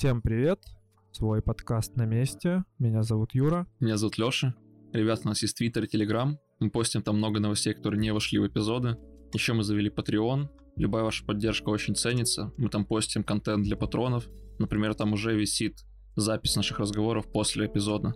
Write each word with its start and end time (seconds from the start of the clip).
Всем 0.00 0.22
привет! 0.22 0.64
Свой 1.12 1.42
подкаст 1.42 1.94
на 1.94 2.06
месте. 2.06 2.64
Меня 2.78 3.02
зовут 3.02 3.34
Юра. 3.34 3.66
Меня 3.80 3.98
зовут 3.98 4.16
Лёша. 4.16 4.54
Ребята, 4.94 5.20
у 5.26 5.28
нас 5.28 5.42
есть 5.42 5.58
Твиттер 5.58 5.84
и 5.84 5.88
Телеграм. 5.88 6.38
Мы 6.58 6.70
постим 6.70 7.02
там 7.02 7.18
много 7.18 7.38
новостей, 7.38 7.74
которые 7.74 8.00
не 8.00 8.10
вошли 8.10 8.38
в 8.38 8.46
эпизоды. 8.46 8.96
Еще 9.34 9.52
мы 9.52 9.62
завели 9.62 9.90
Patreon. 9.90 10.48
Любая 10.76 11.04
ваша 11.04 11.22
поддержка 11.26 11.68
очень 11.68 11.94
ценится. 11.94 12.50
Мы 12.56 12.70
там 12.70 12.86
постим 12.86 13.24
контент 13.24 13.64
для 13.64 13.76
патронов. 13.76 14.26
Например, 14.58 14.94
там 14.94 15.12
уже 15.12 15.38
висит 15.38 15.84
запись 16.16 16.56
наших 16.56 16.78
разговоров 16.78 17.30
после 17.30 17.66
эпизода. 17.66 18.14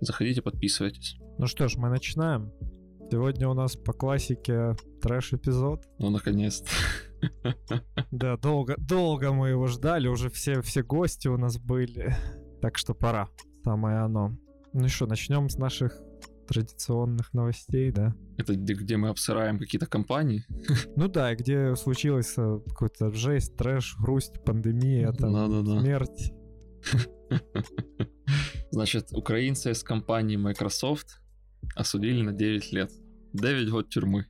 Заходите, 0.00 0.40
подписывайтесь. 0.40 1.18
Ну 1.36 1.46
что 1.46 1.68
ж, 1.68 1.76
мы 1.76 1.90
начинаем. 1.90 2.50
Сегодня 3.10 3.48
у 3.48 3.54
нас 3.54 3.74
по 3.74 3.92
классике 3.92 4.76
трэш-эпизод. 5.02 5.84
Ну, 5.98 6.10
наконец-то. 6.10 6.70
Да, 8.12 8.36
долго, 8.36 8.76
долго 8.78 9.32
мы 9.32 9.50
его 9.50 9.66
ждали, 9.66 10.08
уже 10.08 10.30
все, 10.30 10.62
все 10.62 10.82
гости 10.82 11.28
у 11.28 11.36
нас 11.36 11.58
были. 11.58 12.14
Так 12.62 12.78
что 12.78 12.94
пора. 12.94 13.28
Самое 13.64 13.98
оно. 13.98 14.36
Ну 14.72 14.88
что, 14.88 15.06
начнем 15.06 15.48
с 15.48 15.58
наших 15.58 16.00
традиционных 16.48 17.34
новостей, 17.34 17.90
да? 17.90 18.14
Это 18.38 18.54
где, 18.54 18.74
где 18.74 18.96
мы 18.96 19.08
обсираем 19.08 19.58
какие-то 19.58 19.86
компании? 19.86 20.44
Ну 20.96 21.08
да, 21.08 21.34
где 21.34 21.74
случилась 21.76 22.34
э, 22.38 22.60
какой-то 22.68 23.10
жесть, 23.12 23.56
трэш, 23.56 23.96
грусть, 23.98 24.42
пандемия, 24.44 25.12
там, 25.12 25.32
Да, 25.32 25.48
да, 25.48 25.62
да. 25.62 25.80
смерть. 25.80 26.32
Значит, 28.70 29.08
украинца 29.12 29.70
из 29.70 29.82
компании 29.82 30.36
Microsoft 30.36 31.20
осудили 31.74 32.22
на 32.22 32.32
9 32.32 32.72
лет. 32.72 32.90
9 33.32 33.70
год 33.70 33.88
тюрьмы. 33.88 34.26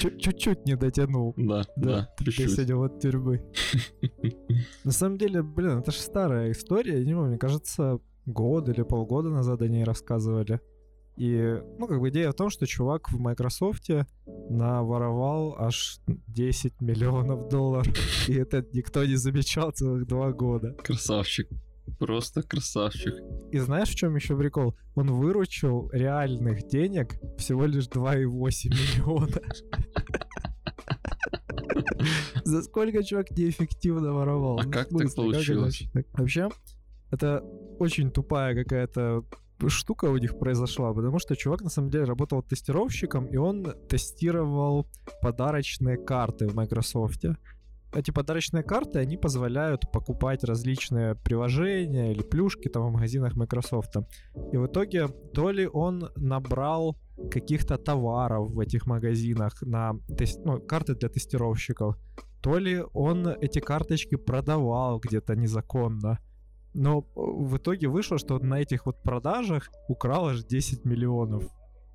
Чуть- 0.00 0.20
Чуть-чуть 0.20 0.66
не 0.66 0.76
дотянул. 0.76 1.34
Да, 1.36 1.64
да, 1.76 2.08
чуть-чуть. 2.18 2.46
10 2.56 2.70
вот 2.72 3.00
тюрьмы. 3.00 3.42
На 4.84 4.92
самом 4.92 5.18
деле, 5.18 5.42
блин, 5.42 5.78
это 5.78 5.90
же 5.92 5.98
старая 5.98 6.52
история, 6.52 6.98
я 6.98 7.04
не 7.04 7.14
помню, 7.14 7.30
мне 7.30 7.38
кажется, 7.38 7.98
год 8.26 8.68
или 8.68 8.82
полгода 8.82 9.28
назад 9.30 9.60
о 9.62 9.68
ней 9.68 9.84
рассказывали. 9.84 10.60
И, 11.16 11.60
ну, 11.78 11.86
как 11.88 12.00
бы 12.00 12.08
идея 12.10 12.30
в 12.30 12.34
том, 12.34 12.48
что 12.48 12.64
чувак 12.66 13.10
в 13.10 13.18
Microsoft 13.18 13.90
наворовал 14.50 15.56
аж 15.58 15.98
10 16.28 16.80
миллионов 16.80 17.48
долларов. 17.48 17.88
И 18.28 18.34
это 18.34 18.64
никто 18.72 19.04
не 19.04 19.16
замечал 19.16 19.72
целых 19.72 20.06
два 20.06 20.32
года. 20.32 20.74
Красавчик. 20.84 21.48
Просто 21.98 22.42
красавчик. 22.42 23.14
И 23.50 23.58
знаешь, 23.58 23.88
в 23.88 23.94
чем 23.94 24.14
еще 24.14 24.36
прикол? 24.36 24.76
Он 24.94 25.10
выручил 25.12 25.90
реальных 25.92 26.68
денег 26.68 27.14
всего 27.38 27.66
лишь 27.66 27.88
2,8 27.88 28.26
миллиона. 28.70 29.40
За 32.44 32.62
сколько 32.62 33.02
чувак 33.02 33.30
неэффективно 33.32 34.12
воровал? 34.12 34.60
А 34.60 34.64
Ну, 34.64 34.70
как 34.70 34.88
смысле, 34.88 35.08
так 35.08 35.16
получилось? 35.16 35.82
Вообще, 36.12 36.48
это 37.10 37.42
очень 37.78 38.10
тупая 38.10 38.54
какая-то 38.54 39.24
штука 39.66 40.04
у 40.04 40.16
них 40.16 40.38
произошла, 40.38 40.92
потому 40.94 41.18
что 41.18 41.34
чувак 41.34 41.62
на 41.62 41.70
самом 41.70 41.90
деле 41.90 42.04
работал 42.04 42.42
тестировщиком, 42.42 43.26
и 43.26 43.36
он 43.36 43.74
тестировал 43.88 44.86
подарочные 45.20 45.96
карты 45.96 46.46
в 46.46 46.54
Microsoft. 46.54 47.24
Эти 47.94 48.10
подарочные 48.10 48.62
карты, 48.62 48.98
они 48.98 49.16
позволяют 49.16 49.90
покупать 49.90 50.44
различные 50.44 51.14
приложения 51.14 52.12
или 52.12 52.22
плюшки 52.22 52.68
там 52.68 52.86
в 52.86 52.92
магазинах 52.92 53.34
Microsoft. 53.34 53.96
И 54.52 54.56
в 54.56 54.66
итоге 54.66 55.08
то 55.32 55.50
ли 55.50 55.66
он 55.66 56.10
набрал 56.16 56.98
каких-то 57.30 57.78
товаров 57.78 58.50
в 58.50 58.60
этих 58.60 58.86
магазинах 58.86 59.62
на 59.62 59.94
тес- 60.18 60.38
ну, 60.44 60.60
карты 60.60 60.94
для 60.94 61.08
тестировщиков, 61.08 61.96
то 62.42 62.58
ли 62.58 62.84
он 62.92 63.26
эти 63.28 63.58
карточки 63.58 64.16
продавал 64.16 65.00
где-то 65.00 65.34
незаконно. 65.34 66.18
Но 66.74 67.06
в 67.16 67.56
итоге 67.56 67.88
вышло, 67.88 68.18
что 68.18 68.38
на 68.38 68.60
этих 68.60 68.86
вот 68.86 69.02
продажах 69.02 69.70
украл 69.88 70.28
аж 70.28 70.44
10 70.44 70.84
миллионов. 70.84 71.44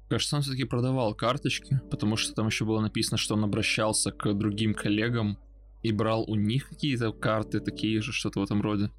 Кажется, 0.09 0.35
он 0.35 0.41
все-таки 0.41 0.65
продавал 0.65 1.15
карточки, 1.15 1.79
потому 1.89 2.17
что 2.17 2.33
там 2.33 2.47
еще 2.47 2.65
было 2.65 2.81
написано, 2.81 3.17
что 3.17 3.35
он 3.35 3.43
обращался 3.43 4.11
к 4.11 4.33
другим 4.33 4.73
коллегам 4.73 5.37
и 5.83 5.91
брал 5.91 6.23
у 6.27 6.35
них 6.35 6.69
какие-то 6.69 7.11
карты, 7.11 7.59
такие 7.59 8.01
же, 8.01 8.11
что-то 8.11 8.39
в 8.39 8.43
этом 8.43 8.61
роде. 8.61 8.89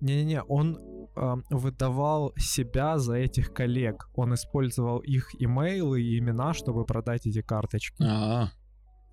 Не-не-не, 0.00 0.42
он 0.42 0.76
эм, 1.16 1.44
выдавал 1.50 2.34
себя 2.36 2.98
за 2.98 3.14
этих 3.14 3.52
коллег. 3.52 4.08
Он 4.14 4.34
использовал 4.34 4.98
их 4.98 5.30
имейлы 5.38 6.02
и 6.02 6.18
имена, 6.18 6.54
чтобы 6.54 6.84
продать 6.84 7.26
эти 7.26 7.40
карточки. 7.40 8.02
А, 8.02 8.50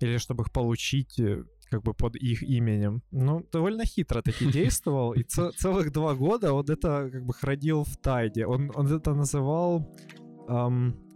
Или 0.00 0.18
чтобы 0.18 0.42
их 0.42 0.52
получить 0.52 1.20
э, 1.20 1.44
как 1.70 1.82
бы 1.84 1.94
под 1.94 2.16
их 2.16 2.42
именем. 2.42 3.02
Ну, 3.12 3.46
довольно 3.52 3.84
хитро 3.84 4.20
таки 4.20 4.50
действовал. 4.52 5.12
И 5.12 5.22
ц- 5.22 5.52
целых 5.52 5.92
два 5.92 6.14
года 6.14 6.52
он 6.52 6.64
это 6.68 7.08
как 7.12 7.24
бы 7.24 7.32
хранил 7.34 7.84
в 7.84 7.96
тайде. 7.96 8.46
Он, 8.46 8.70
он 8.74 8.86
это 8.88 9.14
называл... 9.14 9.86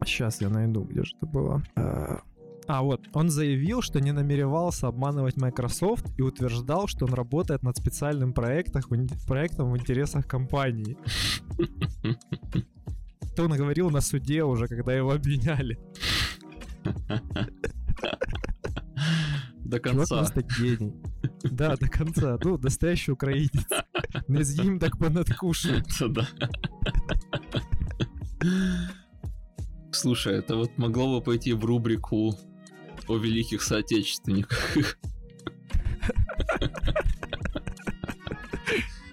сейчас 0.04 0.40
я 0.40 0.48
найду, 0.48 0.84
где 0.84 1.02
же 1.02 1.16
это 1.16 1.26
было. 1.26 1.62
Э, 1.76 2.18
А, 2.66 2.82
вот, 2.82 3.02
он 3.12 3.30
заявил, 3.30 3.82
что 3.82 4.00
не 4.00 4.12
намеревался 4.12 4.88
обманывать 4.88 5.36
Microsoft 5.36 6.06
и 6.18 6.22
утверждал, 6.22 6.88
что 6.88 7.06
он 7.06 7.14
работает 7.14 7.62
над 7.62 7.76
специальным 7.76 8.32
проектом, 8.32 8.82
проектом 9.26 9.72
в 9.72 9.76
интересах 9.76 10.26
компании. 10.26 10.96
Это 13.32 13.44
он 13.44 13.52
говорил 13.52 13.90
на 13.90 14.00
суде 14.00 14.44
уже, 14.44 14.66
когда 14.66 14.94
его 14.94 15.12
обвиняли. 15.12 15.78
до 19.64 19.78
Чувак 19.78 20.08
конца. 20.08 20.16
просто 20.16 20.42
гений. 20.58 20.92
Да, 21.42 21.76
до 21.76 21.88
конца. 21.88 22.38
Ну, 22.44 22.58
настоящий 22.58 23.12
украинец. 23.12 23.66
Не 24.28 24.44
з'їм 24.44 24.78
так 24.78 24.96
понадкушаю. 24.96 25.82
Да. 26.08 26.28
Слушай, 29.90 30.38
это 30.38 30.56
вот 30.56 30.70
могло 30.76 31.18
бы 31.18 31.24
пойти 31.24 31.54
в 31.54 31.64
рубрику 31.64 32.34
о 33.08 33.16
великих 33.16 33.62
соотечественниках. 33.62 34.76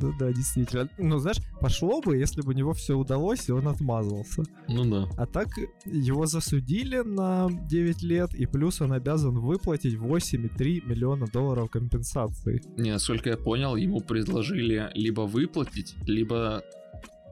Ну 0.02 0.14
да, 0.20 0.34
действительно. 0.34 0.90
Ну, 0.98 1.20
знаешь, 1.20 1.38
пошло 1.60 2.02
бы, 2.02 2.18
если 2.18 2.42
бы 2.42 2.50
у 2.50 2.56
него 2.56 2.74
все 2.74 2.96
удалось, 2.98 3.48
и 3.48 3.52
он 3.52 3.68
отмазался. 3.68 4.44
Ну 4.68 4.84
да. 4.86 5.08
А 5.16 5.28
так 5.28 5.48
его 5.86 6.26
засудили 6.26 7.04
на 7.04 7.50
9 7.70 8.02
лет, 8.02 8.34
и 8.34 8.48
плюс 8.48 8.82
он 8.82 8.94
обязан 8.94 9.38
выплатить 9.40 9.94
8,3 9.94 10.88
миллиона 10.88 11.28
долларов 11.28 11.70
компенсации. 11.70 12.62
Не, 12.78 12.92
насколько 12.92 13.30
я 13.30 13.38
понял, 13.38 13.76
ему 13.76 14.02
предложили 14.02 14.90
либо 14.96 15.22
выплатить, 15.22 15.96
либо 16.08 16.64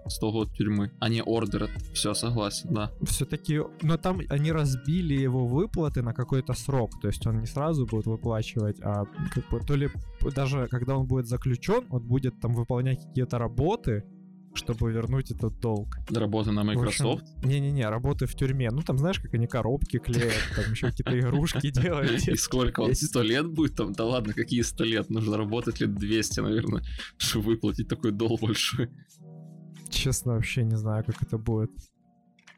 100 0.07 0.31
год 0.31 0.53
тюрьмы. 0.53 0.91
А 0.99 1.09
не 1.09 1.21
ордер. 1.21 1.69
Все, 1.93 2.13
согласен, 2.13 2.73
да. 2.73 2.91
Все-таки, 3.03 3.61
но 3.81 3.97
там 3.97 4.21
они 4.29 4.51
разбили 4.51 5.13
его 5.13 5.45
выплаты 5.45 6.01
на 6.01 6.13
какой-то 6.13 6.53
срок, 6.53 6.99
то 7.01 7.07
есть 7.07 7.25
он 7.27 7.39
не 7.39 7.45
сразу 7.45 7.85
будет 7.85 8.05
выплачивать, 8.05 8.79
а 8.81 9.05
как 9.33 9.49
бы 9.49 9.59
то 9.59 9.75
ли 9.75 9.89
даже 10.35 10.67
когда 10.67 10.97
он 10.97 11.07
будет 11.07 11.27
заключен, 11.27 11.85
он 11.89 12.03
будет 12.03 12.39
там 12.39 12.53
выполнять 12.53 13.03
какие-то 13.05 13.37
работы, 13.37 14.03
чтобы 14.53 14.91
вернуть 14.91 15.31
этот 15.31 15.59
долг. 15.59 15.97
Работа 16.09 16.51
на 16.51 16.63
Microsoft. 16.63 17.23
Не-не-не, 17.43 17.87
работы 17.87 18.25
в 18.25 18.35
тюрьме. 18.35 18.69
Ну 18.71 18.81
там 18.81 18.97
знаешь, 18.97 19.19
как 19.19 19.33
они 19.33 19.47
коробки 19.47 19.99
клеят, 19.99 20.33
там 20.55 20.71
еще 20.71 20.87
какие-то 20.87 21.19
игрушки 21.19 21.69
делают. 21.71 22.27
И 22.27 22.35
сколько 22.35 22.81
он? 22.81 22.95
100 22.95 23.21
лет 23.21 23.47
будет 23.47 23.75
там? 23.75 23.93
Да 23.93 24.05
ладно, 24.05 24.33
какие 24.33 24.61
100 24.61 24.83
лет? 24.83 25.09
Нужно 25.09 25.37
работать 25.37 25.79
лет 25.79 25.95
200, 25.95 26.40
наверное, 26.41 26.84
чтобы 27.17 27.52
выплатить 27.52 27.87
такой 27.87 28.11
долг 28.11 28.41
большой. 28.41 28.90
Честно, 29.90 30.34
вообще 30.34 30.64
не 30.64 30.76
знаю, 30.78 31.03
как 31.06 31.22
это 31.22 31.38
будет. 31.38 31.72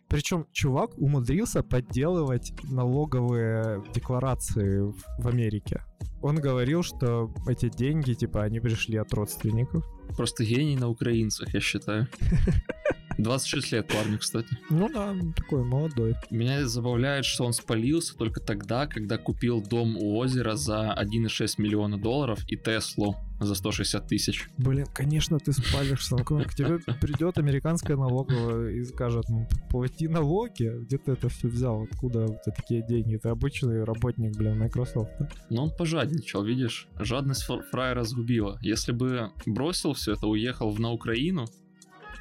Причем 0.07 0.45
чувак 0.51 0.97
умудрился 0.97 1.63
подделывать 1.63 2.51
налоговые 2.63 3.81
декларации 3.93 4.81
в- 4.81 5.27
Америке. 5.27 5.81
Он 6.21 6.35
говорил, 6.35 6.83
что 6.83 7.33
эти 7.47 7.69
деньги, 7.69 8.13
типа, 8.13 8.43
они 8.43 8.59
пришли 8.59 8.97
от 8.97 9.13
родственников. 9.13 9.85
Просто 10.17 10.43
гений 10.43 10.75
на 10.75 10.89
украинцах, 10.89 11.53
я 11.53 11.59
считаю. 11.61 12.07
26 13.17 13.71
лет 13.71 13.87
парню, 13.87 14.17
кстати. 14.19 14.47
Ну 14.69 14.89
да, 14.89 15.15
такой 15.35 15.63
молодой. 15.63 16.15
Меня 16.29 16.65
забавляет, 16.67 17.25
что 17.25 17.43
он 17.45 17.53
спалился 17.53 18.15
только 18.15 18.39
тогда, 18.39 18.87
когда 18.87 19.17
купил 19.17 19.61
дом 19.61 19.97
у 19.97 20.17
озера 20.17 20.55
за 20.55 20.95
1,6 20.99 21.55
миллиона 21.57 21.97
долларов 21.99 22.39
и 22.47 22.57
Теслу 22.57 23.15
за 23.39 23.55
160 23.55 24.07
тысяч. 24.07 24.47
Блин, 24.57 24.85
конечно, 24.93 25.39
ты 25.39 25.51
спалишься. 25.51 26.15
Ну, 26.15 26.23
К 26.43 26.53
тебе 26.53 26.77
придет 27.01 27.39
американская 27.39 27.97
налоговая 27.97 28.69
и 28.71 28.83
скажет, 28.83 29.25
ну, 29.29 29.47
плати 29.69 30.07
налоги. 30.07 30.71
Где 30.83 30.97
ты 30.99 31.13
это 31.13 31.27
все 31.29 31.47
взял? 31.47 31.81
Откуда 31.83 32.25
у 32.25 32.27
тебя 32.27 32.53
такие 32.55 32.85
деньги? 32.85 33.17
Ты 33.17 33.29
обычный 33.29 33.83
работник, 33.83 34.37
блин, 34.37 34.59
Microsoft. 34.59 35.11
Но 35.49 35.63
он 35.63 35.71
пожадничал, 35.75 36.43
видишь? 36.43 36.87
Жадность 36.99 37.43
фр- 37.43 37.63
фраера 37.71 38.03
сгубила. 38.03 38.59
Если 38.61 38.91
бы 38.91 39.31
бросил 39.47 39.93
все 39.93 40.13
это, 40.13 40.27
уехал 40.27 40.69
в 40.69 40.79
на 40.79 40.91
Украину, 40.91 41.47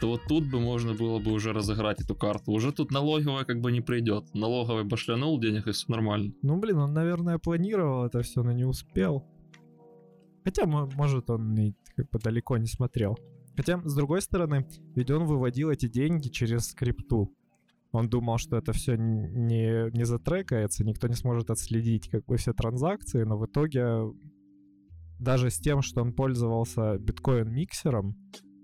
то 0.00 0.08
вот 0.08 0.23
тут 0.29 0.50
бы 0.50 0.61
можно 0.61 0.94
было 0.94 1.19
бы 1.19 1.32
уже 1.32 1.52
разыграть 1.52 2.00
эту 2.00 2.14
карту. 2.14 2.52
Уже 2.52 2.73
тут 2.73 2.91
налоговая 2.91 3.44
как 3.44 3.61
бы 3.61 3.70
не 3.70 3.81
придет. 3.81 4.35
Налоговый 4.35 4.85
башлянул 4.85 5.38
денег, 5.38 5.67
и 5.67 5.73
все 5.73 5.85
нормально. 5.88 6.32
Ну, 6.43 6.58
блин, 6.58 6.79
он, 6.79 6.94
наверное, 6.94 7.38
планировал 7.38 8.06
это 8.06 8.23
все, 8.23 8.43
но 8.43 8.52
не 8.52 8.64
успел. 8.64 9.26
Хотя, 10.44 10.67
может, 10.67 11.29
он 11.29 11.55
и 11.58 11.75
как 11.97 12.08
бы 12.11 12.19
далеко 12.19 12.56
не 12.56 12.67
смотрел. 12.67 13.19
Хотя, 13.56 13.81
с 13.85 13.94
другой 13.94 14.23
стороны, 14.23 14.67
ведь 14.94 15.11
он 15.11 15.26
выводил 15.26 15.70
эти 15.70 15.87
деньги 15.87 16.29
через 16.29 16.69
скрипту. 16.70 17.31
Он 17.93 18.08
думал, 18.08 18.38
что 18.38 18.56
это 18.56 18.73
все 18.73 18.97
не, 18.97 19.91
не 19.91 20.05
затрекается, 20.05 20.85
никто 20.85 21.08
не 21.08 21.14
сможет 21.14 21.50
отследить 21.50 22.08
как 22.08 22.25
бы 22.25 22.37
все 22.37 22.52
транзакции, 22.52 23.25
но 23.25 23.37
в 23.37 23.47
итоге 23.47 24.14
даже 25.19 25.50
с 25.50 25.58
тем, 25.58 25.82
что 25.82 26.00
он 26.00 26.14
пользовался 26.14 26.97
биткоин-миксером, 26.99 28.14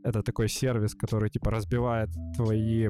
это 0.06 0.22
такой 0.22 0.48
сервис, 0.48 0.94
который 0.94 1.30
типа 1.30 1.50
разбивает 1.50 2.10
твои, 2.36 2.88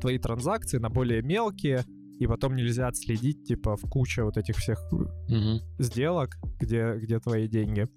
твои 0.00 0.18
транзакции 0.18 0.78
на 0.78 0.90
более 0.90 1.20
мелкие, 1.22 1.84
и 2.20 2.26
потом 2.26 2.54
нельзя 2.54 2.86
отследить 2.86 3.44
типа 3.44 3.76
в 3.76 3.82
куче 3.90 4.22
вот 4.22 4.36
этих 4.36 4.56
всех 4.56 4.78
Угу. 4.92 5.60
сделок, 5.80 6.36
где, 6.60 6.94
где 6.98 7.18
твои 7.18 7.48
деньги. 7.48 7.88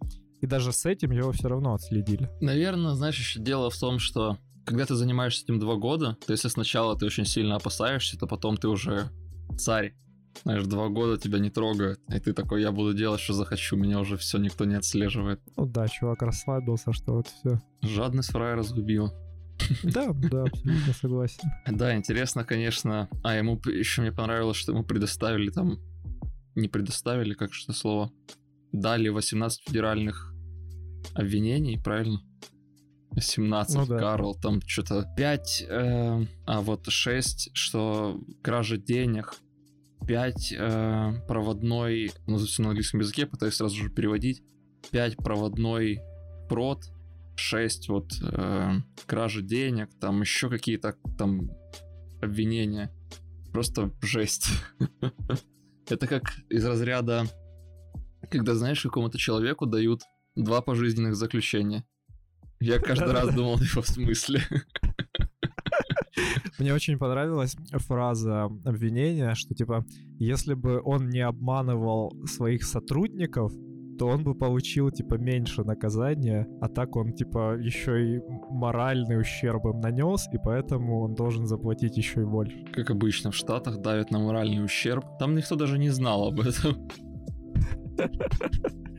И 0.42 0.48
даже 0.48 0.72
с 0.72 0.86
этим 0.86 1.12
его 1.12 1.32
все 1.32 1.48
равно 1.48 1.76
отследили. 1.76 2.30
Наверное, 2.42 2.96
знаешь, 2.96 3.20
еще 3.20 3.40
дело 3.40 3.70
в 3.70 3.78
том, 3.78 4.00
что 4.00 4.38
когда 4.66 4.86
ты 4.86 4.96
занимаешься 4.96 5.44
этим 5.44 5.60
два 5.60 5.76
года, 5.76 6.18
то 6.26 6.34
если 6.34 6.48
сначала 6.48 6.98
ты 6.98 7.06
очень 7.06 7.26
сильно 7.26 7.56
опасаешься, 7.56 8.18
то 8.18 8.26
потом 8.26 8.58
ты 8.58 8.68
уже 8.68 9.10
царь. 9.60 9.94
Знаешь, 10.44 10.66
два 10.66 10.90
года 10.90 11.18
тебя 11.18 11.40
не 11.40 11.50
трогают, 11.50 12.00
и 12.10 12.20
ты 12.20 12.34
такой, 12.34 12.62
я 12.62 12.72
буду 12.72 12.94
делать, 12.94 13.20
что 13.20 13.34
захочу, 13.34 13.78
меня 13.78 14.00
уже 14.00 14.18
все 14.18 14.38
никто 14.38 14.66
не 14.66 14.76
отслеживает. 14.76 15.42
Ну 15.56 15.66
да, 15.66 15.88
чувак 15.88 16.22
расслабился, 16.22 16.94
что 16.94 17.14
вот 17.14 17.28
все. 17.28 17.62
Жадность 17.82 18.32
фрая 18.32 18.56
разгубила. 18.56 19.14
Да, 19.84 20.12
да, 20.14 20.44
абсолютно 20.44 20.94
согласен. 20.94 21.50
Да, 21.66 21.96
интересно, 21.96 22.44
конечно. 22.44 23.08
А 23.24 23.36
ему 23.36 23.60
еще 23.66 24.02
мне 24.02 24.12
понравилось, 24.12 24.58
что 24.58 24.74
ему 24.74 24.84
предоставили 24.84 25.50
там... 25.50 25.80
Не 26.56 26.68
предоставили, 26.68 27.34
как 27.34 27.54
что 27.54 27.74
слово? 27.74 28.12
Дали 28.72 29.10
18 29.10 29.62
федеральных 29.68 30.34
обвинений, 31.14 31.78
правильно? 31.82 32.22
17, 33.18 33.76
Ну 33.76 33.86
да. 33.86 33.98
Карл, 33.98 34.36
там 34.36 34.60
что-то 34.66 35.06
5, 35.16 35.66
а 35.70 36.62
вот 36.62 36.88
6, 36.88 37.52
что 37.54 38.20
кража 38.42 38.78
денег, 38.78 39.36
5 40.08 40.54
проводной, 41.28 42.12
ну, 42.28 42.38
на 42.38 42.70
английском 42.70 43.00
языке, 43.00 43.26
пытаюсь 43.26 43.56
сразу 43.56 43.76
же 43.76 43.90
переводить, 43.90 44.44
5 44.92 45.18
проводной 45.18 46.02
прод, 46.48 46.86
6 47.36 47.90
вот 47.90 48.14
э, 48.22 48.72
кража 49.06 49.42
денег, 49.42 49.90
там 50.00 50.22
еще 50.22 50.50
какие-то 50.50 50.96
там 51.18 51.52
обвинения. 52.22 52.92
Просто 53.52 53.92
жесть. 54.02 54.50
Это 55.90 56.08
как 56.08 56.24
из 56.50 56.66
разряда, 56.66 57.26
когда, 58.30 58.56
знаешь, 58.56 58.82
какому-то 58.82 59.18
человеку 59.18 59.66
дают 59.66 60.02
два 60.36 60.62
пожизненных 60.62 61.16
заключения. 61.16 61.86
Я 62.60 62.80
каждый 62.80 63.12
раз 63.12 63.34
думал, 63.34 63.58
в 63.58 63.86
смысле. 63.86 64.42
Мне 66.60 66.74
очень 66.74 66.98
понравилась 66.98 67.56
фраза 67.74 68.46
обвинения, 68.64 69.34
что 69.36 69.54
типа, 69.54 69.86
если 70.20 70.54
бы 70.54 70.82
он 70.84 71.10
не 71.10 71.20
обманывал 71.20 72.16
своих 72.26 72.64
сотрудников, 72.64 73.52
то 73.98 74.08
он 74.08 74.24
бы 74.24 74.36
получил 74.36 74.92
типа 74.92 75.16
меньше 75.16 75.64
наказания, 75.64 76.48
а 76.62 76.68
так 76.68 76.96
он 76.96 77.14
типа 77.14 77.58
еще 77.58 78.18
и 78.18 78.22
моральный 78.50 79.20
ущерб 79.20 79.66
им 79.66 79.80
нанес, 79.80 80.28
и 80.34 80.38
поэтому 80.44 81.02
он 81.02 81.16
должен 81.16 81.46
заплатить 81.46 81.98
еще 81.98 82.22
и 82.22 82.26
больше. 82.26 82.66
Как 82.74 82.90
обычно, 82.90 83.32
в 83.32 83.36
Штатах 83.36 83.82
давят 83.82 84.12
на 84.12 84.20
моральный 84.20 84.64
ущерб. 84.64 85.06
Там 85.20 85.36
никто 85.36 85.56
даже 85.56 85.78
не 85.78 85.90
знал 85.90 86.28
об 86.28 86.40
этом. 86.40 86.88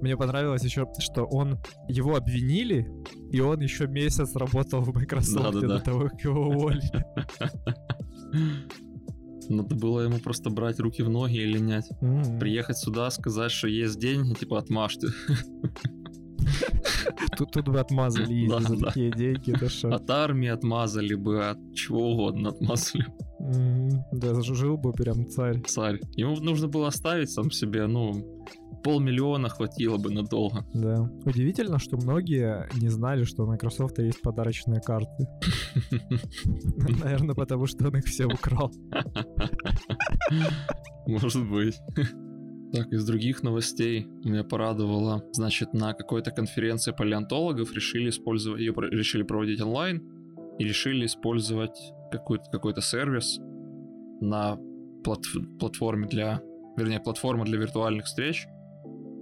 Мне 0.00 0.16
понравилось 0.16 0.62
еще, 0.64 0.86
что 0.98 1.24
он 1.24 1.58
его 1.88 2.16
обвинили, 2.16 2.86
и 3.32 3.40
он 3.40 3.60
еще 3.60 3.86
месяц 3.86 4.34
работал 4.36 4.82
в 4.82 4.94
Microsoft 4.94 5.54
Да-да-да. 5.54 5.78
до 5.78 5.80
того, 5.80 6.00
как 6.08 6.20
его 6.24 6.48
уволили. 6.48 7.04
Надо 9.48 9.74
было 9.76 10.00
ему 10.00 10.18
просто 10.18 10.50
брать 10.50 10.80
руки 10.80 11.02
в 11.02 11.08
ноги 11.08 11.36
и 11.36 11.44
линять. 11.46 11.88
М. 12.00 12.38
Приехать 12.40 12.78
сюда, 12.78 13.10
сказать, 13.10 13.52
что 13.52 13.68
есть 13.68 13.98
деньги, 14.00 14.34
типа 14.34 14.58
отмажьте. 14.58 15.06
Тут, 17.36 17.52
тут 17.52 17.68
бы 17.68 17.78
отмазали 17.80 18.24
изи 18.32 18.48
Да, 18.48 18.60
за 18.60 18.76
да. 18.76 18.86
такие 18.86 19.10
деньги, 19.12 19.54
это 19.54 19.68
шо. 19.68 19.88
От 19.90 20.08
армии 20.10 20.48
отмазали 20.48 21.14
бы, 21.14 21.44
от 21.48 21.58
чего 21.74 22.12
угодно 22.12 22.48
отмазали. 22.50 23.06
М, 23.40 24.04
Да, 24.12 24.40
жил 24.42 24.76
бы 24.76 24.92
прям 24.92 25.28
царь. 25.28 25.60
Царь. 25.62 26.00
Ему 26.16 26.36
нужно 26.36 26.68
было 26.68 26.88
оставить 26.88 27.30
сам 27.30 27.50
себе, 27.50 27.86
ну, 27.86 28.44
полмиллиона 28.86 29.48
хватило 29.48 29.98
бы 29.98 30.10
надолго. 30.10 30.64
Да. 30.74 31.10
Удивительно, 31.24 31.78
что 31.78 31.96
многие 31.96 32.68
не 32.80 32.88
знали, 32.88 33.24
что 33.24 33.42
у 33.42 33.46
Microsoft 33.46 33.98
есть 33.98 34.22
подарочные 34.22 34.80
карты. 34.80 35.26
Наверное, 37.02 37.34
потому 37.34 37.66
что 37.66 37.88
он 37.88 37.96
их 37.96 38.04
все 38.04 38.26
украл. 38.26 38.70
Может 41.06 41.50
быть. 41.50 41.74
Так, 42.72 42.92
из 42.92 43.04
других 43.04 43.42
новостей 43.42 44.06
меня 44.24 44.44
порадовало. 44.44 45.24
Значит, 45.32 45.74
на 45.74 45.92
какой-то 45.92 46.30
конференции 46.30 46.92
палеонтологов 46.92 47.72
решили 47.74 48.10
использовать, 48.10 48.60
ее 48.60 48.72
решили 48.90 49.24
проводить 49.24 49.60
онлайн 49.60 50.00
и 50.58 50.64
решили 50.64 51.06
использовать 51.06 51.76
какой-то, 52.12 52.44
какой-то 52.52 52.80
сервис 52.82 53.40
на 54.20 54.58
плат- 55.02 55.58
платформе 55.58 56.06
для, 56.06 56.40
вернее, 56.76 57.00
платформа 57.00 57.44
для 57.44 57.58
виртуальных 57.58 58.04
встреч. 58.04 58.46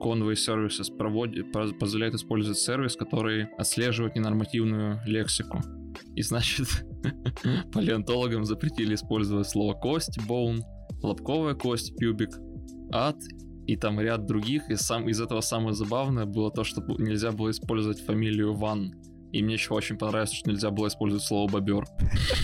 Conway 0.04 0.34
Services 0.34 0.94
проводит, 0.94 1.50
по- 1.50 1.72
позволяет 1.72 2.14
использовать 2.14 2.58
сервис, 2.58 2.94
который 2.96 3.44
отслеживает 3.56 4.14
ненормативную 4.16 5.00
лексику. 5.06 5.60
И 6.14 6.22
значит, 6.22 6.66
палеонтологам 7.72 8.44
запретили 8.44 8.94
использовать 8.94 9.48
слово 9.48 9.74
кость, 9.74 10.18
bone, 10.28 10.60
лобковая 11.02 11.54
кость, 11.54 11.96
пюбик, 11.96 12.30
ад 12.92 13.16
и 13.66 13.76
там 13.76 14.00
ряд 14.00 14.26
других. 14.26 14.70
И 14.70 14.76
сам 14.76 15.08
из 15.08 15.20
этого 15.20 15.40
самое 15.40 15.74
забавное 15.74 16.26
было 16.26 16.50
то, 16.50 16.64
что 16.64 16.82
нельзя 16.98 17.32
было 17.32 17.50
использовать 17.50 18.00
фамилию 18.00 18.52
Ван. 18.54 18.92
И 19.32 19.42
мне 19.42 19.54
еще 19.54 19.74
очень 19.74 19.96
понравилось, 19.96 20.32
что 20.32 20.50
нельзя 20.50 20.70
было 20.70 20.86
использовать 20.86 21.24
слово 21.24 21.50
бобер. 21.50 21.84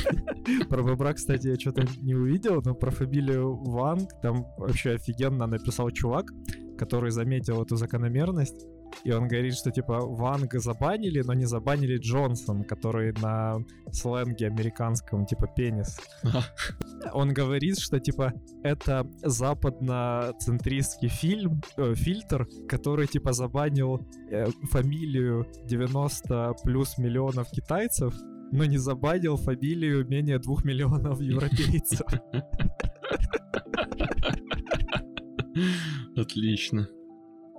Про 0.69 0.83
бобра, 0.83 1.13
кстати, 1.13 1.47
я 1.47 1.55
что-то 1.57 1.87
не 2.01 2.15
увидел, 2.15 2.61
но 2.65 2.75
про 2.75 2.91
фамилию 2.91 3.55
Ванг 3.63 4.09
там 4.23 4.47
вообще 4.59 4.95
офигенно 4.95 5.47
написал 5.47 5.91
чувак, 5.91 6.33
который 6.81 7.11
заметил 7.11 7.63
эту 7.63 7.77
закономерность. 7.77 8.67
И 9.05 9.13
он 9.13 9.29
говорит, 9.29 9.55
что 9.55 9.71
типа 9.71 10.01
Ванга 10.01 10.59
забанили, 10.61 11.21
но 11.21 11.35
не 11.35 11.45
забанили 11.45 11.99
Джонсон, 11.99 12.65
который 12.65 13.13
на 13.21 13.59
сленге 13.93 14.47
американском 14.47 15.27
типа 15.27 15.47
пенис. 15.55 16.01
Он 17.13 17.35
говорит, 17.35 17.79
что 17.79 18.01
типа 18.01 18.33
это 18.63 19.07
западно-центристский 19.23 21.09
фильм, 21.09 21.61
э, 21.77 21.95
фильтр, 21.95 22.49
который 22.67 23.07
типа 23.07 23.33
забанил 23.33 24.01
э, 24.31 24.47
фамилию 24.71 25.47
90 25.67 26.55
плюс 26.65 26.97
миллионов 26.99 27.51
китайцев, 27.51 28.15
но 28.53 28.65
не 28.65 28.79
забанил 28.79 29.37
фамилию 29.37 30.09
менее 30.09 30.39
двух 30.39 30.65
миллионов 30.65 31.21
европейцев. 31.21 32.07
Отлично. 36.31 36.89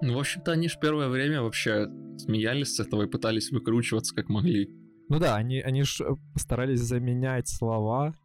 Ну, 0.01 0.15
в 0.15 0.19
общем-то, 0.19 0.53
они 0.53 0.67
же 0.67 0.79
первое 0.81 1.09
время 1.09 1.41
вообще 1.41 1.87
смеялись 2.17 2.75
с 2.75 2.79
этого 2.79 3.03
и 3.03 3.07
пытались 3.07 3.51
выкручиваться 3.51 4.15
как 4.15 4.29
могли. 4.29 4.69
Ну 5.09 5.19
да, 5.19 5.35
они, 5.35 5.59
они 5.59 5.83
ж 5.83 6.01
э, 6.01 6.15
старались 6.35 6.79
заменять 6.79 7.47
слова, 7.47 8.15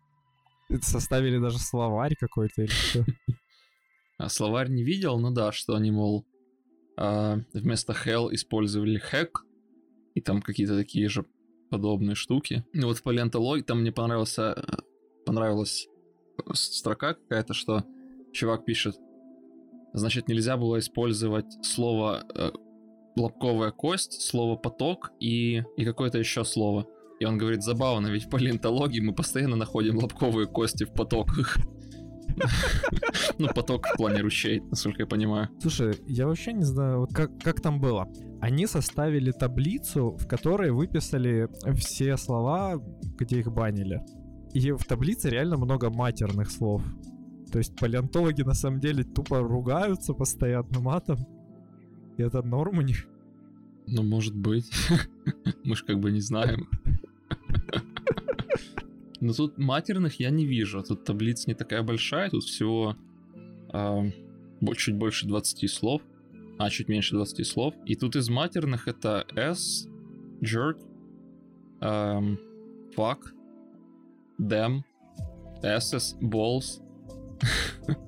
составили 0.81 1.39
даже 1.39 1.59
словарь 1.59 2.15
какой-то 2.19 2.63
или 2.63 2.71
что. 2.71 3.05
А 4.19 4.31
словарь 4.31 4.71
не 4.71 4.83
видел, 4.83 5.19
ну 5.19 5.31
да, 5.31 5.53
что 5.53 5.75
они, 5.75 5.91
мол, 5.91 6.25
а, 6.97 7.39
вместо 7.53 7.93
hell 7.93 8.33
использовали 8.33 8.99
hack, 8.99 9.43
и 10.15 10.23
там 10.23 10.41
какие-то 10.41 10.75
такие 10.75 11.11
же 11.11 11.27
подобные 11.69 12.15
штуки. 12.15 12.65
Ну 12.73 12.87
вот 12.87 12.97
в 12.97 13.03
палеонтологии 13.03 13.63
там 13.63 13.83
мне 13.83 13.93
понравился, 13.93 14.55
э, 14.57 14.77
понравилась 15.27 15.87
строка 16.55 17.13
какая-то, 17.13 17.53
что 17.53 17.85
чувак 18.33 18.65
пишет, 18.65 18.97
значит, 19.97 20.29
нельзя 20.29 20.57
было 20.57 20.79
использовать 20.79 21.47
слово 21.63 22.25
э, 22.35 22.51
лобковая 23.17 23.71
кость, 23.71 24.23
слово 24.23 24.57
поток 24.57 25.13
и, 25.21 25.63
и 25.77 25.85
какое-то 25.85 26.19
еще 26.19 26.45
слово. 26.45 26.87
И 27.19 27.25
он 27.25 27.39
говорит, 27.39 27.63
забавно, 27.63 28.09
ведь 28.09 28.27
в 28.27 28.31
палеонтологии 28.31 29.01
мы 29.01 29.15
постоянно 29.15 29.57
находим 29.57 29.99
лобковые 29.99 30.47
кости 30.47 30.85
в 30.85 30.93
потоках. 30.93 31.57
Ну, 33.39 33.49
поток 33.55 33.87
в 33.87 33.97
плане 33.97 34.21
ручей, 34.21 34.61
насколько 34.61 35.03
я 35.03 35.07
понимаю. 35.07 35.49
Слушай, 35.59 35.95
я 36.07 36.27
вообще 36.27 36.53
не 36.53 36.65
знаю, 36.65 37.01
вот 37.01 37.15
как, 37.15 37.31
как 37.43 37.63
там 37.63 37.81
было. 37.81 38.09
Они 38.43 38.67
составили 38.67 39.31
таблицу, 39.31 40.19
в 40.19 40.27
которой 40.27 40.71
выписали 40.71 41.49
все 41.77 42.19
слова, 42.19 42.79
где 43.19 43.39
их 43.41 43.51
банили. 43.51 44.03
И 44.53 44.71
в 44.73 44.85
таблице 44.85 45.31
реально 45.31 45.57
много 45.57 45.89
матерных 45.89 46.51
слов. 46.51 46.83
То 47.51 47.59
есть 47.59 47.77
палеонтологи 47.77 48.43
на 48.43 48.55
самом 48.55 48.81
деле 48.81 49.05
тупо 49.05 49.41
ругаются 49.41 50.15
постоянно 50.15 50.81
матом. 50.81 51.27
И 52.17 52.23
это 52.23 52.43
норм 52.43 52.79
у 52.79 52.83
них. 52.83 53.07
Ну, 53.87 54.03
может 54.03 54.35
быть. 54.35 54.71
Мы 55.65 55.77
ж 55.77 55.85
как 55.85 56.01
бы 56.01 56.11
не 56.11 56.21
знаем. 56.21 56.69
Но 59.21 59.33
тут 59.33 59.59
матерных 59.59 60.21
я 60.21 60.31
не 60.31 60.45
вижу. 60.45 60.83
Тут 60.83 61.05
таблица 61.05 61.49
не 61.49 61.55
такая 61.55 61.83
большая, 61.83 62.31
тут 62.31 62.45
всего 62.45 62.97
э, 63.73 64.11
чуть 64.77 64.97
больше 64.97 65.27
20 65.27 65.71
слов. 65.71 66.03
А, 66.59 66.71
чуть 66.71 66.89
меньше 66.89 67.15
20 67.15 67.47
слов. 67.47 67.75
И 67.85 67.95
тут 67.97 68.17
из 68.17 68.29
матерных 68.29 68.89
это 68.89 69.27
S, 69.35 69.89
jerk, 70.41 70.79
эм, 71.81 72.39
fuck, 72.97 73.19
them, 74.41 74.81
SS, 75.63 76.19
balls. 76.21 76.83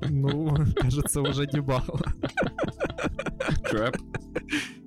Ну, 0.08 0.54
кажется, 0.76 1.20
уже 1.20 1.47
не 1.52 1.61
мало. 1.61 2.00
Trap. 3.73 3.97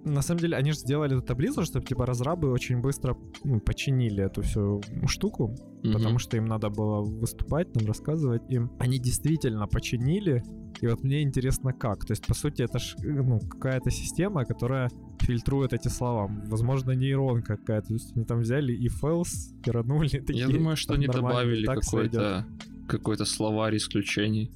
На 0.04 0.22
самом 0.22 0.40
деле, 0.40 0.58
они 0.58 0.72
же 0.72 0.80
сделали 0.80 1.16
эту 1.16 1.26
таблицу, 1.26 1.64
чтобы 1.64 1.86
типа 1.86 2.06
разрабы 2.06 2.52
очень 2.52 2.82
быстро 2.82 3.16
ну, 3.44 3.60
починили 3.60 4.24
эту 4.24 4.42
всю 4.42 4.82
штуку, 5.08 5.56
Мгм. 5.84 5.94
потому 5.94 6.20
что 6.20 6.38
им 6.38 6.46
надо 6.46 6.70
было 6.70 7.02
выступать, 7.02 7.72
там 7.74 7.86
рассказывать 7.86 8.42
им. 8.50 8.72
Они 8.80 8.98
действительно 8.98 9.68
починили, 9.68 10.44
и 10.82 10.88
вот 10.88 11.04
мне 11.04 11.22
интересно 11.22 11.74
как. 11.74 12.06
То 12.06 12.14
есть, 12.14 12.26
по 12.26 12.34
сути, 12.34 12.64
это 12.64 12.80
ж 12.80 12.96
ну, 13.04 13.40
какая-то 13.40 13.92
система, 13.92 14.46
которая 14.46 14.90
фильтрует 15.20 15.74
эти 15.74 15.88
слова. 15.90 16.28
Возможно, 16.48 16.92
нейронка 16.92 17.58
какая-то. 17.58 17.88
То 17.90 17.94
есть 17.94 18.16
они 18.16 18.26
там 18.26 18.40
взяли 18.40 18.74
и 18.74 18.88
else, 18.88 19.54
пиранули. 19.64 20.10
Я 20.12 20.24
такие, 20.24 20.48
думаю, 20.48 20.76
что 20.76 20.94
они 20.94 21.08
«Нормально, 21.08 21.30
добавили 21.30 21.66
так 21.66 21.84
сойдет». 21.84 22.12
какой-то 22.14 22.46
какой-то 22.88 23.26
словарь 23.26 23.78
исключений. 23.78 24.52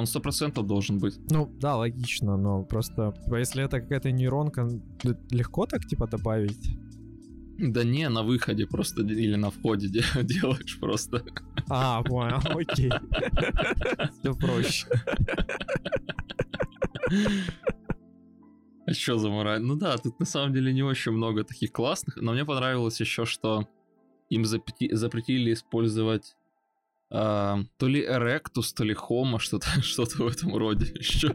Он 0.00 0.06
сто 0.06 0.20
процентов 0.20 0.66
должен 0.66 0.98
быть. 0.98 1.18
Ну, 1.30 1.46
да, 1.60 1.76
логично, 1.76 2.36
но 2.36 2.62
просто 2.64 3.12
типа, 3.24 3.36
если 3.36 3.62
это 3.64 3.80
какая-то 3.80 4.10
нейронка, 4.10 4.68
легко 5.30 5.66
так 5.66 5.84
типа 5.86 6.06
добавить? 6.06 6.76
Да 7.58 7.84
не, 7.84 8.08
на 8.08 8.22
выходе 8.22 8.66
просто 8.66 9.02
или 9.02 9.36
на 9.36 9.50
входе 9.50 9.88
де- 9.88 10.02
делаешь 10.22 10.78
просто. 10.80 11.22
А, 11.68 12.02
понял, 12.02 12.38
окей. 12.58 12.90
Все 14.20 14.34
проще. 14.34 14.86
А 18.86 18.92
что 18.94 19.18
заморать? 19.18 19.60
Ну 19.60 19.76
да, 19.76 19.98
тут 19.98 20.18
на 20.18 20.26
самом 20.26 20.54
деле 20.54 20.72
не 20.72 20.82
очень 20.82 21.12
много 21.12 21.44
таких 21.44 21.70
классных, 21.72 22.16
но 22.16 22.32
мне 22.32 22.44
понравилось 22.44 23.00
еще, 23.00 23.24
что 23.26 23.68
им 24.30 24.42
запрети- 24.44 24.94
запретили 24.94 25.52
использовать 25.52 26.36
а, 27.12 27.58
то 27.76 27.88
ли 27.88 28.06
Erectus, 28.06 28.72
то 28.74 28.84
ли 28.84 28.94
Homo, 28.94 29.38
что-то 29.38 29.66
что 29.82 30.04
в 30.04 30.26
этом 30.26 30.56
роде 30.56 30.86
еще. 30.94 31.34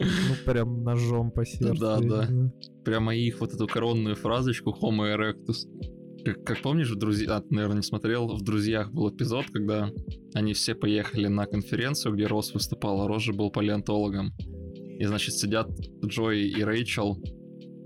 Ну, 0.00 0.34
прям 0.46 0.82
ножом 0.82 1.30
по 1.30 1.44
сердцу. 1.44 1.80
Да, 1.80 1.98
да. 2.00 2.28
Прямо 2.84 3.14
их 3.14 3.40
вот 3.40 3.52
эту 3.52 3.66
коронную 3.66 4.14
фразочку 4.16 4.70
Homo 4.70 5.14
erectus. 5.14 5.66
Как, 6.24 6.44
как 6.44 6.62
помнишь, 6.62 6.90
в 6.90 6.96
друзьях, 6.96 7.30
а, 7.30 7.40
ты, 7.40 7.54
наверное, 7.54 7.78
не 7.78 7.82
смотрел, 7.82 8.28
в 8.28 8.42
«Друзьях» 8.42 8.90
был 8.92 9.10
эпизод, 9.10 9.46
когда 9.52 9.90
они 10.32 10.54
все 10.54 10.74
поехали 10.74 11.26
на 11.26 11.46
конференцию, 11.46 12.14
где 12.14 12.26
Рос 12.26 12.54
выступал, 12.54 13.02
а 13.02 13.08
Рос 13.08 13.22
же 13.24 13.34
был 13.34 13.50
палеонтологом. 13.50 14.32
И, 14.98 15.04
значит, 15.04 15.34
сидят 15.34 15.68
Джой 16.02 16.48
и 16.48 16.62
Рэйчел, 16.64 17.22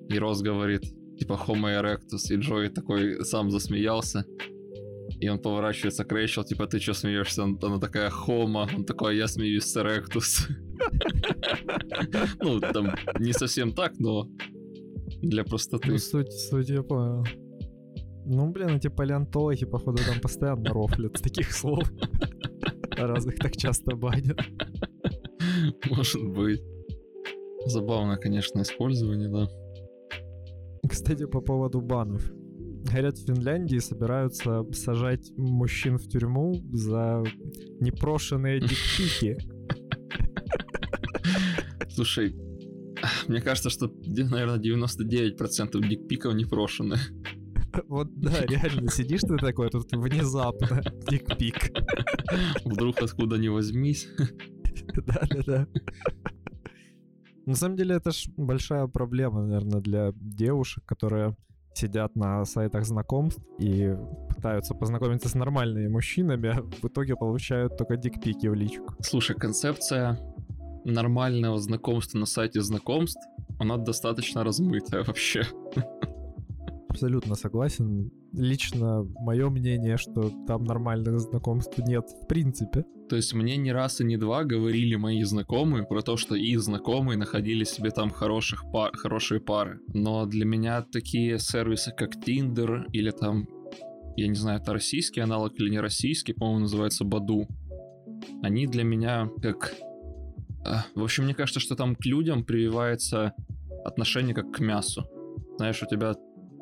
и 0.08 0.18
Рос 0.18 0.42
говорит, 0.42 0.82
типа, 1.18 1.40
Homo 1.48 1.68
erectus, 1.68 2.32
и 2.32 2.36
Джой 2.36 2.68
такой 2.68 3.24
сам 3.24 3.50
засмеялся. 3.50 4.24
И 5.20 5.28
он 5.28 5.38
поворачивается 5.40 6.04
к 6.04 6.12
Рэйчел, 6.12 6.44
типа, 6.44 6.66
ты 6.66 6.78
что 6.80 6.94
смеешься? 6.94 7.42
Он- 7.42 7.58
Она 7.62 7.78
такая, 7.78 8.10
Homo. 8.10 8.68
Он 8.76 8.84
такой, 8.84 9.12
«А 9.12 9.14
я 9.14 9.26
смеюсь 9.28 9.64
с 9.64 9.76
erectus. 9.76 10.48
Ну, 12.40 12.60
там 12.60 12.94
не 13.18 13.32
совсем 13.32 13.72
так, 13.72 13.92
но 13.98 14.28
для 15.22 15.42
простоты. 15.44 15.90
Ну, 15.92 15.98
суть, 15.98 16.32
суть 16.32 16.68
я 16.70 16.82
понял. 16.82 17.24
Ну, 18.26 18.50
блин, 18.50 18.76
эти 18.76 18.88
палеонтологи, 18.88 19.64
походу, 19.64 19.98
там 20.04 20.20
постоянно 20.20 20.70
рофлят 20.72 21.14
таких 21.14 21.52
слов. 21.52 21.90
Раз 22.96 23.26
их 23.26 23.36
так 23.36 23.56
часто 23.56 23.96
банят. 23.96 24.38
Может 25.90 26.22
быть. 26.28 26.62
Забавное, 27.66 28.16
конечно, 28.16 28.60
использование, 28.62 29.28
да. 29.28 29.48
Кстати, 30.88 31.26
по 31.26 31.40
поводу 31.40 31.80
банов. 31.80 32.30
Говорят, 32.84 33.18
в 33.18 33.26
Финляндии 33.26 33.78
собираются 33.78 34.64
сажать 34.72 35.30
мужчин 35.36 35.98
в 35.98 36.08
тюрьму 36.08 36.54
за 36.72 37.24
непрошенные 37.80 38.60
дикпики. 38.60 39.38
Слушай, 41.90 42.36
мне 43.26 43.40
кажется, 43.40 43.70
что, 43.70 43.92
наверное, 44.06 44.58
99% 44.58 45.88
дикпиков 45.88 46.34
непрошенные. 46.34 47.00
Вот 47.88 48.08
да, 48.18 48.44
реально, 48.46 48.90
сидишь 48.90 49.20
ты 49.20 49.36
такой, 49.36 49.70
тут 49.70 49.92
внезапно 49.92 50.82
дикпик. 51.08 51.70
Вдруг 52.64 53.02
откуда 53.02 53.36
ни 53.36 53.48
возьмись. 53.48 54.08
Да-да-да. 54.94 55.66
На 57.46 57.54
самом 57.54 57.76
деле 57.76 57.94
это 57.94 58.10
ж 58.10 58.28
большая 58.36 58.86
проблема, 58.88 59.42
наверное, 59.42 59.80
для 59.80 60.12
девушек, 60.14 60.84
которые 60.84 61.36
сидят 61.78 62.16
на 62.16 62.44
сайтах 62.44 62.84
знакомств 62.84 63.42
и 63.58 63.96
пытаются 64.28 64.74
познакомиться 64.74 65.28
с 65.28 65.34
нормальными 65.34 65.88
мужчинами, 65.88 66.48
а 66.50 66.62
в 66.62 66.84
итоге 66.84 67.16
получают 67.16 67.76
только 67.76 67.96
дикпики 67.96 68.48
в 68.48 68.54
личку. 68.54 68.94
Слушай, 69.00 69.36
концепция 69.36 70.18
нормального 70.84 71.58
знакомства 71.58 72.18
на 72.18 72.26
сайте 72.26 72.60
знакомств, 72.62 73.20
она 73.58 73.76
достаточно 73.76 74.44
размытая 74.44 75.04
вообще. 75.04 75.42
Абсолютно 76.88 77.34
согласен. 77.34 78.10
Лично 78.32 79.04
мое 79.20 79.48
мнение, 79.50 79.96
что 79.96 80.30
там 80.46 80.64
нормальных 80.64 81.20
знакомств 81.20 81.78
нет 81.78 82.04
в 82.22 82.26
принципе. 82.26 82.84
То 83.08 83.16
есть 83.16 83.32
мне 83.32 83.56
не 83.56 83.72
раз 83.72 84.00
и 84.00 84.04
не 84.04 84.16
два 84.16 84.44
говорили 84.44 84.94
мои 84.96 85.22
знакомые 85.22 85.84
про 85.84 86.02
то, 86.02 86.16
что 86.16 86.34
их 86.34 86.60
знакомые 86.60 87.16
находили 87.16 87.64
себе 87.64 87.90
там 87.90 88.10
хороших 88.10 88.64
пар, 88.70 88.94
хорошие 88.96 89.40
пары. 89.40 89.80
Но 89.94 90.26
для 90.26 90.44
меня 90.44 90.82
такие 90.82 91.38
сервисы, 91.38 91.92
как 91.96 92.16
Tinder 92.16 92.84
или 92.92 93.10
там, 93.10 93.48
я 94.16 94.28
не 94.28 94.34
знаю, 94.34 94.60
это 94.60 94.72
российский 94.72 95.20
аналог 95.20 95.58
или 95.58 95.70
не 95.70 95.80
российский, 95.80 96.34
по-моему, 96.34 96.60
называется 96.60 97.04
Баду. 97.04 97.48
Они 98.42 98.66
для 98.66 98.84
меня 98.84 99.30
как... 99.40 99.74
а, 100.66 100.84
В 100.94 101.02
общем, 101.02 101.24
мне 101.24 101.34
кажется, 101.34 101.60
что 101.60 101.76
там 101.76 101.96
к 101.96 102.04
людям 102.04 102.44
прививается 102.44 103.32
отношение 103.84 104.34
как 104.34 104.52
к 104.52 104.60
мясу. 104.60 105.06
Знаешь, 105.56 105.82
у 105.82 105.86
тебя 105.86 106.14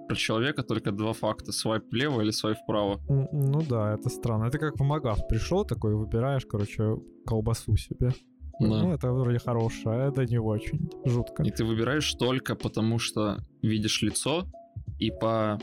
про 0.06 0.16
человека 0.16 0.62
только 0.62 0.92
два 0.92 1.12
факта. 1.12 1.52
Свайп 1.52 1.84
влево 1.90 2.20
или 2.20 2.30
свайп 2.30 2.58
вправо. 2.58 3.00
Ну 3.08 3.62
да, 3.68 3.94
это 3.94 4.08
странно. 4.08 4.44
Это 4.44 4.58
как 4.58 4.78
в 4.78 4.82
Магав 4.82 5.26
пришел 5.28 5.64
такой, 5.64 5.94
выбираешь, 5.94 6.46
короче, 6.46 6.96
колбасу 7.26 7.76
себе. 7.76 8.12
Да. 8.58 8.66
Ну, 8.66 8.92
это 8.92 9.12
вроде 9.12 9.38
хорошее, 9.38 9.96
а 9.96 10.08
это 10.08 10.24
не 10.24 10.38
очень. 10.38 10.90
Жутко. 11.04 11.42
И 11.42 11.50
ты 11.50 11.64
выбираешь 11.64 12.10
только 12.14 12.54
потому, 12.54 12.98
что 12.98 13.38
видишь 13.62 14.00
лицо 14.02 14.46
и 14.98 15.10
по 15.10 15.58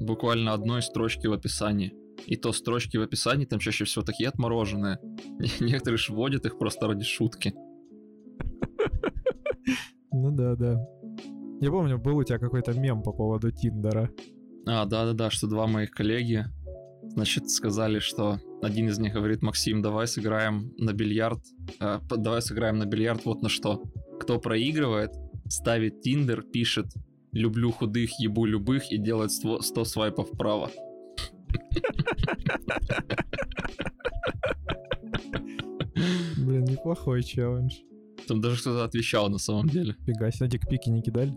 буквально 0.00 0.52
одной 0.52 0.82
строчке 0.82 1.28
в 1.28 1.32
описании. 1.32 1.92
И 2.26 2.36
то 2.36 2.52
строчки 2.52 2.96
в 2.96 3.02
описании 3.02 3.46
там 3.46 3.58
чаще 3.58 3.84
всего 3.84 4.04
такие 4.04 4.28
отмороженные. 4.28 4.98
Некоторые 5.60 5.98
ж 5.98 6.10
вводят 6.10 6.46
их 6.46 6.58
просто 6.58 6.86
ради 6.86 7.04
шутки. 7.04 7.54
Ну 10.12 10.30
да, 10.30 10.54
да. 10.54 10.86
Я 11.64 11.70
помню, 11.70 11.96
был 11.98 12.18
у 12.18 12.22
тебя 12.22 12.38
какой-то 12.38 12.78
мем 12.78 13.02
по 13.02 13.10
поводу 13.10 13.50
Тиндера. 13.50 14.10
А, 14.66 14.84
да-да-да, 14.84 15.30
что 15.30 15.46
два 15.46 15.66
моих 15.66 15.92
коллеги, 15.92 16.44
значит, 17.04 17.48
сказали, 17.48 18.00
что 18.00 18.38
один 18.60 18.88
из 18.88 18.98
них 18.98 19.14
говорит, 19.14 19.40
Максим, 19.40 19.80
давай 19.80 20.06
сыграем 20.06 20.74
на 20.76 20.92
бильярд, 20.92 21.40
э, 21.80 22.00
давай 22.18 22.42
сыграем 22.42 22.76
на 22.76 22.84
бильярд 22.84 23.24
вот 23.24 23.40
на 23.40 23.48
что. 23.48 23.82
Кто 24.20 24.38
проигрывает, 24.38 25.12
ставит 25.48 26.02
Тиндер, 26.02 26.42
пишет 26.42 26.84
«люблю 27.32 27.70
худых, 27.72 28.10
ебу 28.20 28.44
любых» 28.44 28.92
и 28.92 28.98
делает 28.98 29.30
100 29.30 29.62
100 29.62 29.84
свайпов 29.86 30.32
вправо. 30.32 30.70
Блин, 36.36 36.64
неплохой 36.64 37.22
челлендж. 37.22 37.76
Там 38.28 38.42
даже 38.42 38.60
кто-то 38.60 38.84
отвечал 38.84 39.30
на 39.30 39.38
самом 39.38 39.70
деле. 39.70 39.96
Фига 40.04 40.30
себе, 40.30 40.50
дикпики 40.50 40.90
не 40.90 41.00
кидали. 41.00 41.32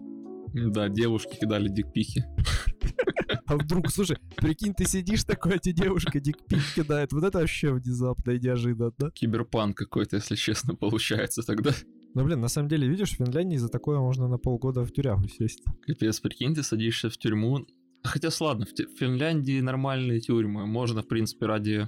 Да, 0.65 0.89
девушки 0.89 1.37
кидали 1.39 1.69
дикпики. 1.69 2.25
А 3.45 3.55
вдруг, 3.55 3.89
слушай, 3.91 4.17
прикинь, 4.35 4.73
ты 4.73 4.83
сидишь 4.85 5.23
такой, 5.23 5.55
а 5.55 5.57
тебе 5.57 5.85
девушка 5.85 6.19
дикпик 6.19 6.59
кидает. 6.75 7.13
Вот 7.13 7.23
это 7.23 7.39
вообще 7.39 7.71
внезапно 7.71 8.31
и 8.31 8.39
неожиданно. 8.39 9.11
Киберпанк 9.13 9.77
какой-то, 9.77 10.17
если 10.17 10.35
честно, 10.35 10.75
получается 10.75 11.41
тогда. 11.43 11.71
Ну, 12.13 12.25
блин, 12.25 12.41
на 12.41 12.49
самом 12.49 12.67
деле, 12.67 12.87
видишь, 12.89 13.11
в 13.11 13.15
Финляндии 13.15 13.55
за 13.55 13.69
такое 13.69 13.99
можно 13.99 14.27
на 14.27 14.37
полгода 14.37 14.83
в 14.83 14.91
тюрягу 14.91 15.29
сесть. 15.29 15.63
Капец, 15.85 16.19
прикинь, 16.19 16.55
ты 16.55 16.63
садишься 16.63 17.09
в 17.09 17.17
тюрьму. 17.17 17.65
Хотя, 18.03 18.29
ладно, 18.39 18.65
в 18.65 18.71
в 18.71 18.97
Финляндии 18.97 19.61
нормальные 19.61 20.19
тюрьмы. 20.19 20.65
Можно, 20.65 21.01
в 21.01 21.07
принципе, 21.07 21.45
ради 21.45 21.87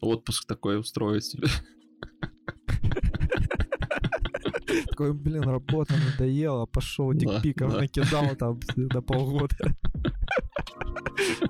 отпуск 0.00 0.46
такой 0.46 0.78
устроить 0.78 1.24
себе. 1.24 1.48
Такой, 5.00 5.14
блин, 5.14 5.42
работа 5.42 5.94
надоела, 5.94 6.66
пошел 6.66 7.12
дикпиков 7.12 7.72
да. 7.72 7.80
накидал 7.80 8.36
там 8.38 8.60
на 8.76 9.02
полгода. 9.02 9.56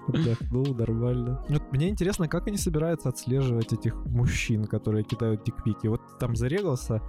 Отдохнул, 0.08 0.74
нормально. 0.74 1.44
Вот 1.48 1.72
мне 1.72 1.88
интересно, 1.88 2.28
как 2.28 2.46
они 2.46 2.56
собираются 2.56 3.08
отслеживать 3.08 3.72
этих 3.72 3.94
мужчин, 4.06 4.66
которые 4.66 5.04
кидают 5.04 5.44
дикпики. 5.44 5.88
Вот 5.88 6.00
там 6.20 6.36
зарегался 6.36 7.02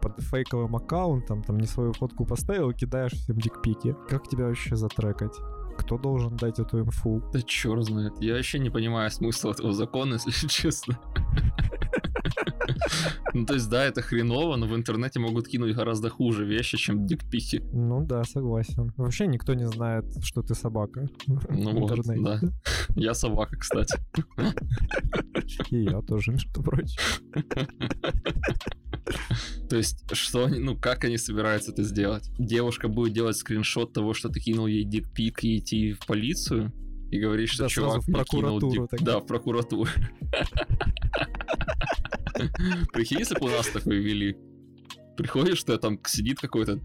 под 0.00 0.20
фейковым 0.20 0.76
аккаунтом, 0.76 1.42
там 1.42 1.58
не 1.58 1.66
свою 1.66 1.92
фотку 1.92 2.24
поставил, 2.24 2.72
кидаешь 2.72 3.12
всем 3.12 3.38
дикпики. 3.38 3.96
Как 4.08 4.28
тебя 4.28 4.46
вообще 4.46 4.76
затрекать? 4.76 5.36
Кто 5.76 5.98
должен 5.98 6.36
дать 6.36 6.58
эту 6.58 6.80
инфу? 6.80 7.22
Да 7.32 7.42
черт 7.42 7.84
знает. 7.84 8.12
Я 8.20 8.34
вообще 8.34 8.58
не 8.58 8.70
понимаю 8.70 9.10
смысла 9.10 9.52
этого 9.52 9.72
закона, 9.72 10.18
если 10.26 10.46
честно. 10.46 10.98
Ну, 13.32 13.46
то 13.46 13.54
есть, 13.54 13.70
да, 13.70 13.84
это 13.84 14.02
хреново, 14.02 14.56
но 14.56 14.66
в 14.66 14.74
интернете 14.74 15.20
могут 15.20 15.46
кинуть 15.46 15.76
гораздо 15.76 16.10
хуже 16.10 16.44
вещи, 16.44 16.76
чем 16.76 17.06
дикпики. 17.06 17.62
Ну 17.72 18.04
да, 18.04 18.24
согласен. 18.24 18.92
Вообще 18.96 19.28
никто 19.28 19.54
не 19.54 19.68
знает, 19.68 20.04
что 20.24 20.42
ты 20.42 20.54
собака. 20.54 21.08
Ну 21.50 21.80
вот, 21.80 22.00
да. 22.04 22.40
Я 22.96 23.14
собака, 23.14 23.56
кстати. 23.56 23.94
И 25.70 25.84
я 25.84 26.00
тоже, 26.00 26.32
между 26.32 26.62
прочим. 26.62 27.00
То 29.68 29.76
есть, 29.76 30.04
что 30.12 30.46
они, 30.46 30.58
ну, 30.58 30.76
как 30.76 31.04
они 31.04 31.16
собираются 31.16 31.72
это 31.72 31.84
сделать? 31.84 32.30
Девушка 32.38 32.88
будет 32.88 33.12
делать 33.12 33.36
скриншот 33.36 33.92
того, 33.92 34.14
что 34.14 34.28
ты 34.28 34.40
кинул 34.40 34.66
ей 34.66 34.84
дикпик 34.84 35.44
и 35.44 35.58
идти 35.58 35.92
в 35.92 36.06
полицию? 36.06 36.72
И 37.10 37.18
говорить, 37.18 37.50
что 37.50 37.64
Да, 37.64 37.68
чувак 37.68 38.02
в 38.02 38.08
мне 38.08 38.24
кинул 38.24 38.58
прокуратуру 38.60 38.88
дик-. 38.90 39.02
Да, 39.02 39.18
в 39.18 39.26
прокуратуру. 39.26 39.90
Прикинь, 42.92 43.18
если 43.20 43.38
бы 43.38 43.46
у 43.46 43.50
нас 43.50 43.66
такое 43.68 43.98
вели. 43.98 44.36
Приходишь, 45.16 45.62
ты 45.64 45.76
там 45.78 45.98
сидит 46.06 46.38
какой-то 46.40 46.80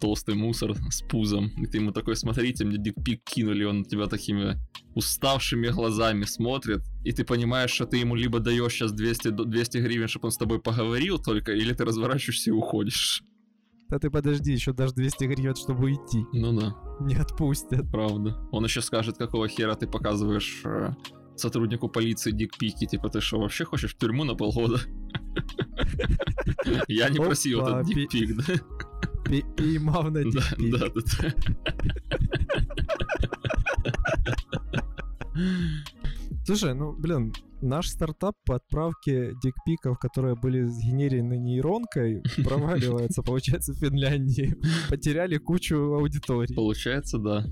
толстый 0.00 0.34
мусор 0.34 0.74
с 0.90 1.02
пузом, 1.02 1.48
и 1.56 1.66
ты 1.66 1.78
ему 1.78 1.92
такой, 1.92 2.16
смотрите, 2.16 2.64
мне 2.64 2.76
дикпик 2.76 3.22
кинули, 3.24 3.64
он 3.64 3.78
на 3.78 3.84
тебя 3.84 4.06
такими 4.06 4.56
уставшими 4.94 5.68
глазами 5.68 6.24
смотрит, 6.24 6.82
и 7.04 7.12
ты 7.12 7.24
понимаешь, 7.24 7.70
что 7.70 7.86
ты 7.86 7.96
ему 7.98 8.14
либо 8.14 8.38
даешь 8.40 8.72
сейчас 8.74 8.92
200, 8.92 9.28
до- 9.30 9.44
200 9.44 9.78
гривен, 9.78 10.08
чтобы 10.08 10.26
он 10.26 10.32
с 10.32 10.36
тобой 10.36 10.60
поговорил 10.60 11.18
только, 11.18 11.52
или 11.52 11.72
ты 11.72 11.84
разворачиваешься 11.84 12.50
и 12.50 12.52
уходишь. 12.52 13.22
Да 13.88 13.98
ты 13.98 14.10
подожди, 14.10 14.52
еще 14.52 14.72
даже 14.72 14.94
200 14.94 15.24
гривен, 15.24 15.54
чтобы 15.54 15.84
уйти. 15.84 16.24
Ну 16.32 16.52
да, 16.58 16.74
Не 17.00 17.14
отпустят. 17.16 17.90
правда. 17.90 18.36
Он 18.52 18.64
еще 18.64 18.82
скажет, 18.82 19.16
какого 19.16 19.48
хера 19.48 19.74
ты 19.74 19.86
показываешь 19.86 20.62
э, 20.64 20.90
сотруднику 21.36 21.88
полиции 21.88 22.30
дикпики, 22.30 22.86
типа 22.86 23.08
ты 23.10 23.20
что, 23.20 23.40
вообще 23.40 23.64
хочешь 23.64 23.94
в 23.94 23.98
тюрьму 23.98 24.24
на 24.24 24.34
полгода? 24.34 24.78
Я 26.88 27.08
не 27.08 27.18
просил 27.18 27.62
этот 27.62 27.86
пи- 27.88 27.94
дикпик, 27.94 28.36
да? 28.36 28.44
Поймал 29.56 30.04
на 30.10 30.22
дикпик. 30.24 30.70
да, 30.70 30.78
да, 30.78 30.88
да. 30.94 31.34
Слушай, 36.46 36.74
ну, 36.74 36.92
блин, 36.92 37.32
наш 37.62 37.88
стартап 37.88 38.34
по 38.44 38.56
отправке 38.56 39.32
дикпиков, 39.42 39.98
которые 39.98 40.34
были 40.36 40.64
сгенерены 40.64 41.38
нейронкой, 41.38 42.22
проваливается, 42.44 43.22
получается, 43.22 43.72
в 43.72 43.78
Финляндии. 43.78 44.54
Потеряли 44.90 45.38
кучу 45.38 45.76
аудитории. 45.76 46.54
Получается, 46.54 47.18
да. 47.18 47.46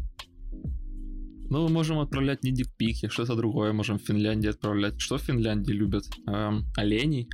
Ну, 1.53 1.65
мы 1.65 1.69
можем 1.69 1.99
отправлять 1.99 2.45
не 2.45 2.51
дикпики, 2.51 3.09
что-то 3.09 3.37
другое 3.37 3.75
можем 3.75 3.99
в 3.99 4.03
Финляндии 4.03 4.49
отправлять. 4.49 4.99
Что 4.99 5.19
в 5.19 5.21
Финляндии 5.21 5.73
любят? 5.73 6.05
Эм, 6.27 6.65
оленей? 6.79 7.29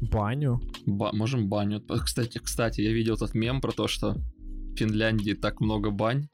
Баню. 0.00 0.60
Ба- 0.86 1.10
можем 1.12 1.48
баню. 1.48 1.82
Кстати, 2.04 2.38
кстати, 2.38 2.80
я 2.80 2.92
видел 2.92 3.16
тот 3.16 3.34
мем 3.34 3.60
про 3.60 3.72
то, 3.72 3.88
что 3.88 4.14
в 4.14 4.76
Финляндии 4.76 5.32
так 5.32 5.60
много 5.60 5.90
бань, 5.90 6.28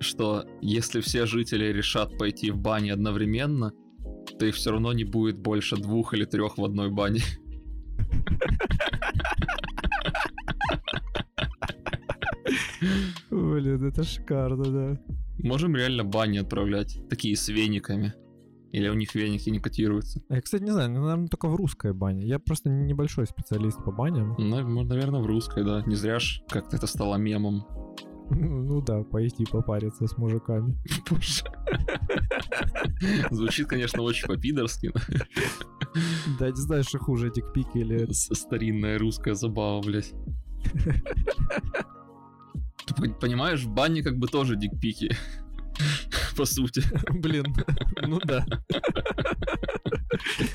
что 0.00 0.44
если 0.60 1.00
все 1.00 1.26
жители 1.26 1.66
решат 1.66 2.18
пойти 2.18 2.50
в 2.50 2.58
бане 2.58 2.92
одновременно, 2.92 3.70
то 4.36 4.44
их 4.44 4.56
все 4.56 4.72
равно 4.72 4.92
не 4.92 5.04
будет 5.04 5.38
больше 5.38 5.76
двух 5.76 6.14
или 6.14 6.24
трех 6.24 6.58
в 6.58 6.64
одной 6.64 6.90
бане. 6.90 7.20
Блин, 13.30 13.86
это 13.86 14.02
шикарно, 14.02 14.64
да. 14.64 14.98
Можем 15.38 15.76
реально 15.76 16.04
бани 16.04 16.38
отправлять, 16.38 16.98
такие 17.08 17.36
с 17.36 17.48
вениками. 17.48 18.14
Или 18.72 18.88
у 18.88 18.94
них 18.94 19.14
веники 19.14 19.50
не 19.50 19.60
котируются. 19.60 20.20
А 20.28 20.34
Я, 20.34 20.42
кстати, 20.42 20.64
не 20.64 20.72
знаю, 20.72 20.90
ну, 20.90 21.02
наверное, 21.02 21.28
только 21.28 21.46
в 21.48 21.54
русской 21.54 21.92
бане. 21.92 22.26
Я 22.26 22.40
просто 22.40 22.70
небольшой 22.70 23.26
специалист 23.26 23.82
по 23.84 23.92
баням. 23.92 24.34
Ну, 24.36 24.82
наверное, 24.82 25.20
в 25.20 25.26
русской, 25.26 25.64
да. 25.64 25.82
Не 25.86 25.94
зря 25.94 26.18
ж 26.18 26.42
как-то 26.48 26.76
это 26.76 26.88
стало 26.88 27.14
мемом. 27.14 27.64
Ну 28.30 28.80
да, 28.80 29.02
пойти 29.02 29.44
попариться 29.44 30.06
с 30.06 30.16
мужиками. 30.16 30.76
Боже. 31.10 31.44
Звучит, 33.30 33.68
конечно, 33.68 34.02
очень 34.02 34.26
по-пидорски, 34.26 34.92
Да, 36.40 36.50
не 36.50 36.56
знаю, 36.56 36.82
что 36.82 36.98
хуже, 36.98 37.30
дикпики 37.30 37.78
или... 37.78 38.08
старинная 38.10 38.98
русская 38.98 39.34
забава, 39.34 39.80
блядь. 39.82 40.12
Понимаешь, 43.20 43.62
в 43.62 43.70
бане 43.70 44.02
как 44.02 44.18
бы 44.18 44.28
тоже 44.28 44.56
дикпики. 44.56 45.14
По 46.36 46.44
сути. 46.44 46.82
Блин, 47.10 47.54
ну 48.02 48.20
да. 48.20 48.44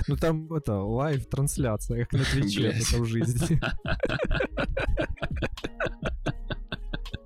Ну 0.07 0.15
там 0.15 0.51
это 0.53 0.75
live-трансляция, 0.75 2.05
как 2.05 2.13
на 2.13 2.23
Твиче, 2.23 2.67
это 2.67 3.01
в 3.01 3.05
жизни. 3.05 3.59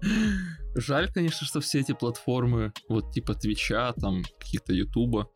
Жаль, 0.76 1.12
конечно, 1.12 1.46
что 1.46 1.62
все 1.62 1.80
эти 1.80 1.92
платформы, 1.94 2.74
вот 2.90 3.12
типа 3.12 3.36
Твича, 3.36 3.94
там, 3.94 4.24
каких-то 4.40 4.74
Ютуба, 4.74 5.30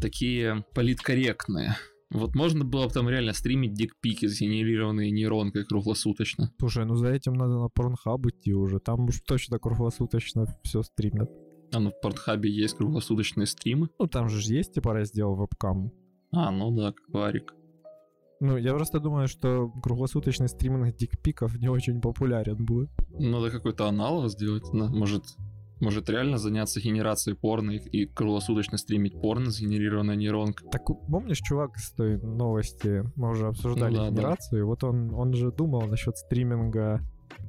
такие 0.00 0.64
политкорректные. 0.74 1.76
Вот 2.12 2.34
можно 2.34 2.64
было 2.64 2.86
бы 2.86 2.92
там 2.92 3.08
реально 3.08 3.32
стримить 3.32 3.72
дикпики, 3.72 4.26
сгенерированные 4.26 5.10
нейронкой 5.10 5.64
круглосуточно. 5.64 6.52
Слушай, 6.58 6.84
ну 6.84 6.94
за 6.94 7.08
этим 7.08 7.32
надо 7.32 7.58
на 7.58 7.68
Порнхаб 7.68 8.26
идти 8.26 8.52
уже. 8.52 8.80
Там 8.80 9.04
уж 9.04 9.20
точно 9.26 9.58
круглосуточно 9.58 10.46
все 10.62 10.82
стримят. 10.82 11.30
А 11.72 11.80
ну 11.80 11.90
в 11.90 12.00
Портхабе 12.02 12.50
есть 12.50 12.76
круглосуточные 12.76 13.46
стримы. 13.46 13.88
Ну 13.98 14.06
там 14.06 14.28
же 14.28 14.54
есть 14.54 14.74
типа 14.74 14.92
раздел 14.92 15.34
вебкам. 15.34 15.90
А, 16.30 16.50
ну 16.50 16.70
да, 16.70 16.92
как 16.92 17.08
варик. 17.08 17.54
Ну, 18.40 18.56
я 18.56 18.74
просто 18.74 18.98
думаю, 18.98 19.28
что 19.28 19.70
круглосуточный 19.82 20.48
стриминг 20.48 20.96
дикпиков 20.96 21.56
не 21.60 21.68
очень 21.68 22.00
популярен 22.00 22.56
будет. 22.64 22.90
Надо 23.10 23.50
какой-то 23.50 23.86
аналог 23.86 24.28
сделать. 24.30 24.64
Может, 24.72 25.24
может 25.82 26.08
реально 26.08 26.38
заняться 26.38 26.80
генерацией 26.80 27.36
порно 27.36 27.72
и, 27.72 28.06
круглосуточно 28.06 28.78
стримить 28.78 29.20
порно, 29.20 29.50
сгенерированная 29.50 30.16
нейронка. 30.16 30.64
Так 30.70 30.84
помнишь, 30.86 31.38
чувак 31.40 31.76
с 31.78 31.92
той 31.92 32.18
новости, 32.18 33.04
мы 33.16 33.30
уже 33.30 33.46
обсуждали 33.48 33.92
Ну 33.96 33.98
да, 33.98 34.04
да. 34.04 34.10
генерацию, 34.10 34.60
и 34.60 34.64
вот 34.64 34.84
он, 34.84 35.12
он 35.14 35.34
же 35.34 35.50
думал 35.52 35.82
насчет 35.82 36.16
стриминга 36.16 37.00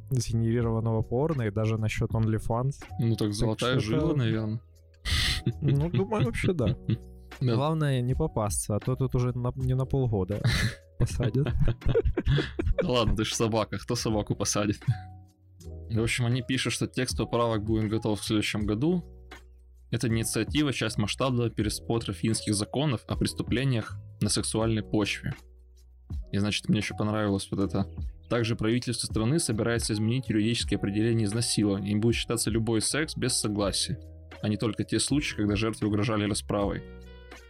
сгенерированного 0.10 1.02
порно 1.02 1.44
и 1.44 1.52
даже 1.52 1.78
насчет 1.78 2.12
OnlyFans. 2.12 2.74
Ну 3.00 3.16
так 3.16 3.34
золотая 3.34 3.80
что 3.80 3.96
это- 3.96 4.00
жила, 4.06 4.16
наверное. 4.16 4.60
Ну, 5.62 5.90
думаю, 5.90 6.26
вообще 6.26 6.54
да. 6.54 6.76
Да. 7.42 7.56
Главное 7.56 8.00
не 8.02 8.14
попасться, 8.14 8.76
а 8.76 8.80
то 8.80 8.96
тут 8.96 9.16
уже 9.16 9.34
на- 9.38 9.52
не 9.56 9.74
на 9.74 9.86
полгода 9.86 10.40
посадят. 11.00 11.48
Да 12.82 12.90
ладно, 12.90 13.16
ты 13.16 13.26
ж 13.26 13.34
собака, 13.34 13.78
кто 13.80 13.96
собаку 13.96 14.36
посадит? 14.36 14.80
В 15.94 16.02
общем, 16.02 16.26
они 16.26 16.42
пишут, 16.42 16.74
что 16.74 16.88
текст 16.88 17.18
поправок 17.18 17.64
будет 17.64 17.88
готов 17.88 18.20
в 18.20 18.26
следующем 18.26 18.66
году. 18.66 19.06
Это 19.92 20.08
инициатива, 20.08 20.74
часть 20.74 20.98
масштабного 20.98 21.52
пересмотра 21.52 22.14
финских 22.14 22.56
законов 22.56 23.02
о 23.08 23.16
преступлениях 23.16 23.96
на 24.20 24.30
сексуальной 24.30 24.82
почве. 24.82 25.36
И 26.32 26.40
значит, 26.40 26.68
мне 26.68 26.80
еще 26.80 26.96
понравилось 26.96 27.48
вот 27.52 27.60
это. 27.60 27.88
Также 28.28 28.56
правительство 28.56 29.06
страны 29.06 29.38
собирается 29.38 29.94
изменить 29.94 30.30
юридическое 30.30 30.80
определение 30.80 31.26
изнасилования. 31.26 31.92
Им 31.92 32.02
будет 32.02 32.16
считаться 32.16 32.50
любой 32.50 32.82
секс 32.82 33.16
без 33.16 33.34
согласия, 33.34 34.00
а 34.42 34.48
не 34.48 34.58
только 34.58 34.84
те 34.84 35.00
случаи, 35.00 35.36
когда 35.36 35.56
жертве 35.56 35.88
угрожали 35.88 36.24
расправой. 36.24 36.82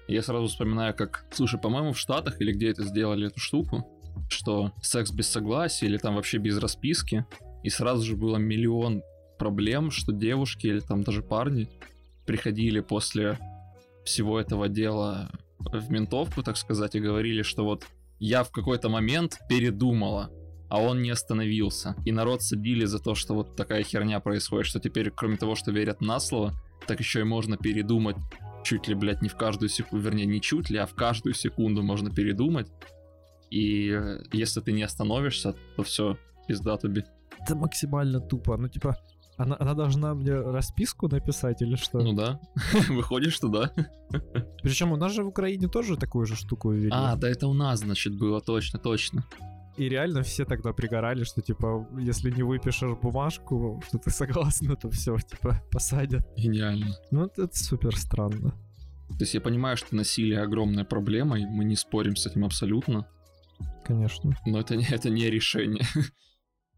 И 0.10 0.14
Я 0.14 0.22
сразу 0.22 0.48
вспоминаю, 0.48 0.94
как, 0.94 1.26
слушай, 1.32 1.58
по-моему, 1.58 1.94
в 1.94 1.98
Штатах 1.98 2.42
или 2.42 2.52
где 2.52 2.72
это 2.72 2.84
сделали 2.84 3.28
эту 3.28 3.40
штуку, 3.40 3.88
что 4.28 4.74
секс 4.82 5.14
без 5.14 5.30
согласия 5.30 5.86
или 5.86 5.96
там 5.98 6.16
вообще 6.16 6.40
без 6.40 6.58
расписки, 6.58 7.26
и 7.64 7.70
сразу 7.70 8.04
же 8.04 8.16
было 8.16 8.38
миллион 8.38 9.04
проблем, 9.38 9.92
что 9.92 10.12
девушки 10.12 10.68
или 10.68 10.80
там 10.80 11.04
даже 11.04 11.22
парни 11.22 11.70
приходили 12.26 12.80
после 12.82 13.40
всего 14.06 14.40
этого 14.40 14.70
дела 14.70 15.32
в 15.60 15.92
ментовку, 15.92 16.44
так 16.44 16.58
сказать, 16.58 16.96
и 16.96 17.00
говорили, 17.00 17.42
что 17.42 17.64
вот 17.64 17.86
я 18.20 18.44
в 18.44 18.52
какой-то 18.52 18.90
момент 18.90 19.40
передумала, 19.50 20.30
а 20.70 20.82
он 20.82 21.02
не 21.02 21.10
остановился. 21.10 21.96
И 22.06 22.12
народ 22.12 22.42
садили 22.42 22.86
за 22.86 23.00
то, 23.00 23.16
что 23.16 23.34
вот 23.34 23.56
такая 23.56 23.84
херня 23.84 24.20
происходит, 24.20 24.68
что 24.68 24.80
теперь, 24.80 25.12
кроме 25.12 25.38
того, 25.38 25.56
что 25.56 25.72
верят 25.72 26.02
на 26.02 26.20
слово, 26.20 26.54
так 26.88 27.00
еще 27.00 27.22
и 27.22 27.24
можно 27.24 27.58
передумать 27.58 28.18
чуть 28.64 28.88
ли, 28.88 28.96
блядь, 28.96 29.22
не 29.22 29.30
в 29.30 29.36
каждую 29.36 29.70
секунду, 29.70 30.06
вернее, 30.06 30.26
не 30.26 30.42
чуть 30.42 30.70
ли, 30.70 30.78
а 30.78 30.86
в 30.86 30.96
каждую 30.96 31.34
секунду 31.34 31.84
можно 31.84 32.10
передумать. 32.10 32.68
И 33.50 33.90
э, 33.90 34.24
если 34.32 34.62
ты 34.62 34.72
не 34.72 34.84
остановишься, 34.84 35.54
то 35.76 35.84
все, 35.84 36.18
пизда 36.48 36.78
тобі. 36.78 37.04
Это 37.44 37.56
максимально 37.56 38.20
тупо. 38.20 38.58
Ну, 38.58 38.68
типа, 38.70 38.98
она, 39.38 39.58
она 39.60 39.74
должна 39.74 40.14
мне 40.14 40.34
расписку 40.34 41.08
написать 41.08 41.62
или 41.62 41.76
что? 41.76 42.00
Ну 42.02 42.14
да, 42.14 42.40
выходишь 42.90 43.40
туда. 43.40 43.72
Причем 44.62 44.92
у 44.92 44.96
нас 44.96 45.12
же 45.14 45.24
в 45.24 45.28
Украине 45.28 45.68
тоже 45.68 45.98
такую 45.98 46.26
же 46.26 46.36
штуку 46.36 46.72
ввели. 46.72 46.90
А, 46.92 47.16
да 47.16 47.30
это 47.30 47.48
у 47.48 47.54
нас, 47.54 47.80
значит, 47.80 48.18
было, 48.18 48.42
точно, 48.42 48.80
точно. 48.80 49.26
И 49.76 49.90
реально 49.90 50.22
все 50.22 50.46
тогда 50.46 50.72
пригорали, 50.72 51.24
что, 51.24 51.42
типа, 51.42 51.88
если 52.00 52.30
не 52.30 52.44
выпишешь 52.44 52.96
бумажку, 53.02 53.82
что 53.88 53.98
ты 53.98 54.12
согласна, 54.12 54.76
то 54.76 54.90
все, 54.92 55.18
типа, 55.18 55.64
посадят. 55.72 56.28
Гениально. 56.38 56.96
Ну, 57.10 57.26
это, 57.26 57.44
это 57.44 57.58
супер 57.58 57.96
странно. 57.98 58.52
То 59.10 59.22
есть 59.22 59.34
я 59.34 59.42
понимаю, 59.42 59.76
что 59.78 59.96
насилие 59.96 60.42
огромная 60.42 60.86
проблема, 60.86 61.40
и 61.40 61.46
мы 61.46 61.66
не 61.66 61.76
спорим 61.76 62.16
с 62.16 62.26
этим 62.28 62.46
абсолютно, 62.46 63.08
Конечно. 63.84 64.36
но 64.46 64.60
это 64.60 64.76
это 64.76 65.10
не 65.10 65.30
решение. 65.30 65.86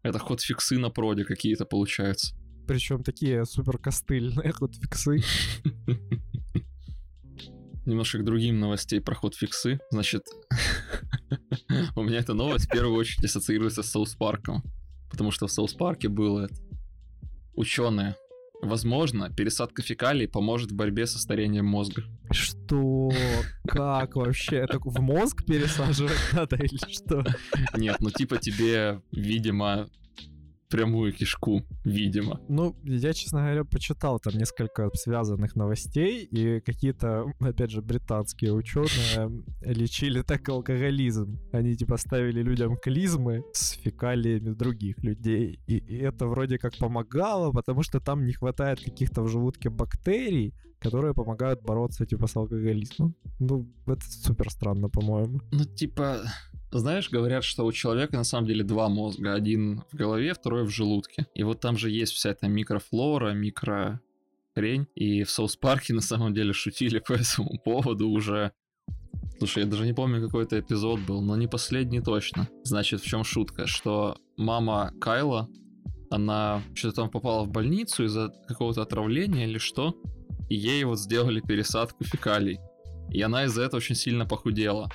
Это 0.06 0.20
ход 0.20 0.40
фиксы 0.40 0.78
на 0.78 0.90
проде 0.90 1.24
какие-то 1.24 1.64
получаются. 1.64 2.36
Причем 2.68 3.02
такие 3.02 3.44
супер 3.44 3.78
костыльные 3.78 4.52
фиксы. 4.80 5.20
Немножко 7.86 8.18
к 8.18 8.24
другим 8.24 8.60
новостей 8.60 9.00
про 9.00 9.16
ход 9.16 9.34
фиксы. 9.34 9.80
Значит, 9.90 10.22
у 11.96 12.02
меня 12.04 12.18
эта 12.18 12.34
новость 12.34 12.66
в 12.66 12.70
первую 12.70 12.94
очередь 12.94 13.24
ассоциируется 13.24 13.82
с 13.82 13.90
Соус 13.90 14.14
Парком. 14.14 14.62
Потому 15.10 15.32
что 15.32 15.48
в 15.48 15.52
Соус 15.52 15.74
Парке 15.74 16.08
было 16.08 16.48
ученые. 17.54 18.14
Возможно, 18.62 19.30
пересадка 19.30 19.82
фекалий 19.82 20.26
поможет 20.26 20.72
в 20.72 20.74
борьбе 20.74 21.06
со 21.06 21.18
старением 21.18 21.66
мозга. 21.66 22.04
Что? 22.30 23.10
Как 23.66 24.16
вообще? 24.16 24.56
Это 24.56 24.78
в 24.78 25.00
мозг 25.00 25.44
пересаживать 25.44 26.16
надо 26.32 26.56
или 26.56 26.78
что? 26.90 27.24
Нет, 27.76 27.96
ну 28.00 28.10
типа 28.10 28.38
тебе, 28.38 29.02
видимо, 29.12 29.88
прямую 30.68 31.12
кишку, 31.12 31.62
видимо. 31.84 32.40
Ну, 32.48 32.76
я, 32.84 33.12
честно 33.12 33.40
говоря, 33.40 33.64
почитал 33.64 34.18
там 34.18 34.34
несколько 34.34 34.90
связанных 34.94 35.56
новостей, 35.56 36.24
и 36.24 36.60
какие-то, 36.60 37.32
опять 37.40 37.70
же, 37.70 37.82
британские 37.82 38.52
ученые 38.52 39.44
лечили 39.62 40.22
так 40.22 40.48
алкоголизм. 40.48 41.38
Они, 41.52 41.74
типа, 41.74 41.96
ставили 41.96 42.42
людям 42.42 42.76
клизмы 42.76 43.44
с 43.52 43.70
фекалиями 43.72 44.54
других 44.54 45.02
людей, 45.02 45.60
и, 45.66 45.76
и 45.76 45.98
это 45.98 46.26
вроде 46.26 46.58
как 46.58 46.76
помогало, 46.78 47.52
потому 47.52 47.82
что 47.82 48.00
там 48.00 48.24
не 48.24 48.32
хватает 48.32 48.80
каких-то 48.80 49.22
в 49.22 49.28
желудке 49.28 49.70
бактерий, 49.70 50.54
которые 50.78 51.14
помогают 51.14 51.62
бороться, 51.62 52.06
типа, 52.06 52.26
с 52.26 52.36
алкоголизмом. 52.36 53.14
Ну, 53.38 53.66
это 53.86 54.02
супер 54.02 54.50
странно, 54.50 54.88
по-моему. 54.88 55.40
Ну, 55.52 55.64
типа, 55.64 56.20
знаешь, 56.78 57.10
говорят, 57.10 57.44
что 57.44 57.64
у 57.64 57.72
человека 57.72 58.16
на 58.16 58.24
самом 58.24 58.46
деле 58.46 58.64
два 58.64 58.88
мозга. 58.88 59.34
Один 59.34 59.82
в 59.90 59.96
голове, 59.96 60.34
второй 60.34 60.64
в 60.64 60.70
желудке. 60.70 61.26
И 61.34 61.42
вот 61.42 61.60
там 61.60 61.76
же 61.76 61.90
есть 61.90 62.12
вся 62.12 62.30
эта 62.30 62.48
микрофлора, 62.48 63.32
микро 63.32 64.00
хрень. 64.54 64.86
И 64.94 65.22
в 65.22 65.30
Соус 65.30 65.56
Парке 65.56 65.94
на 65.94 66.00
самом 66.00 66.34
деле 66.34 66.52
шутили 66.52 66.98
по 67.06 67.12
этому 67.12 67.58
поводу 67.64 68.08
уже. 68.08 68.52
Слушай, 69.38 69.64
я 69.64 69.68
даже 69.68 69.84
не 69.84 69.92
помню, 69.92 70.24
какой 70.24 70.44
это 70.44 70.58
эпизод 70.58 71.00
был, 71.00 71.20
но 71.20 71.36
не 71.36 71.46
последний 71.46 72.00
точно. 72.00 72.48
Значит, 72.64 73.02
в 73.02 73.06
чем 73.06 73.22
шутка? 73.22 73.66
Что 73.66 74.16
мама 74.36 74.92
Кайла, 74.98 75.48
она 76.10 76.62
что-то 76.74 76.96
там 76.96 77.10
попала 77.10 77.44
в 77.44 77.50
больницу 77.50 78.04
из-за 78.04 78.32
какого-то 78.48 78.82
отравления 78.82 79.46
или 79.46 79.58
что, 79.58 79.94
и 80.48 80.54
ей 80.54 80.84
вот 80.84 80.98
сделали 80.98 81.40
пересадку 81.40 82.04
фекалий. 82.04 82.58
И 83.10 83.20
она 83.20 83.44
из-за 83.44 83.62
этого 83.62 83.78
очень 83.78 83.94
сильно 83.94 84.26
похудела. 84.26 84.90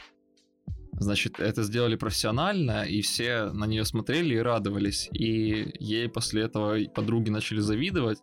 Значит, 0.93 1.39
это 1.39 1.63
сделали 1.63 1.95
профессионально, 1.95 2.83
и 2.83 3.01
все 3.01 3.45
на 3.51 3.65
нее 3.65 3.85
смотрели 3.85 4.35
и 4.35 4.39
радовались. 4.39 5.09
И 5.13 5.73
ей 5.79 6.09
после 6.09 6.43
этого 6.43 6.77
подруги 6.93 7.29
начали 7.29 7.59
завидовать 7.59 8.19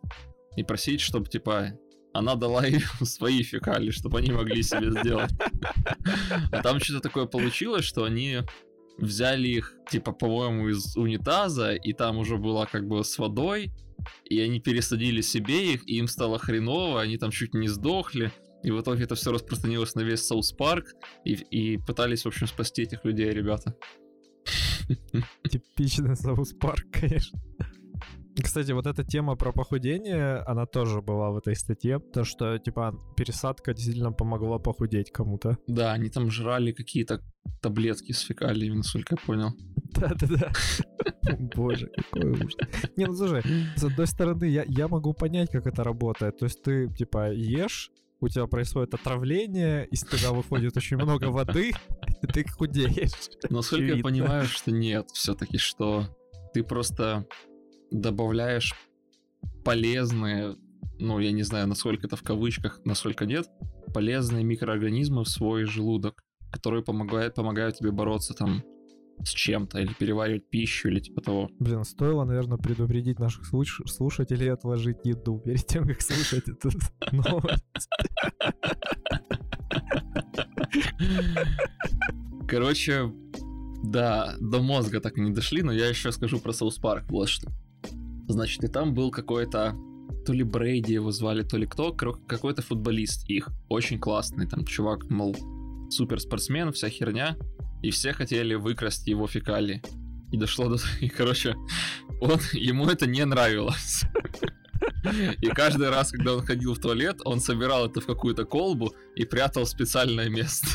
и 0.55 0.63
просить, 0.63 1.01
чтобы, 1.01 1.27
типа, 1.27 1.73
она 2.13 2.35
дала 2.35 2.65
им 2.67 2.81
свои 3.03 3.43
фекалии, 3.43 3.91
чтобы 3.91 4.19
они 4.19 4.31
могли 4.31 4.63
себе 4.63 4.91
сделать. 4.91 5.31
А 6.51 6.61
там 6.61 6.79
что-то 6.79 7.01
такое 7.01 7.25
получилось, 7.25 7.85
что 7.85 8.03
они 8.03 8.39
взяли 8.97 9.47
их, 9.47 9.73
типа, 9.89 10.11
по-моему, 10.11 10.69
из 10.69 10.95
унитаза, 10.95 11.73
и 11.73 11.93
там 11.93 12.17
уже 12.17 12.37
была 12.37 12.65
как 12.65 12.87
бы 12.87 13.03
с 13.03 13.17
водой, 13.17 13.71
и 14.25 14.39
они 14.39 14.59
пересадили 14.59 15.21
себе 15.21 15.73
их, 15.73 15.87
и 15.87 15.97
им 15.97 16.07
стало 16.07 16.39
хреново, 16.39 17.01
они 17.01 17.17
там 17.17 17.31
чуть 17.31 17.53
не 17.53 17.67
сдохли. 17.67 18.31
И 18.63 18.71
в 18.71 18.81
итоге 18.81 19.03
это 19.03 19.15
все 19.15 19.31
распространилось 19.31 19.95
на 19.95 20.01
весь 20.01 20.25
South 20.25 20.51
Park, 20.51 20.85
и, 21.25 21.33
и 21.33 21.77
пытались, 21.77 22.23
в 22.23 22.27
общем, 22.27 22.47
спасти 22.47 22.83
этих 22.83 23.05
людей, 23.05 23.29
ребята. 23.31 23.75
Типичный 25.49 26.15
South 26.15 26.53
Park, 26.53 26.85
конечно. 26.91 27.39
Кстати, 28.41 28.71
вот 28.71 28.85
эта 28.85 29.03
тема 29.03 29.35
про 29.35 29.51
похудение, 29.51 30.37
она 30.47 30.65
тоже 30.65 31.01
была 31.01 31.31
в 31.31 31.37
этой 31.37 31.55
статье. 31.55 31.99
То, 31.99 32.23
что, 32.23 32.57
типа, 32.57 32.97
пересадка 33.17 33.73
действительно 33.73 34.11
помогла 34.11 34.59
похудеть 34.59 35.11
кому-то. 35.11 35.57
Да, 35.67 35.91
они 35.91 36.09
там 36.09 36.31
жрали 36.31 36.71
какие-то 36.71 37.21
таблетки 37.61 38.11
с 38.13 38.19
фекалиями, 38.19 38.77
насколько 38.77 39.15
я 39.15 39.25
понял. 39.25 39.53
Да-да-да. 39.95 40.51
Боже, 41.55 41.91
какой 41.95 42.31
ужас. 42.31 42.55
Не, 42.95 43.05
ну 43.05 43.13
слушай, 43.13 43.43
с 43.75 43.83
одной 43.83 44.07
стороны, 44.07 44.45
я, 44.45 44.63
я 44.67 44.87
могу 44.87 45.13
понять, 45.13 45.49
как 45.51 45.67
это 45.67 45.83
работает. 45.83 46.37
То 46.37 46.45
есть 46.45 46.63
ты, 46.63 46.87
типа, 46.93 47.31
ешь, 47.33 47.91
у 48.21 48.27
тебя 48.27 48.47
происходит 48.47 48.93
отравление, 48.93 49.87
из 49.87 50.03
тебя 50.03 50.31
выходит 50.31 50.75
очень 50.75 50.97
много 50.97 51.25
воды, 51.25 51.71
и 52.21 52.27
ты 52.27 52.47
худеешь. 52.49 53.29
Насколько 53.49 53.95
я 53.95 54.03
понимаю, 54.03 54.45
что 54.45 54.71
нет, 54.71 55.09
все-таки, 55.11 55.57
что 55.57 56.05
ты 56.53 56.63
просто 56.63 57.27
добавляешь 57.91 58.73
полезные, 59.63 60.55
ну, 60.97 61.19
я 61.19 61.31
не 61.31 61.43
знаю, 61.43 61.67
насколько 61.67 62.07
это 62.07 62.15
в 62.15 62.23
кавычках, 62.23 62.81
насколько 62.85 63.25
нет, 63.25 63.47
полезные 63.93 64.43
микроорганизмы 64.43 65.23
в 65.23 65.29
свой 65.29 65.65
желудок, 65.65 66.23
которые 66.51 66.83
помогают, 66.83 67.35
помогают 67.35 67.77
тебе 67.77 67.91
бороться 67.91 68.33
там 68.33 68.63
с 69.23 69.29
чем-то, 69.29 69.79
или 69.79 69.93
переваривать 69.93 70.49
пищу, 70.49 70.89
или 70.89 70.99
типа 70.99 71.21
того. 71.21 71.49
Блин, 71.59 71.83
стоило, 71.83 72.23
наверное, 72.23 72.57
предупредить 72.57 73.19
наших 73.19 73.45
слуш- 73.51 73.85
слушателей 73.87 74.51
отложить 74.51 74.97
еду 75.03 75.39
перед 75.39 75.65
тем, 75.65 75.87
как 75.87 76.01
слушать 76.01 76.47
эту 76.47 76.69
новость. 77.11 77.89
Короче, 82.47 83.13
да, 83.83 84.35
до 84.39 84.61
мозга 84.61 84.99
так 84.99 85.17
и 85.17 85.21
не 85.21 85.31
дошли, 85.31 85.61
но 85.61 85.71
я 85.71 85.87
еще 85.87 86.11
скажу 86.11 86.39
про 86.39 86.51
South 86.51 86.77
Park, 86.77 87.05
вот 87.09 87.29
что. 87.29 87.49
Значит, 88.27 88.63
и 88.63 88.67
там 88.67 88.93
был 88.93 89.11
какой-то, 89.11 89.75
то 90.25 90.33
ли 90.33 90.43
Брейди 90.43 90.93
его 90.93 91.11
звали, 91.11 91.43
то 91.43 91.57
ли 91.57 91.65
кто, 91.65 91.91
какой-то 91.93 92.61
футболист 92.61 93.29
их, 93.29 93.49
очень 93.69 93.99
классный, 93.99 94.47
там 94.47 94.65
чувак, 94.65 95.09
мол, 95.09 95.35
супер 95.89 96.19
спортсмен, 96.19 96.71
вся 96.71 96.89
херня, 96.89 97.37
и 97.81 97.91
все 97.91 98.13
хотели 98.13 98.55
выкрасть 98.55 99.07
его 99.07 99.27
фекалии. 99.27 99.81
И 100.31 100.37
дошло 100.37 100.69
до... 100.69 100.77
И, 101.01 101.09
короче, 101.09 101.55
он, 102.21 102.39
ему 102.53 102.87
это 102.87 103.07
не 103.07 103.25
нравилось. 103.25 104.03
И 105.41 105.47
каждый 105.47 105.89
раз, 105.89 106.11
когда 106.11 106.35
он 106.35 106.45
ходил 106.45 106.73
в 106.73 106.79
туалет, 106.79 107.21
он 107.25 107.39
собирал 107.39 107.87
это 107.87 108.01
в 108.01 108.05
какую-то 108.05 108.45
колбу 108.45 108.93
и 109.15 109.25
прятал 109.25 109.63
в 109.65 109.69
специальное 109.69 110.29
место. 110.29 110.67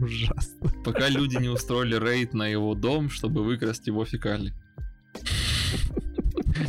Ужасно. 0.00 0.70
Пока 0.84 1.08
люди 1.08 1.36
не 1.36 1.48
устроили 1.48 1.96
рейд 1.96 2.32
на 2.32 2.46
его 2.46 2.74
дом, 2.74 3.10
чтобы 3.10 3.42
выкрасть 3.42 3.86
его 3.86 4.04
фекалии. 4.04 4.54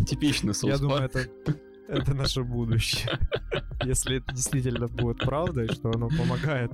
Типичный 0.08 0.50
Я 0.50 0.54
Соус 0.54 0.80
думаю, 0.80 1.10
Парк. 1.10 1.16
это, 1.16 1.56
это 1.88 2.14
наше 2.14 2.44
будущее. 2.44 3.20
Если 3.84 4.18
это 4.18 4.34
действительно 4.34 4.88
будет 4.88 5.20
правдой, 5.20 5.68
что 5.68 5.92
оно 5.92 6.10
помогает 6.10 6.72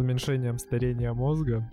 уменьшением 0.00 0.58
старения 0.58 1.12
мозга. 1.12 1.68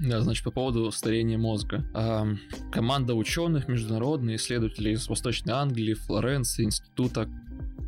Да, 0.00 0.20
значит, 0.20 0.44
по 0.44 0.50
поводу 0.50 0.90
старения 0.92 1.38
мозга. 1.38 1.84
Ам, 1.92 2.38
команда 2.70 3.14
ученых, 3.14 3.66
международные 3.68 4.36
исследователи 4.36 4.90
из 4.90 5.08
Восточной 5.08 5.54
Англии, 5.54 5.94
Флоренции, 5.94 6.64
Института 6.64 7.28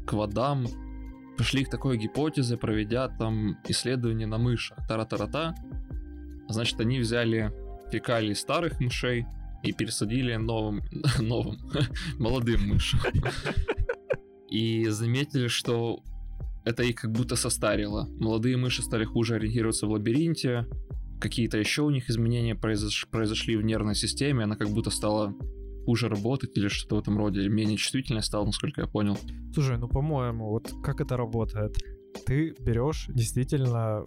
Квадам 0.06 0.66
пришли 1.36 1.64
к 1.64 1.70
такой 1.70 1.96
гипотезе, 1.96 2.56
проведя 2.56 3.08
там 3.08 3.58
исследования 3.68 4.26
на 4.26 4.38
мышах. 4.38 4.78
Тара-тара-та. 4.88 5.54
Значит, 6.48 6.80
они 6.80 6.98
взяли 6.98 7.52
фекалии 7.92 8.34
старых 8.34 8.80
мышей 8.80 9.26
и 9.62 9.72
пересадили 9.72 10.34
новым, 10.34 10.82
новым, 11.20 11.58
молодым 12.18 12.68
мышам. 12.68 13.00
И 14.50 14.86
заметили, 14.88 15.46
что 15.46 16.02
это 16.64 16.82
их 16.82 16.96
как 16.96 17.12
будто 17.12 17.36
состарило. 17.36 18.08
Молодые 18.18 18.56
мыши 18.56 18.82
стали 18.82 19.04
хуже 19.04 19.36
ориентироваться 19.36 19.86
в 19.86 19.90
лабиринте, 19.90 20.66
какие-то 21.20 21.58
еще 21.58 21.82
у 21.82 21.90
них 21.90 22.10
изменения 22.10 22.54
произош- 22.54 23.08
произошли 23.10 23.56
в 23.56 23.62
нервной 23.62 23.94
системе, 23.94 24.44
она 24.44 24.56
как 24.56 24.68
будто 24.68 24.90
стала 24.90 25.34
хуже 25.84 26.08
работать 26.08 26.56
или 26.56 26.68
что-то 26.68 26.96
в 26.96 26.98
этом 27.00 27.18
роде, 27.18 27.48
менее 27.48 27.76
чувствительной 27.76 28.22
стала, 28.22 28.44
насколько 28.44 28.82
я 28.82 28.86
понял. 28.86 29.18
Слушай, 29.54 29.78
ну 29.78 29.88
по-моему, 29.88 30.50
вот 30.50 30.70
как 30.82 31.00
это 31.00 31.16
работает? 31.16 31.76
Ты 32.26 32.54
берешь 32.60 33.06
действительно 33.08 34.04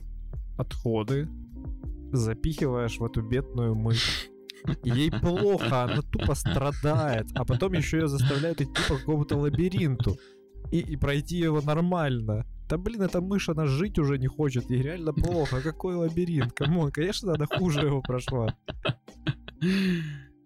отходы, 0.58 1.30
запихиваешь 2.12 3.00
в 3.00 3.06
эту 3.06 3.22
бедную 3.22 3.76
мышь, 3.76 4.30
Ей 4.84 5.12
плохо, 5.12 5.84
она 5.84 6.02
тупо 6.02 6.36
страдает, 6.36 7.28
а 7.36 7.44
потом 7.44 7.74
еще 7.74 7.98
ее 7.98 8.08
заставляют 8.08 8.62
идти 8.62 8.82
по 8.88 8.96
какому-то 8.96 9.36
лабиринту 9.36 10.18
и, 10.72 10.80
и 10.80 10.96
пройти 10.96 11.38
его 11.38 11.62
нормально. 11.62 12.46
Да 12.70 12.78
блин, 12.78 13.02
эта 13.02 13.22
мышь, 13.22 13.50
она 13.50 13.66
жить 13.66 14.00
уже 14.00 14.18
не 14.18 14.28
хочет, 14.28 14.70
ей 14.70 14.82
реально 14.82 15.14
плохо. 15.14 15.62
Какой 15.62 15.96
лабиринт? 15.96 16.54
Come 16.54 16.76
on, 16.76 16.92
конечно, 16.92 17.34
она 17.34 17.46
хуже 17.46 17.82
его 17.82 18.02
прошла. 18.02 18.56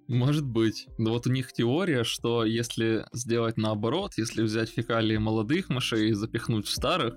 Может 0.08 0.46
быть. 0.46 0.88
Но 0.98 1.12
вот 1.12 1.28
у 1.28 1.32
них 1.32 1.52
теория, 1.52 2.04
что 2.04 2.46
если 2.46 3.06
сделать 3.14 3.58
наоборот, 3.58 4.14
если 4.18 4.42
взять 4.42 4.70
фекалии 4.70 5.18
молодых 5.18 5.70
мышей 5.70 6.10
и 6.10 6.14
запихнуть 6.14 6.66
в 6.66 6.72
старых, 6.72 7.16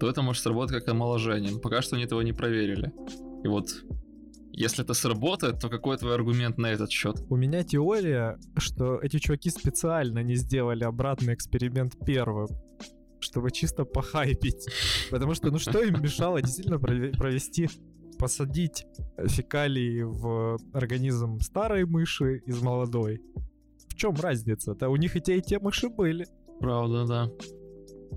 то 0.00 0.08
это 0.08 0.22
может 0.22 0.42
сработать 0.42 0.78
как 0.78 0.88
омоложение. 0.88 1.52
Но 1.52 1.60
пока 1.60 1.80
что 1.80 1.96
они 1.96 2.04
этого 2.04 2.22
не 2.22 2.32
проверили. 2.32 2.92
И 3.44 3.48
вот 3.48 3.68
если 4.56 4.84
это 4.84 4.94
сработает, 4.94 5.58
то 5.60 5.68
какой 5.68 5.96
твой 5.96 6.14
аргумент 6.14 6.58
на 6.58 6.68
этот 6.68 6.90
счет? 6.90 7.16
У 7.28 7.36
меня 7.36 7.64
теория, 7.64 8.38
что 8.56 8.98
эти 9.02 9.18
чуваки 9.18 9.50
специально 9.50 10.22
не 10.22 10.36
сделали 10.36 10.84
обратный 10.84 11.34
эксперимент 11.34 11.94
первым 12.04 12.48
чтобы 13.20 13.50
чисто 13.50 13.86
похайпить. 13.86 14.66
Потому 15.10 15.34
что, 15.34 15.50
ну 15.50 15.58
что 15.58 15.82
им 15.82 16.02
мешало 16.02 16.42
действительно 16.42 16.78
провести 16.78 17.70
посадить 18.18 18.86
фекалии 19.26 20.02
в 20.02 20.58
организм 20.72 21.40
старой 21.40 21.84
мыши 21.84 22.42
из 22.46 22.62
молодой. 22.62 23.20
В 23.88 23.94
чем 23.94 24.14
разница-то? 24.14 24.88
У 24.88 24.96
них 24.96 25.16
и 25.16 25.20
те, 25.20 25.38
и 25.38 25.42
те 25.42 25.58
мыши 25.58 25.88
были. 25.88 26.26
Правда, 26.60 27.06
да. 27.06 27.30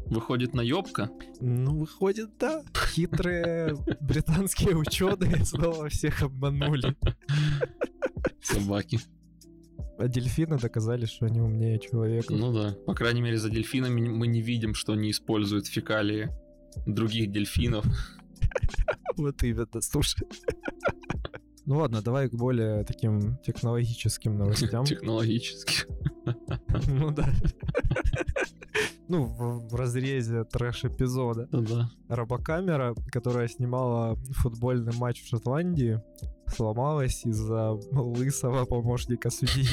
Выходит 0.08 0.54
наебка? 0.54 1.10
Ну, 1.42 1.80
выходит, 1.80 2.38
да. 2.38 2.64
Хитрые 2.94 3.76
британские 4.00 4.78
ученые 4.78 5.44
снова 5.44 5.90
всех 5.90 6.22
обманули. 6.22 6.96
Собаки. 8.42 9.00
А 10.00 10.08
дельфины 10.08 10.58
доказали, 10.58 11.06
что 11.06 11.26
они 11.26 11.42
умнее 11.42 11.80
человека. 11.80 12.34
Ну 12.34 12.54
да. 12.54 12.76
По 12.86 12.94
крайней 12.94 13.22
мере, 13.22 13.38
за 13.38 13.50
дельфинами 13.50 14.08
мы 14.08 14.28
не 14.28 14.42
видим, 14.42 14.76
что 14.76 14.94
они 14.94 15.12
используют 15.12 15.68
фекалии 15.68 16.30
других 16.86 17.32
дельфинов. 17.32 17.86
Вот 19.18 19.42
именно, 19.44 19.82
слушай. 19.82 20.28
Ну 21.66 21.80
ладно, 21.80 22.02
давай 22.02 22.30
к 22.30 22.34
более 22.34 22.86
таким 22.86 23.38
технологическим 23.40 24.38
новостям. 24.38 24.86
Технологическим. 24.86 25.88
Ну 26.88 27.12
да. 27.12 27.30
Ну, 29.10 29.24
в, 29.24 29.70
в 29.70 29.76
разрезе 29.76 30.44
трэш-эпизода. 30.44 31.48
Ну 31.52 31.62
да. 31.62 31.90
Робокамера, 32.10 32.94
которая 33.12 33.48
снимала 33.48 34.16
футбольный 34.42 34.94
матч 34.98 35.24
в 35.24 35.28
Шотландии, 35.28 36.02
сломалась 36.48 37.26
из-за 37.26 37.72
лысого 37.92 38.66
помощника 38.66 39.30
судьи. 39.30 39.68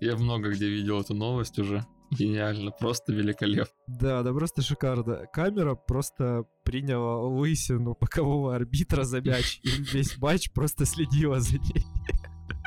Я 0.00 0.16
много 0.16 0.50
где 0.50 0.68
видел 0.68 1.00
эту 1.00 1.14
новость 1.14 1.58
уже. 1.58 1.84
Гениально, 2.10 2.70
просто 2.70 3.12
великолепно. 3.12 3.74
Да, 3.86 4.22
да, 4.22 4.32
просто 4.32 4.62
шикарно. 4.62 5.26
Камера 5.32 5.74
просто 5.74 6.44
приняла 6.64 7.18
лысину 7.18 7.96
бокового 8.00 8.54
арбитра 8.54 9.04
за 9.04 9.20
мяч, 9.20 9.60
и 9.62 9.68
весь 9.68 10.16
матч 10.18 10.50
просто 10.52 10.86
следила 10.86 11.40
за 11.40 11.58
ней. 11.58 11.84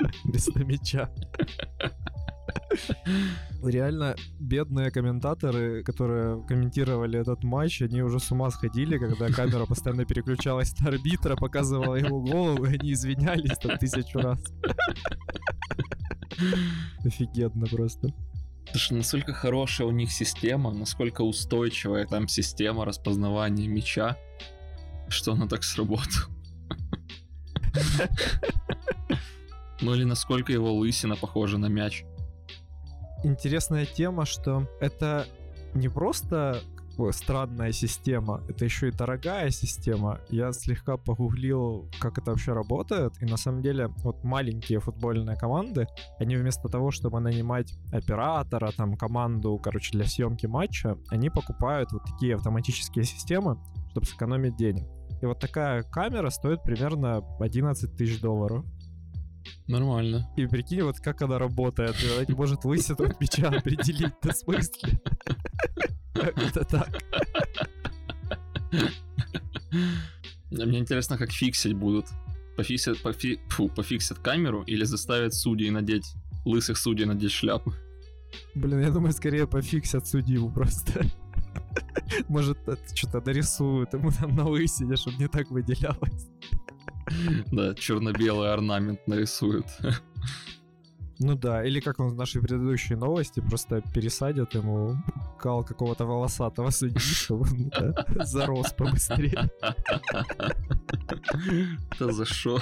Вместо 0.24 0.64
мяча. 0.64 1.10
Реально, 3.64 4.16
бедные 4.40 4.92
комментаторы, 4.92 5.84
которые 5.84 6.44
комментировали 6.48 7.20
этот 7.20 7.44
матч, 7.44 7.82
они 7.82 8.02
уже 8.02 8.20
с 8.20 8.32
ума 8.32 8.50
сходили, 8.50 8.98
когда 8.98 9.28
камера 9.28 9.66
постоянно 9.66 10.06
переключалась 10.06 10.78
на 10.80 10.90
арбитра, 10.90 11.36
показывала 11.36 11.96
ему 11.96 12.22
голову, 12.22 12.66
и 12.66 12.78
они 12.78 12.94
извинялись 12.94 13.58
там 13.58 13.78
тысячу 13.78 14.20
раз. 14.20 14.42
Офигенно 17.06 17.68
просто. 17.68 18.14
Слушай, 18.72 18.98
насколько 18.98 19.34
хорошая 19.34 19.88
у 19.88 19.92
них 19.92 20.12
система, 20.12 20.72
насколько 20.72 21.22
устойчивая 21.22 22.06
там 22.06 22.28
система 22.28 22.86
распознавания 22.86 23.68
мяча, 23.68 24.18
что 25.08 25.34
она 25.34 25.48
так 25.48 25.64
сработала. 25.64 26.28
Ну 29.84 29.96
или 29.96 30.04
насколько 30.04 30.54
его 30.54 30.72
лысина 30.76 31.16
похожа 31.16 31.58
на 31.58 31.66
мяч 31.66 32.06
интересная 33.24 33.86
тема, 33.86 34.26
что 34.26 34.68
это 34.80 35.26
не 35.74 35.90
просто 35.90 36.62
странная 37.12 37.72
система, 37.72 38.44
это 38.48 38.66
еще 38.66 38.90
и 38.90 38.92
дорогая 38.92 39.50
система. 39.50 40.20
Я 40.30 40.52
слегка 40.52 40.98
погуглил, 40.98 41.90
как 42.00 42.20
это 42.20 42.32
вообще 42.32 42.54
работает, 42.54 43.14
и 43.22 43.26
на 43.26 43.38
самом 43.38 43.62
деле 43.62 43.88
вот 44.04 44.24
маленькие 44.24 44.80
футбольные 44.80 45.36
команды, 45.36 45.88
они 46.20 46.36
вместо 46.36 46.68
того, 46.68 46.92
чтобы 46.92 47.20
нанимать 47.20 47.74
оператора, 47.92 48.72
там 48.76 48.96
команду, 48.98 49.60
короче, 49.64 49.94
для 49.94 50.06
съемки 50.06 50.46
матча, 50.46 50.98
они 51.10 51.30
покупают 51.30 51.92
вот 51.92 52.04
такие 52.04 52.36
автоматические 52.36 53.04
системы, 53.06 53.58
чтобы 53.92 54.06
сэкономить 54.06 54.56
денег. 54.56 54.86
И 55.22 55.26
вот 55.26 55.40
такая 55.40 55.84
камера 55.84 56.30
стоит 56.30 56.64
примерно 56.64 57.24
11 57.40 57.96
тысяч 57.96 58.20
долларов. 58.22 58.66
Нормально. 59.68 60.30
И 60.38 60.46
прикинь, 60.46 60.82
вот 60.82 61.00
как 61.00 61.22
она 61.22 61.40
работает. 61.40 61.96
Она 62.16 62.26
не 62.28 62.34
может 62.34 62.64
высоту 62.64 63.06
от 63.06 63.20
мяча 63.22 63.48
определить. 63.50 64.14
Да 64.22 64.34
в 64.34 64.38
смысле? 64.38 65.02
Как 66.14 66.38
это 66.38 66.66
так? 66.66 66.90
Мне 70.52 70.80
интересно, 70.80 71.18
как 71.18 71.32
фиксить 71.32 71.74
будут. 71.74 72.06
Пофиксят, 72.58 73.02
пофи, 73.02 73.40
фу, 73.48 73.70
пофиксят 73.70 74.20
камеру 74.20 74.64
или 74.64 74.84
заставят 74.84 75.34
судей 75.34 75.70
надеть, 75.70 76.14
лысых 76.46 76.78
судей 76.78 77.06
надеть 77.06 77.32
шляпу. 77.32 77.74
Блин, 78.56 78.82
я 78.82 78.92
думаю, 78.92 79.14
скорее 79.14 79.48
пофиксят 79.48 80.08
судью 80.08 80.52
просто. 80.52 81.06
Может, 82.28 82.58
что-то 82.94 83.22
нарисуют 83.22 83.94
ему 83.94 84.12
там 84.12 84.36
на 84.36 84.48
лысине, 84.48 84.96
чтобы 84.96 85.18
не 85.18 85.28
так 85.28 85.50
выделялось. 85.50 86.28
Да, 87.52 87.76
черно-белый 87.76 88.52
орнамент 88.52 89.08
нарисуют. 89.08 89.66
Ну 91.24 91.36
да, 91.36 91.64
или 91.64 91.80
как 91.80 92.00
он 92.00 92.10
в 92.10 92.16
нашей 92.16 92.42
предыдущей 92.42 92.96
новости, 92.96 93.42
просто 93.42 93.84
пересадят 93.94 94.56
ему 94.56 94.96
кал 95.38 95.64
какого-то 95.64 96.06
волосатого 96.06 96.72
судьи, 96.72 96.98
чтобы 96.98 97.44
он 97.44 97.70
да, 97.70 98.06
зарос 98.26 98.74
побыстрее. 98.74 99.52
Это 101.92 102.12
за 102.12 102.26
что? 102.26 102.60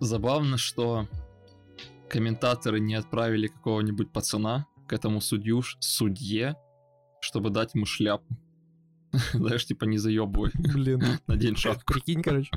Забавно, 0.00 0.58
что 0.58 1.06
комментаторы 2.08 2.80
не 2.80 2.96
отправили 2.96 3.46
какого-нибудь 3.46 4.10
пацана 4.10 4.66
к 4.88 4.92
этому 4.92 5.20
судью, 5.20 5.62
судье, 5.78 6.56
чтобы 7.20 7.50
дать 7.50 7.74
ему 7.74 7.86
шляпу. 7.86 8.36
Знаешь, 9.32 9.64
типа 9.64 9.84
не 9.84 9.98
заебывай. 9.98 10.50
Блин. 10.54 11.02
Надень 11.28 11.56
шапку. 11.56 11.92
Прикинь, 11.92 12.22
короче. 12.22 12.50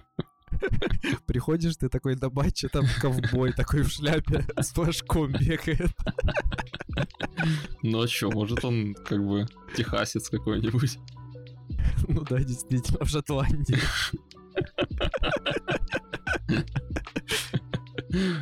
Приходишь, 1.25 1.77
ты 1.77 1.89
такой 1.89 2.15
на 2.15 2.29
матче, 2.29 2.67
там 2.69 2.85
ковбой 3.01 3.53
такой 3.53 3.83
в 3.83 3.89
шляпе 3.89 4.45
с 4.59 4.71
флажком 4.71 5.31
бегает. 5.31 5.91
Ну 7.81 8.01
а 8.01 8.07
чё, 8.07 8.31
может 8.31 8.63
он 8.63 8.93
как 8.93 9.25
бы 9.25 9.47
техасец 9.75 10.29
какой-нибудь? 10.29 10.97
Ну 12.07 12.21
да, 12.21 12.39
действительно, 12.39 13.03
в 13.03 13.09
Шотландии. 13.09 13.77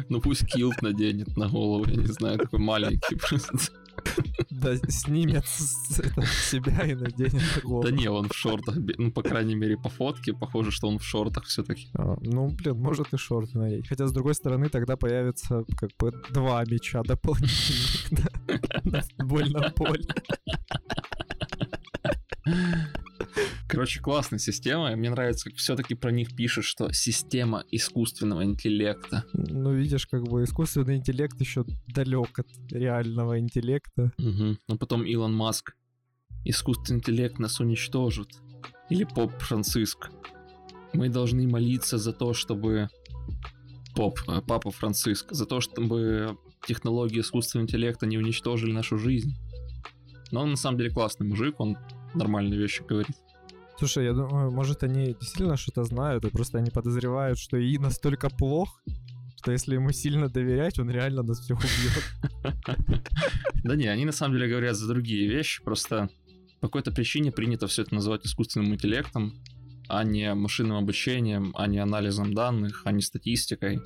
Ну 0.10 0.20
пусть 0.20 0.46
килт 0.48 0.82
наденет 0.82 1.38
на 1.38 1.48
голову, 1.48 1.86
я 1.88 1.96
не 1.96 2.08
знаю, 2.08 2.38
такой 2.38 2.60
маленький 2.60 3.16
просто. 3.16 3.72
Да, 4.50 4.76
снимет 4.90 5.46
себя 5.48 6.86
и 6.86 6.96
наденет 6.96 7.34
на 7.56 7.62
голову. 7.62 7.84
Да 7.84 7.92
не, 7.92 8.10
он 8.10 8.30
в 8.30 8.36
шортах, 8.36 8.76
ну, 8.98 9.12
по 9.12 9.24
крайней 9.24 9.56
мере, 9.56 9.78
по 9.78 9.90
фотке 9.90 10.34
похоже, 10.34 10.72
что 10.72 10.88
он 10.88 11.00
в 11.00 11.04
шортах 11.04 11.46
все 11.46 11.64
таки 11.64 11.88
а, 11.96 12.18
Ну, 12.22 12.50
блин, 12.50 12.78
может 12.78 13.14
и 13.14 13.18
шорты 13.18 13.58
надеть. 13.58 13.88
Хотя, 13.88 14.08
с 14.08 14.12
другой 14.12 14.36
стороны, 14.36 14.70
тогда 14.70 14.98
появится 14.98 15.64
как 15.78 15.92
бы 15.98 16.14
два 16.30 16.64
мяча 16.66 17.02
дополнительных 17.04 18.28
на 18.84 19.02
футбольном 19.02 19.72
поле. 19.74 20.06
Короче, 23.72 24.02
классная 24.02 24.38
система. 24.38 24.94
Мне 24.98 25.10
нравится, 25.10 25.50
как 25.50 25.58
все-таки 25.58 25.96
про 25.96 26.12
них 26.12 26.36
пишут, 26.36 26.66
что 26.66 26.92
система 26.92 27.64
искусственного 27.72 28.44
интеллекта. 28.44 29.24
Ну, 29.32 29.74
видишь, 29.74 30.08
как 30.08 30.24
бы 30.24 30.44
искусственный 30.44 30.98
интеллект 30.98 31.40
еще 31.40 31.64
далек 31.88 32.38
от 32.38 32.48
реального 32.70 33.40
интеллекта. 33.40 34.12
Угу. 34.18 34.58
Но 34.68 34.78
потом 34.78 35.06
Илон 35.06 35.34
Маск. 35.34 35.78
Искусственный 36.44 36.98
интеллект 36.98 37.40
нас 37.40 37.62
уничтожит. 37.62 38.28
Или 38.90 39.06
Поп 39.06 39.32
Франциск. 39.40 40.10
Мы 40.92 41.08
должны 41.08 41.48
молиться 41.48 41.98
за 41.98 42.12
то, 42.12 42.34
чтобы... 42.34 42.90
Поп, 43.96 44.20
э, 44.28 44.42
Папа 44.46 44.72
Франциск. 44.72 45.32
За 45.32 45.46
то, 45.46 45.62
чтобы 45.62 46.38
технологии 46.68 47.22
искусственного 47.22 47.68
интеллекта 47.68 48.06
не 48.06 48.18
уничтожили 48.18 48.74
нашу 48.74 48.98
жизнь. 48.98 49.34
Но 50.30 50.42
он 50.42 50.50
на 50.50 50.58
самом 50.58 50.78
деле 50.78 50.90
классный 50.90 51.26
мужик, 51.26 51.58
он 51.62 51.78
нормальные 52.14 52.60
вещи 52.60 52.84
говорит. 52.84 53.16
Слушай, 53.82 54.06
я 54.06 54.14
думаю, 54.14 54.52
может, 54.52 54.84
они 54.84 55.16
действительно 55.20 55.58
что-то 55.58 55.84
знают, 55.86 56.24
и 56.24 56.30
просто 56.30 56.60
они 56.60 56.70
подозревают, 56.70 57.40
что 57.40 57.60
ИИ 57.60 57.80
настолько 57.80 58.30
плох, 58.30 58.80
что 59.38 59.52
если 59.52 59.74
ему 59.74 59.92
сильно 59.92 60.30
доверять, 60.30 60.78
он 60.78 60.92
реально 60.92 61.24
нас 61.24 61.40
всех 61.40 61.58
убьет. 61.58 62.68
Да 63.64 63.76
не, 63.76 63.88
они 63.88 64.06
на 64.06 64.12
самом 64.12 64.36
деле 64.36 64.48
говорят 64.50 64.76
за 64.76 64.88
другие 64.88 65.28
вещи, 65.28 65.64
просто 65.64 66.10
по 66.60 66.68
какой-то 66.68 66.92
причине 66.92 67.32
принято 67.32 67.66
все 67.66 67.82
это 67.82 67.96
называть 67.96 68.24
искусственным 68.24 68.72
интеллектом, 68.72 69.34
а 69.90 70.04
не 70.04 70.32
машинным 70.36 70.78
обучением, 70.78 71.52
а 71.58 71.66
не 71.66 71.80
анализом 71.80 72.36
данных, 72.36 72.84
а 72.86 72.92
не 72.92 73.02
статистикой. 73.02 73.80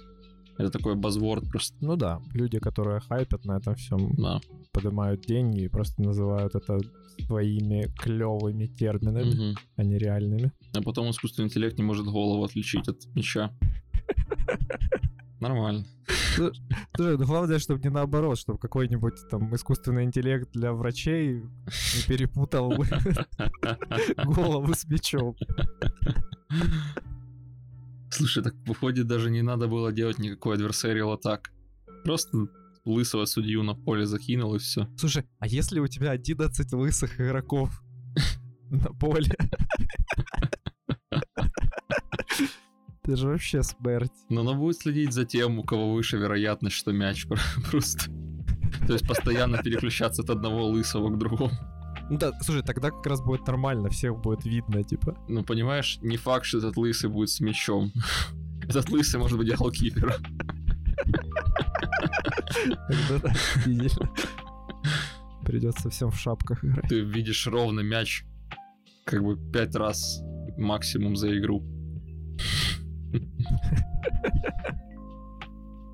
Это 0.58 0.70
такой 0.72 0.96
базворд 0.96 1.50
просто. 1.50 1.76
Ну 1.82 1.96
да, 1.98 2.22
люди, 2.34 2.60
которые 2.60 3.00
хайпят 3.02 3.44
на 3.46 3.58
этом 3.58 3.76
всем, 3.76 4.14
Да. 4.16 4.40
поднимают 4.72 5.22
деньги 5.22 5.62
и 5.64 5.68
просто 5.68 6.02
называют 6.02 6.56
это 6.56 6.80
своими 7.26 7.88
клевыми 7.98 8.66
терминами, 8.68 9.34
Мгм. 9.50 9.56
а 9.78 9.84
не 9.84 9.98
реальными. 9.98 10.52
А 10.74 10.82
потом 10.82 11.10
искусственный 11.10 11.48
интеллект 11.48 11.78
не 11.78 11.84
может 11.84 12.06
голову 12.06 12.44
отличить 12.44 12.88
от 12.88 13.06
меча. 13.16 13.52
Нормально. 15.42 15.86
Слушай, 16.36 17.18
ну 17.18 17.26
главное, 17.26 17.60
чтобы 17.60 17.82
не 17.82 17.90
наоборот, 17.90 18.38
чтобы 18.40 18.58
какой-нибудь 18.58 19.14
там 19.30 19.54
искусственный 19.54 20.04
интеллект 20.06 20.50
для 20.54 20.72
врачей 20.72 21.42
не 21.42 22.08
перепутал 22.08 22.74
голову 24.26 24.74
с 24.74 24.86
мечом. 24.86 25.36
Слушай, 28.16 28.44
так 28.44 28.56
выходит, 28.66 29.08
даже 29.08 29.30
не 29.30 29.42
надо 29.42 29.68
было 29.68 29.92
делать 29.92 30.20
никакой 30.20 30.56
adversarial 30.58 31.14
атак. 31.14 31.52
Просто 32.06 32.48
лысого 32.86 33.26
судью 33.26 33.62
на 33.64 33.76
поле 33.76 34.06
закинул 34.06 34.56
и 34.56 34.60
все. 34.60 34.88
Слушай, 34.98 35.26
а 35.40 35.48
если 35.48 35.80
у 35.82 35.88
тебя 35.88 36.12
11 36.12 36.72
лысых 36.72 37.20
игроков 37.20 37.84
на 38.70 38.94
поле? 38.94 39.36
Ты 43.04 43.18
же 43.18 43.28
вообще 43.28 43.64
смерть. 43.64 44.14
Но 44.30 44.42
она 44.42 44.54
будет 44.54 44.78
следить 44.78 45.12
за 45.12 45.26
тем, 45.26 45.60
у 45.60 45.64
кого 45.64 45.94
выше 45.94 46.16
вероятность, 46.16 46.78
что 46.78 46.94
мяч 46.94 47.28
просто. 47.70 48.10
То 48.88 48.94
есть 48.94 49.06
постоянно 49.06 49.58
переключаться 49.58 50.22
от 50.22 50.30
одного 50.30 50.68
лысого 50.68 51.10
к 51.10 51.18
другому. 51.18 51.52
Ну 52.10 52.18
да, 52.18 52.32
слушай, 52.42 52.62
тогда 52.62 52.92
как 52.92 53.06
раз 53.08 53.22
будет 53.22 53.48
нормально, 53.48 53.90
всех 53.90 54.20
будет 54.20 54.46
видно, 54.46 54.84
типа. 54.84 55.18
Ну, 55.28 55.44
понимаешь, 55.44 55.98
не 56.02 56.18
факт, 56.18 56.46
что 56.46 56.60
этот 56.60 56.78
лысый 56.78 57.10
будет 57.10 57.30
с 57.30 57.40
мячом. 57.40 57.92
Этот 58.64 58.90
лысый 58.90 59.20
может 59.20 59.38
быть 59.38 59.56
голкипером. 59.56 60.24
Тогда. 63.10 63.34
Придется 65.44 65.90
всем 65.92 66.10
в 66.10 66.20
шапках 66.20 66.64
играть. 66.64 66.90
Ты 66.90 67.02
видишь 67.02 67.46
ровно 67.46 67.82
мяч 67.82 68.26
как 69.04 69.24
бы 69.24 69.38
пять 69.52 69.76
раз 69.76 70.22
максимум 70.58 71.16
за 71.16 71.38
игру. 71.38 71.64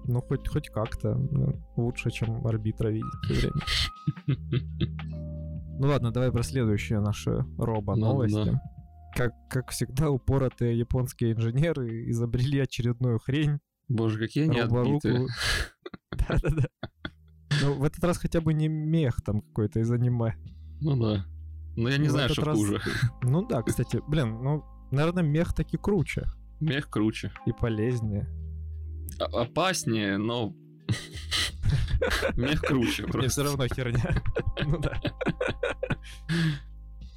Ну, 0.06 0.22
хоть, 0.22 0.48
хоть 0.48 0.70
как-то. 0.70 1.16
ну, 1.16 1.62
Лучше, 1.76 2.10
чем 2.10 2.46
арбитра 2.48 2.90
видеть 2.90 3.14
все 3.24 3.34
время. 3.34 3.62
Ну 5.82 5.88
ладно, 5.88 6.12
давай 6.12 6.32
про 6.32 6.44
следующие 6.44 7.00
наши 7.00 7.44
робо-новости. 7.58 8.36
Ну 8.38 8.46
да. 8.46 8.62
Как, 9.16 9.34
как 9.50 9.72
всегда, 9.72 10.12
упоротые 10.12 10.78
японские 10.78 11.34
инженеры 11.34 12.08
изобрели 12.12 12.60
очередную 12.60 13.18
хрень. 13.18 13.58
Боже, 13.90 14.20
какие 14.20 14.44
они 14.44 14.60
отбитые. 14.60 15.26
Да-да-да. 16.12 16.68
Ну, 17.64 17.74
в 17.74 17.84
этот 17.84 18.04
раз 18.04 18.20
хотя 18.20 18.42
бы 18.42 18.54
не 18.54 18.68
мех 18.68 19.24
там 19.24 19.42
какой-то 19.42 19.80
из 19.80 19.92
аниме. 19.92 20.36
Ну 20.82 20.96
да. 21.02 21.26
Но 21.76 21.90
я 21.90 21.98
не 21.98 22.10
В 22.10 22.12
знаю, 22.12 22.30
что 22.30 22.46
раз- 22.46 22.58
хуже. 22.58 22.80
Ну 23.24 23.44
да, 23.48 23.64
кстати, 23.64 24.00
блин, 24.08 24.40
ну, 24.44 24.64
наверное, 24.92 25.24
мех 25.24 25.52
таки 25.56 25.78
круче 25.78 26.26
Мех 26.60 26.92
круче. 26.92 27.32
и 27.48 27.54
полезнее. 27.54 28.28
А- 29.20 29.42
Опаснее, 29.42 30.20
но... 30.20 30.54
Мех 32.36 32.62
круче 32.62 33.06
Мне 33.14 33.28
все 33.28 33.44
равно 33.44 33.68
херня. 33.68 34.22
Ну 34.66 34.80
да. 34.80 35.00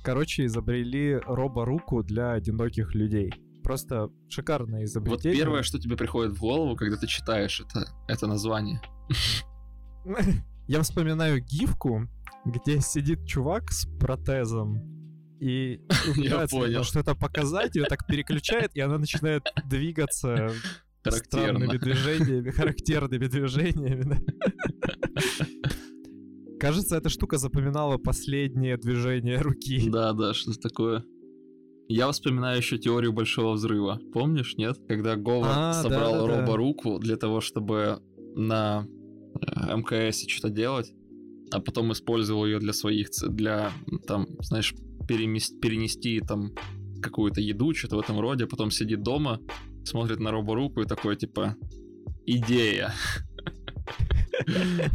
Короче, 0.02 0.44
изобрели 0.46 1.14
робо-руку 1.24 2.02
для 2.02 2.32
одиноких 2.32 2.94
людей. 2.94 3.32
Просто 3.62 4.10
шикарное 4.28 4.80
Вот 4.80 4.88
изобретение. 4.88 5.38
первое, 5.38 5.62
что 5.62 5.78
тебе 5.78 5.96
приходит 5.96 6.36
в 6.36 6.40
голову, 6.40 6.76
когда 6.76 6.96
ты 6.96 7.06
читаешь 7.06 7.60
это, 7.60 7.86
это 8.08 8.26
название. 8.26 8.80
Я 10.66 10.82
вспоминаю 10.82 11.40
гифку, 11.40 12.06
где 12.44 12.80
сидит 12.80 13.24
чувак 13.26 13.70
с 13.72 13.86
протезом 13.98 14.82
и 15.40 15.80
понял. 16.50 16.84
что-то 16.84 17.14
показать, 17.14 17.74
ее 17.76 17.84
так 17.86 18.06
переключает, 18.06 18.74
и 18.74 18.80
она 18.80 18.98
начинает 18.98 19.42
двигаться 19.66 20.50
Характерно. 21.10 21.58
странными 21.60 21.78
движениями, 21.78 22.50
характерными 22.56 23.26
движениями. 23.26 24.02
да. 24.04 24.18
Кажется, 26.60 26.96
эта 26.96 27.08
штука 27.08 27.36
запоминала 27.36 27.98
последнее 27.98 28.76
движение 28.76 29.40
руки. 29.40 29.90
Да, 29.90 30.12
да, 30.12 30.32
что 30.34 30.52
такое. 30.58 31.04
Я 31.88 32.10
вспоминаю 32.10 32.56
еще 32.56 32.78
теорию 32.78 33.12
большого 33.12 33.52
взрыва. 33.54 34.00
Помнишь, 34.12 34.56
нет? 34.56 34.78
Когда 34.88 35.16
Говард 35.16 35.52
А, 35.54 35.72
собрал 35.82 36.12
да-да-да. 36.14 36.40
роборуку 36.40 36.98
для 36.98 37.16
того, 37.16 37.40
чтобы 37.42 38.00
на 38.34 38.86
э, 39.42 39.76
МКС 39.76 40.24
что-то 40.26 40.48
делать, 40.48 40.92
а 41.52 41.60
потом 41.60 41.92
использовал 41.92 42.46
ее 42.46 42.58
для 42.58 42.72
своих, 42.72 43.08
для, 43.28 43.70
там, 44.06 44.26
знаешь, 44.40 44.74
перемес- 45.06 45.58
перенести 45.60 46.20
там 46.20 46.52
какую-то 47.02 47.42
еду, 47.42 47.74
что-то 47.74 47.96
в 47.96 48.00
этом 48.00 48.18
роде, 48.18 48.46
потом 48.46 48.70
сидит 48.70 49.02
дома, 49.02 49.38
смотрит 49.84 50.20
на 50.20 50.30
роборуку 50.30 50.80
и 50.80 50.86
такой, 50.86 51.16
типа, 51.16 51.56
идея. 52.26 52.92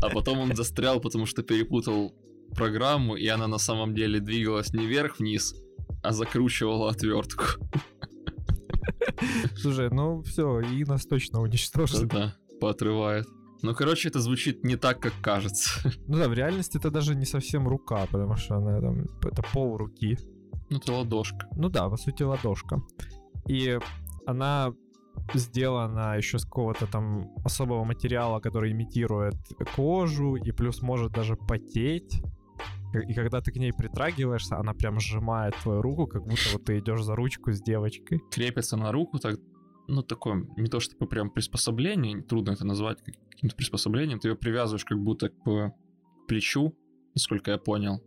А 0.01 0.09
потом 0.09 0.39
он 0.39 0.55
застрял, 0.55 0.99
потому 0.99 1.25
что 1.25 1.43
перепутал 1.43 2.13
программу, 2.55 3.15
и 3.15 3.27
она 3.27 3.47
на 3.47 3.57
самом 3.57 3.93
деле 3.93 4.19
двигалась 4.19 4.73
не 4.73 4.85
вверх-вниз, 4.85 5.55
а 6.03 6.11
закручивала 6.11 6.89
отвертку. 6.89 7.43
Слушай, 9.55 9.89
ну 9.91 10.21
все, 10.23 10.61
и 10.61 10.83
нас 10.85 11.05
точно 11.05 11.41
уничтожит. 11.41 12.07
Да, 12.07 12.35
поотрывает. 12.59 13.27
Ну, 13.61 13.75
короче, 13.75 14.07
это 14.07 14.21
звучит 14.21 14.63
не 14.63 14.77
так, 14.77 15.01
как 15.01 15.13
кажется. 15.21 15.69
Ну 16.07 16.17
да, 16.17 16.29
в 16.29 16.33
реальности 16.33 16.77
это 16.77 16.89
даже 16.91 17.13
не 17.13 17.25
совсем 17.25 17.67
рука, 17.67 18.07
потому 18.09 18.37
что 18.37 18.55
она 18.55 18.79
там, 18.79 19.05
это 19.21 19.43
пол 19.53 19.77
руки. 19.77 20.17
Ну, 20.69 20.77
это 20.77 20.93
ладошка. 20.93 21.47
Ну 21.55 21.69
да, 21.69 21.89
по 21.89 21.97
сути, 21.97 22.23
ладошка. 22.23 22.81
И 23.47 23.77
она 24.29 24.73
сделана 25.33 26.17
еще 26.17 26.39
с 26.39 26.45
какого-то 26.45 26.87
там 26.87 27.31
особого 27.43 27.83
материала, 27.83 28.39
который 28.39 28.71
имитирует 28.71 29.35
кожу 29.75 30.35
и 30.35 30.51
плюс 30.51 30.81
может 30.81 31.11
даже 31.11 31.35
потеть. 31.35 32.21
И 33.07 33.13
когда 33.13 33.41
ты 33.41 33.51
к 33.51 33.57
ней 33.57 33.71
притрагиваешься, 33.71 34.57
она 34.57 34.73
прям 34.73 34.99
сжимает 34.99 35.55
твою 35.61 35.81
руку, 35.81 36.07
как 36.07 36.23
будто 36.23 36.41
вот 36.53 36.65
ты 36.65 36.79
идешь 36.79 37.03
за 37.03 37.15
ручку 37.15 37.51
с 37.51 37.61
девочкой. 37.61 38.19
Крепится 38.31 38.77
на 38.77 38.91
руку 38.91 39.19
так, 39.19 39.39
ну, 39.87 40.01
такое, 40.01 40.47
не 40.57 40.67
то 40.67 40.79
чтобы 40.79 41.07
прям 41.07 41.29
приспособление, 41.29 42.21
трудно 42.23 42.51
это 42.51 42.65
назвать 42.65 43.03
как- 43.03 43.15
каким-то 43.29 43.55
приспособлением, 43.55 44.19
ты 44.19 44.29
ее 44.29 44.35
привязываешь 44.35 44.85
как 44.85 44.99
будто 44.99 45.29
к 45.29 45.73
плечу, 46.27 46.75
насколько 47.13 47.51
я 47.51 47.57
понял, 47.59 48.01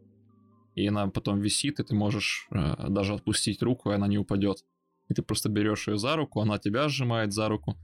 и 0.75 0.87
она 0.87 1.07
потом 1.09 1.41
висит, 1.41 1.79
и 1.79 1.85
ты 1.85 1.95
можешь 1.95 2.49
э, 2.51 2.89
даже 2.89 3.15
отпустить 3.15 3.63
руку, 3.63 3.91
и 3.91 3.95
она 3.95 4.09
не 4.09 4.19
упадет. 4.19 4.65
И 5.09 5.15
ты 5.15 5.23
просто 5.23 5.49
берешь 5.49 5.89
ее 5.89 5.99
за 5.99 6.17
руку, 6.17 6.41
она 6.41 6.59
тебя 6.59 6.89
сжимает 6.89 7.33
за 7.33 7.49
руку, 7.49 7.77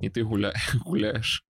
и 0.00 0.08
ты 0.08 0.24
гуля... 0.24 0.54
гуляешь. 0.84 1.44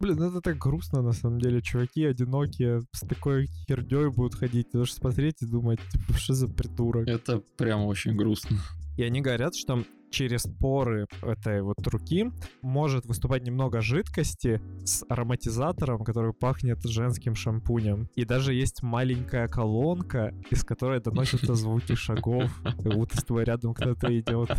Блин, 0.00 0.20
это 0.20 0.40
так 0.40 0.58
грустно 0.58 1.00
на 1.00 1.12
самом 1.12 1.38
деле. 1.38 1.62
Чуваки 1.62 2.04
одинокие 2.04 2.82
с 2.90 3.06
такой 3.06 3.46
херней 3.68 4.10
будут 4.10 4.34
ходить. 4.34 4.70
Ты 4.72 4.78
должен 4.78 4.96
смотреть 4.96 5.42
и 5.42 5.46
думать, 5.46 5.78
типа, 5.92 6.14
что 6.14 6.34
за 6.34 6.48
придурок. 6.48 7.06
Это 7.06 7.40
прям 7.56 7.84
очень 7.84 8.16
грустно. 8.16 8.58
И 8.96 9.04
они 9.04 9.20
говорят, 9.20 9.54
что 9.54 9.84
через 10.12 10.42
поры 10.42 11.06
этой 11.22 11.62
вот 11.62 11.84
руки 11.86 12.30
может 12.60 13.06
выступать 13.06 13.42
немного 13.44 13.80
жидкости 13.80 14.60
с 14.84 15.04
ароматизатором, 15.08 16.04
который 16.04 16.32
пахнет 16.34 16.82
женским 16.84 17.34
шампунем. 17.34 18.08
И 18.14 18.24
даже 18.24 18.54
есть 18.54 18.82
маленькая 18.82 19.48
колонка, 19.48 20.34
из 20.50 20.62
которой 20.64 21.00
доносятся 21.00 21.54
звуки 21.56 21.94
шагов, 21.94 22.52
как 22.62 22.94
будто 22.94 23.16
с 23.16 23.24
тобой 23.24 23.44
рядом 23.44 23.74
кто-то 23.74 24.16
идет. 24.18 24.50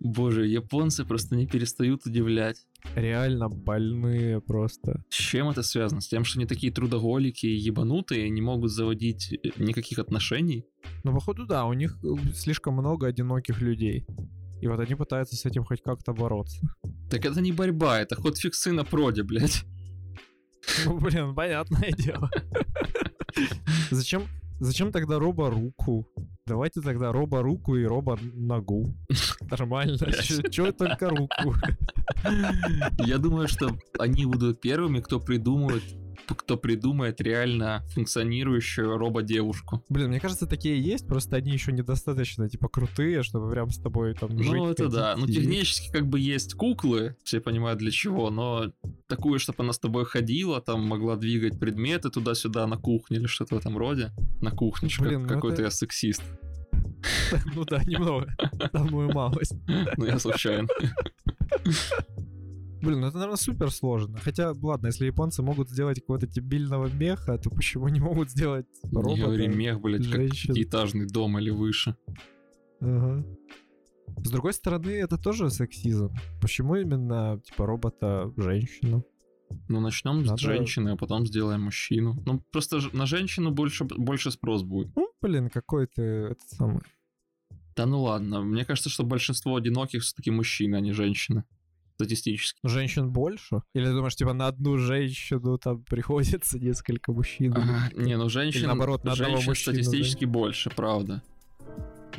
Боже, 0.00 0.46
японцы 0.46 1.04
просто 1.04 1.34
не 1.34 1.46
перестают 1.46 2.06
удивлять. 2.06 2.67
Реально 2.94 3.48
больные 3.48 4.40
просто. 4.40 5.04
С 5.08 5.16
чем 5.16 5.48
это 5.48 5.62
связано? 5.62 6.00
С 6.00 6.08
тем, 6.08 6.24
что 6.24 6.38
они 6.38 6.46
такие 6.46 6.72
трудоголики 6.72 7.46
и 7.46 7.56
ебанутые, 7.56 8.30
не 8.30 8.40
могут 8.40 8.70
заводить 8.70 9.32
э, 9.32 9.50
никаких 9.56 9.98
отношений? 9.98 10.64
Ну, 11.04 11.12
походу, 11.12 11.46
да, 11.46 11.64
у 11.64 11.72
них 11.72 11.98
э, 12.02 12.32
слишком 12.34 12.74
много 12.74 13.06
одиноких 13.06 13.60
людей. 13.60 14.06
И 14.60 14.68
вот 14.68 14.80
они 14.80 14.94
пытаются 14.94 15.36
с 15.36 15.44
этим 15.46 15.64
хоть 15.64 15.82
как-то 15.82 16.12
бороться. 16.12 16.60
Так 17.10 17.24
это 17.24 17.40
не 17.40 17.52
борьба, 17.52 18.00
это 18.00 18.16
ход 18.16 18.38
фиксы 18.38 18.72
на 18.72 18.84
проде, 18.84 19.22
блядь. 19.22 19.64
Ну, 20.84 20.98
блин, 20.98 21.34
понятное 21.34 21.92
дело. 21.92 22.30
Зачем, 23.90 24.24
Зачем 24.60 24.90
тогда 24.90 25.18
робо-руку? 25.20 26.08
Давайте 26.48 26.80
тогда 26.80 27.12
робо-руку 27.12 27.76
и 27.76 27.84
робо-ногу. 27.84 28.94
Нормально. 29.50 29.98
Чего 29.98 30.72
только 30.72 31.10
руку? 31.10 31.54
Я 32.98 33.18
думаю, 33.18 33.48
что 33.48 33.70
они 33.98 34.24
будут 34.24 34.60
первыми, 34.60 35.00
кто 35.00 35.20
придумает 35.20 35.82
кто 36.34 36.56
придумает 36.56 37.20
реально 37.20 37.84
функционирующую 37.94 38.96
робо-девушку. 38.98 39.84
Блин, 39.88 40.08
мне 40.08 40.20
кажется, 40.20 40.46
такие 40.46 40.80
есть, 40.82 41.06
просто 41.06 41.36
они 41.36 41.52
еще 41.52 41.72
недостаточно, 41.72 42.48
типа, 42.48 42.68
крутые, 42.68 43.22
чтобы 43.22 43.50
прям 43.50 43.70
с 43.70 43.78
тобой 43.78 44.14
там 44.14 44.30
Ну, 44.30 44.42
жить, 44.42 44.80
это 44.80 44.88
да. 44.88 45.14
Ну, 45.16 45.26
технически 45.26 45.90
как 45.90 46.06
бы 46.06 46.18
есть 46.20 46.54
куклы, 46.54 47.16
все 47.24 47.40
понимают 47.40 47.78
для 47.78 47.90
чего, 47.90 48.30
но 48.30 48.72
такую, 49.06 49.38
чтобы 49.38 49.62
она 49.64 49.72
с 49.72 49.78
тобой 49.78 50.04
ходила, 50.04 50.60
там 50.60 50.84
могла 50.86 51.16
двигать 51.16 51.58
предметы 51.58 52.10
туда-сюда 52.10 52.66
на 52.66 52.76
кухне 52.76 53.18
или 53.18 53.26
что-то 53.26 53.56
в 53.56 53.58
этом 53.58 53.76
роде. 53.78 54.12
На 54.40 54.50
кухне, 54.50 54.88
Блин, 55.00 55.22
как- 55.22 55.30
ну 55.30 55.34
какой-то 55.36 55.54
это- 55.54 55.62
я 55.64 55.70
сексист. 55.70 56.22
Ну 57.54 57.64
да, 57.64 57.82
немного. 57.84 58.26
Самую 58.72 59.12
малость. 59.12 59.54
Ну, 59.96 60.06
я 60.06 60.18
случайно. 60.18 60.68
Блин, 62.80 63.00
ну 63.00 63.06
это, 63.08 63.16
наверное, 63.16 63.36
супер 63.36 63.70
сложно. 63.72 64.18
Хотя, 64.18 64.52
ладно, 64.62 64.86
если 64.86 65.06
японцы 65.06 65.42
могут 65.42 65.68
сделать 65.70 66.00
какого-то 66.00 66.26
дебильного 66.26 66.86
меха, 66.88 67.36
то 67.38 67.50
почему 67.50 67.88
не 67.88 68.00
могут 68.00 68.30
сделать 68.30 68.66
типа, 68.82 68.98
Не 68.98 69.02
робота? 69.02 69.22
говори 69.22 69.48
мех, 69.48 69.80
блядь, 69.80 70.04
как 70.04 70.12
женщин. 70.14 70.54
пятиэтажный 70.54 71.06
дом 71.06 71.38
или 71.38 71.50
выше. 71.50 71.96
Ага. 72.80 73.24
С 74.24 74.30
другой 74.30 74.52
стороны, 74.52 74.90
это 74.90 75.18
тоже 75.18 75.50
сексизм. 75.50 76.10
Почему 76.40 76.76
именно, 76.76 77.40
типа, 77.44 77.66
робота 77.66 78.32
женщину? 78.36 79.04
Ну, 79.68 79.80
начнем 79.80 80.22
Надо- 80.22 80.36
с 80.36 80.40
женщины, 80.40 80.90
а 80.90 80.96
потом 80.96 81.26
сделаем 81.26 81.62
мужчину. 81.62 82.22
Ну, 82.26 82.42
просто 82.52 82.80
на 82.92 83.06
женщину 83.06 83.50
больше, 83.50 83.84
больше 83.84 84.30
спрос 84.30 84.62
будет. 84.62 84.94
Ну, 84.94 85.10
блин, 85.22 85.48
какой 85.50 85.86
ты 85.86 86.02
этот 86.02 86.48
самый... 86.48 86.82
Да 87.74 87.86
ну 87.86 88.02
ладно, 88.02 88.42
мне 88.42 88.64
кажется, 88.64 88.90
что 88.90 89.04
большинство 89.04 89.54
одиноких 89.56 90.02
все-таки 90.02 90.30
мужчины, 90.30 90.76
а 90.76 90.80
не 90.80 90.92
женщины. 90.92 91.44
Статистически. 92.00 92.60
Женщин 92.62 93.10
больше? 93.10 93.62
Или 93.74 93.86
ты 93.86 93.92
думаешь, 93.92 94.14
типа, 94.14 94.32
на 94.32 94.46
одну 94.46 94.78
женщину 94.78 95.58
там 95.58 95.82
приходится 95.82 96.56
несколько 96.56 97.10
мужчин? 97.10 97.52
А, 97.56 97.90
не, 97.92 98.16
ну 98.16 98.28
женщин, 98.28 98.66
наоборот, 98.66 99.02
на 99.02 99.16
женщин 99.16 99.46
мужчину, 99.48 99.74
статистически 99.74 100.24
больше, 100.24 100.70
правда. 100.70 101.22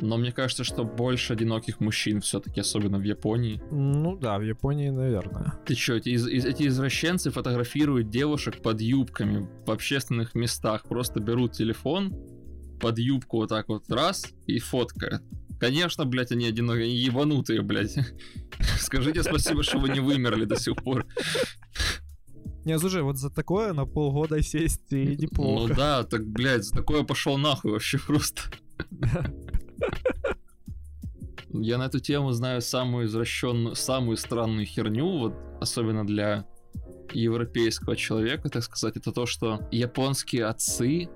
Но 0.00 0.18
мне 0.18 0.32
кажется, 0.32 0.64
что 0.64 0.84
больше 0.84 1.32
одиноких 1.32 1.80
мужчин 1.80 2.20
все-таки, 2.20 2.60
особенно 2.60 2.98
в 2.98 3.02
Японии. 3.04 3.62
Ну 3.70 4.16
да, 4.16 4.38
в 4.38 4.42
Японии, 4.42 4.90
наверное. 4.90 5.54
Ты 5.64 5.74
что, 5.74 5.94
эти, 5.94 6.10
из- 6.10 6.26
эти 6.26 6.66
извращенцы 6.68 7.30
фотографируют 7.30 8.10
девушек 8.10 8.60
под 8.62 8.82
юбками 8.82 9.48
в 9.66 9.70
общественных 9.70 10.34
местах. 10.34 10.82
Просто 10.84 11.20
берут 11.20 11.52
телефон 11.52 12.14
под 12.80 12.98
юбку 12.98 13.38
вот 13.38 13.48
так 13.48 13.68
вот 13.68 13.90
раз 13.90 14.26
и 14.46 14.58
фоткают. 14.58 15.22
Конечно, 15.60 16.06
блядь, 16.06 16.32
они 16.32 16.46
одинокие, 16.46 17.04
ебанутые, 17.04 17.60
блядь. 17.62 17.96
Скажите 18.78 19.22
спасибо, 19.22 19.62
что 19.62 19.78
вы 19.78 19.90
не 19.90 20.00
вымерли 20.00 20.46
до 20.46 20.56
сих 20.56 20.74
пор. 20.76 21.06
Не, 22.64 22.78
слушай, 22.78 23.02
вот 23.02 23.16
за 23.18 23.30
такое 23.30 23.72
на 23.72 23.84
полгода 23.86 24.42
сесть 24.42 24.90
и 24.92 25.04
Ну 25.16 25.22
неплохо. 25.22 25.74
да, 25.74 26.04
так, 26.04 26.26
блядь, 26.26 26.64
за 26.64 26.74
такое 26.74 27.04
пошел 27.04 27.38
нахуй 27.38 27.72
вообще 27.72 27.98
просто. 27.98 28.42
Я 31.52 31.78
на 31.78 31.84
эту 31.86 32.00
тему 32.00 32.32
знаю 32.32 32.62
самую 32.62 33.06
извращенную, 33.06 33.74
самую 33.74 34.16
странную 34.16 34.64
херню, 34.66 35.18
вот 35.18 35.34
особенно 35.60 36.06
для 36.06 36.46
европейского 37.12 37.96
человека, 37.96 38.48
так 38.48 38.62
сказать, 38.62 38.96
это 38.96 39.10
то, 39.12 39.26
что 39.26 39.68
японские 39.72 40.44
отцы 40.46 41.08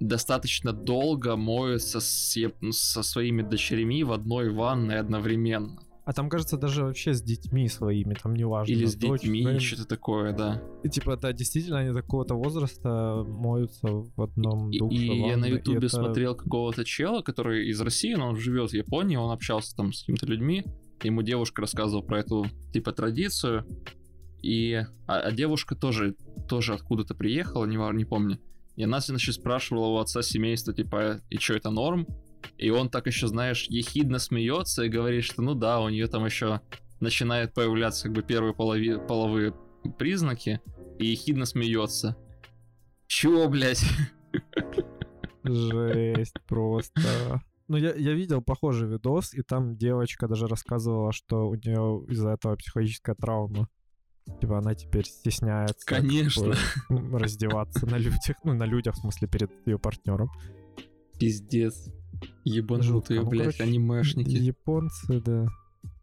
достаточно 0.00 0.72
долго 0.72 1.36
моются 1.36 2.00
с 2.00 2.36
яп- 2.36 2.72
со 2.72 3.02
своими 3.02 3.42
дочерьми 3.42 4.02
в 4.04 4.12
одной 4.12 4.50
ванной 4.50 4.98
одновременно. 4.98 5.78
А 6.06 6.12
там, 6.12 6.28
кажется, 6.28 6.56
даже 6.56 6.84
вообще 6.84 7.12
с 7.14 7.22
детьми 7.22 7.68
своими, 7.68 8.14
там 8.14 8.34
не 8.34 8.44
важно. 8.44 8.72
Или 8.72 8.86
с 8.86 8.96
дочь, 8.96 9.20
детьми, 9.20 9.44
сын. 9.44 9.60
что-то 9.60 9.86
такое, 9.86 10.32
да. 10.32 10.60
И 10.82 10.88
типа, 10.88 11.16
да, 11.16 11.32
действительно, 11.32 11.78
они 11.80 11.92
до 11.92 12.02
какого-то 12.02 12.34
возраста 12.34 13.22
моются 13.28 13.86
в 13.86 14.20
одном 14.20 14.70
И, 14.70 14.78
душе. 14.78 14.96
и 14.96 15.28
я 15.28 15.36
на 15.36 15.44
и 15.44 15.52
ютубе 15.52 15.86
это- 15.86 15.88
смотрел 15.96 16.34
какого-то 16.34 16.84
чела, 16.84 17.20
который 17.22 17.68
из 17.68 17.80
России, 17.80 18.14
но 18.14 18.28
он 18.30 18.36
живет 18.36 18.70
в 18.70 18.74
Японии, 18.74 19.16
он 19.16 19.30
общался 19.30 19.76
там 19.76 19.92
с 19.92 20.00
какими-то 20.00 20.26
людьми, 20.26 20.64
ему 21.04 21.22
девушка 21.22 21.60
рассказывала 21.62 22.02
про 22.02 22.20
эту, 22.20 22.46
типа, 22.72 22.92
традицию, 22.92 23.64
и... 24.42 24.82
А, 25.06 25.20
а 25.20 25.30
девушка 25.32 25.76
тоже, 25.76 26.16
тоже 26.48 26.74
откуда-то 26.74 27.14
приехала, 27.14 27.66
не, 27.66 27.76
не 27.96 28.04
помню, 28.04 28.38
и 28.80 28.84
она, 28.84 29.00
значит, 29.00 29.34
спрашивала 29.34 29.88
у 29.88 29.98
отца 29.98 30.22
семейства, 30.22 30.72
типа, 30.72 31.20
и 31.28 31.36
что 31.36 31.52
это 31.52 31.68
норм? 31.68 32.06
И 32.56 32.70
он 32.70 32.88
так 32.88 33.06
еще, 33.06 33.26
знаешь, 33.26 33.66
ехидно 33.68 34.18
смеется 34.18 34.84
и 34.84 34.88
говорит, 34.88 35.22
что 35.22 35.42
ну 35.42 35.54
да, 35.54 35.80
у 35.82 35.90
нее 35.90 36.06
там 36.06 36.24
еще 36.24 36.62
начинает 36.98 37.52
появляться 37.52 38.04
как 38.04 38.12
бы 38.12 38.22
первые 38.22 38.54
полови- 38.54 39.06
половые 39.06 39.52
признаки, 39.98 40.62
и 40.98 41.08
ехидно 41.08 41.44
смеется. 41.44 42.16
Чего, 43.06 43.48
блядь? 43.50 43.84
Жесть 45.44 46.40
просто. 46.48 47.42
Ну, 47.68 47.76
я, 47.76 47.92
я 47.94 48.14
видел 48.14 48.40
похожий 48.40 48.88
видос, 48.88 49.34
и 49.34 49.42
там 49.42 49.76
девочка 49.76 50.26
даже 50.26 50.46
рассказывала, 50.46 51.12
что 51.12 51.50
у 51.50 51.54
нее 51.54 52.02
из-за 52.08 52.30
этого 52.30 52.56
психологическая 52.56 53.14
травма. 53.14 53.68
Типа 54.40 54.58
она 54.58 54.74
теперь 54.74 55.04
стесняется 55.04 55.86
как 55.86 55.98
Конечно. 55.98 56.48
бы, 56.48 56.54
м, 56.90 57.16
раздеваться 57.16 57.86
на 57.86 57.96
людях. 57.96 58.36
Ну, 58.44 58.54
на 58.54 58.64
людях, 58.64 58.94
в 58.94 58.98
смысле, 58.98 59.28
перед 59.28 59.50
ее 59.66 59.78
партнером. 59.78 60.30
Пиздец. 61.18 61.88
Ебанутые. 62.44 63.22
Ну, 63.22 63.28
блядь, 63.28 63.56
короче, 63.56 63.64
анимешники. 63.64 64.30
Японцы, 64.30 65.20
да, 65.20 65.46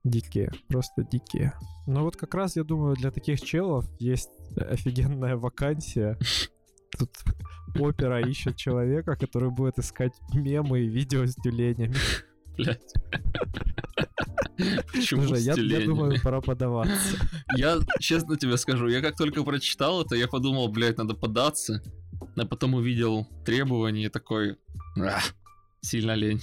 дикие, 0.03 0.51
просто 0.67 1.03
дикие. 1.03 1.53
Но 1.86 2.03
вот 2.03 2.15
как 2.15 2.34
раз, 2.36 2.55
я 2.55 2.63
думаю, 2.63 2.95
для 2.95 3.11
таких 3.11 3.41
челов 3.41 3.86
есть 3.99 4.30
офигенная 4.55 5.38
вакансия. 5.38 6.17
Тут 6.97 7.11
опера 7.80 8.21
ищет 8.28 8.55
человека, 8.55 9.15
который 9.15 9.51
будет 9.51 9.78
искать 9.80 10.13
мемы 10.34 10.82
и 10.82 10.88
видео 10.88 11.25
с 11.25 11.36
тюленями. 11.36 11.95
Блядь. 12.58 12.93
Почему 14.91 15.24
Слушай, 15.24 15.43
я, 15.43 15.53
я 15.53 15.86
думаю, 15.86 16.20
пора 16.24 16.41
подаваться. 16.41 17.18
Я 17.55 17.78
честно 17.99 18.38
тебе 18.38 18.58
скажу, 18.58 18.88
я 18.88 19.01
как 19.01 19.16
только 19.16 19.43
прочитал 19.43 20.01
это, 20.01 20.16
я 20.16 20.28
подумал, 20.28 20.68
блядь, 20.70 20.97
надо 20.97 21.14
податься. 21.14 21.84
А 22.36 22.45
потом 22.45 22.74
увидел 22.74 23.28
требования 23.45 24.05
и 24.05 24.10
такой... 24.10 24.58
«А, 24.99 25.20
Сильно 25.82 26.16
лень. 26.16 26.41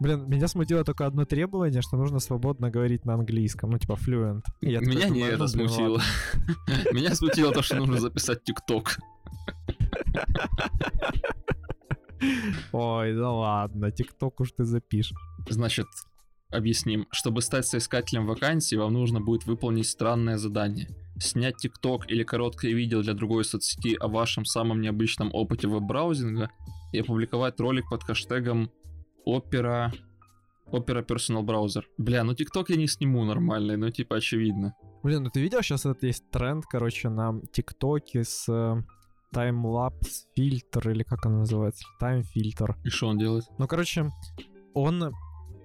Блин, 0.00 0.28
меня 0.28 0.46
смутило 0.46 0.84
только 0.84 1.06
одно 1.06 1.24
требование, 1.24 1.82
что 1.82 1.96
нужно 1.96 2.20
свободно 2.20 2.70
говорить 2.70 3.04
на 3.04 3.14
английском, 3.14 3.70
ну 3.70 3.78
типа 3.78 3.94
fluent. 3.94 4.44
Я 4.60 4.78
Меня 4.78 5.08
не 5.08 5.14
думаю, 5.14 5.32
это 5.32 5.42
ну, 5.42 5.48
смутило. 5.48 6.00
Меня 6.92 7.16
смутило 7.16 7.52
то, 7.52 7.62
что 7.62 7.76
нужно 7.76 7.98
записать 7.98 8.44
ТикТок. 8.44 8.98
Ой, 12.72 13.14
да 13.14 13.30
ладно, 13.30 13.90
тикток 13.90 14.40
уж 14.40 14.52
ты 14.52 14.64
запишешь. 14.64 15.16
Значит, 15.48 15.86
объясним. 16.50 17.06
Чтобы 17.10 17.42
стать 17.42 17.66
соискателем 17.66 18.26
вакансий, 18.26 18.76
вам 18.76 18.92
нужно 18.92 19.20
будет 19.20 19.46
выполнить 19.46 19.86
странное 19.86 20.38
задание. 20.38 20.88
Снять 21.20 21.56
ТикТок 21.56 22.10
или 22.10 22.22
короткое 22.22 22.72
видео 22.72 23.02
для 23.02 23.14
другой 23.14 23.44
соцсети 23.44 23.96
о 23.98 24.08
вашем 24.08 24.44
самом 24.44 24.80
необычном 24.80 25.30
опыте 25.32 25.68
веб-браузинга 25.68 26.50
и 26.92 27.00
опубликовать 27.00 27.58
ролик 27.60 27.88
под 27.90 28.02
хэштегом 28.04 28.70
Opera 29.26 29.92
Opera 30.72 31.04
Personal 31.04 31.42
Browser. 31.42 31.82
Бля, 31.98 32.24
ну 32.24 32.34
ТикТок 32.34 32.70
я 32.70 32.76
не 32.76 32.86
сниму 32.86 33.24
нормальный, 33.24 33.76
ну 33.76 33.90
типа 33.90 34.16
очевидно. 34.16 34.74
Блин, 35.02 35.24
ну 35.24 35.30
ты 35.30 35.40
видел, 35.40 35.62
сейчас 35.62 35.86
это 35.86 36.06
есть 36.06 36.30
тренд, 36.30 36.64
короче, 36.66 37.08
на 37.08 37.40
ТикТоке 37.52 38.24
с 38.24 38.48
э, 38.48 38.82
таймлапс 39.32 40.26
фильтр, 40.34 40.90
или 40.90 41.02
как 41.02 41.26
он 41.26 41.38
называется, 41.38 41.84
тайм-фильтр. 42.00 42.76
И 42.84 42.88
что 42.88 43.08
он 43.08 43.18
делает? 43.18 43.44
Ну, 43.58 43.66
короче, 43.66 44.10
он... 44.74 45.12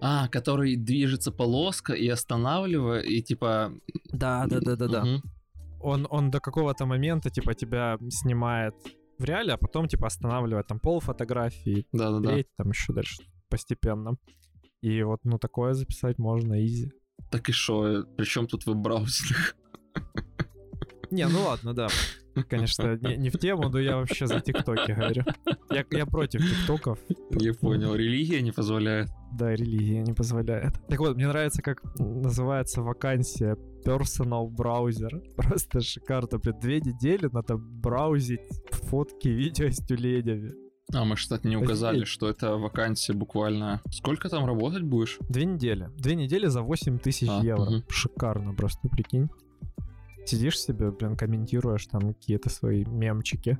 А, 0.02 0.28
который 0.28 0.76
движется 0.76 1.32
полоска 1.32 1.94
и 1.94 2.08
останавливает, 2.10 3.06
и 3.06 3.24
типа... 3.24 3.72
Да, 4.12 4.46
да, 4.48 4.60
да, 4.60 4.76
да, 4.76 5.04
Мгм. 5.06 5.22
Он, 5.80 6.08
он 6.10 6.32
до 6.32 6.40
какого-то 6.40 6.86
момента, 6.86 7.30
типа, 7.30 7.54
тебя 7.54 7.98
снимает 8.10 8.74
в 9.18 9.24
реале, 9.24 9.54
а 9.54 9.58
потом, 9.58 9.88
типа, 9.88 10.08
останавливает 10.08 10.68
там 10.68 10.80
пол 10.80 11.00
фотографии, 11.00 11.86
Да-да-да. 11.92 12.30
треть, 12.30 12.48
там 12.58 12.70
еще 12.70 12.94
дальше 12.94 13.24
постепенно. 13.50 14.18
И 14.82 15.04
вот, 15.04 15.20
ну, 15.24 15.38
такое 15.38 15.74
записать 15.74 16.18
можно, 16.18 16.66
изи. 16.66 16.92
Так 17.32 17.50
и 17.50 17.52
что? 17.52 18.06
Причем 18.18 18.48
тут 18.48 18.66
веб-браузинг? 18.66 19.56
Не, 21.12 21.28
ну 21.28 21.44
ладно, 21.44 21.74
да. 21.74 21.88
Конечно, 22.50 22.98
не, 23.02 23.18
не 23.18 23.30
в 23.30 23.38
тему, 23.38 23.70
но 23.70 23.80
я 23.80 23.98
вообще 23.98 24.28
за 24.28 24.40
ТикТоки 24.40 24.92
говорю. 24.92 25.24
Я, 25.70 25.86
я 25.92 26.06
против 26.06 26.42
ТикТоков. 26.42 27.00
Не 27.32 27.54
понял, 27.54 27.96
религия 27.96 28.42
не 28.42 28.52
позволяет. 28.52 29.10
Да, 29.34 29.52
религия 29.52 30.02
не 30.02 30.14
позволяет. 30.14 30.74
Так 30.88 31.00
вот, 31.00 31.16
мне 31.16 31.28
нравится, 31.28 31.62
как 31.62 31.82
называется 32.00 32.82
вакансия 32.82 33.58
Personal 33.86 34.48
браузер. 34.50 35.22
Просто 35.36 35.82
шикарно. 35.82 36.40
Блин, 36.40 36.56
две 36.60 36.80
недели 36.82 37.30
надо 37.32 37.58
браузить 37.58 38.42
фотки, 38.72 39.28
видео 39.28 39.70
с 39.70 39.78
тюленями. 39.86 40.54
А 40.94 41.06
мы, 41.06 41.16
кстати, 41.16 41.48
не 41.48 41.58
указали, 41.58 41.98
Офигеть. 41.98 42.08
что 42.10 42.30
это 42.30 42.56
вакансия 42.58 43.14
буквально... 43.14 43.82
Сколько 43.90 44.30
там 44.30 44.46
работать 44.46 44.84
будешь? 44.84 45.18
Две 45.28 45.46
недели. 45.46 45.90
Две 45.98 46.14
недели 46.16 46.46
за 46.48 46.62
8 46.62 47.00
тысяч 47.00 47.28
А, 47.30 47.42
евро. 47.44 47.66
мгм. 47.66 47.84
Шикарно 47.90 48.54
просто, 48.54 48.88
прикинь. 48.90 49.30
Сидишь 50.26 50.60
себе, 50.60 50.92
блин, 50.92 51.16
комментируешь 51.16 51.86
там 51.88 52.14
какие-то 52.14 52.50
свои 52.50 52.86
мемчики. 52.86 53.58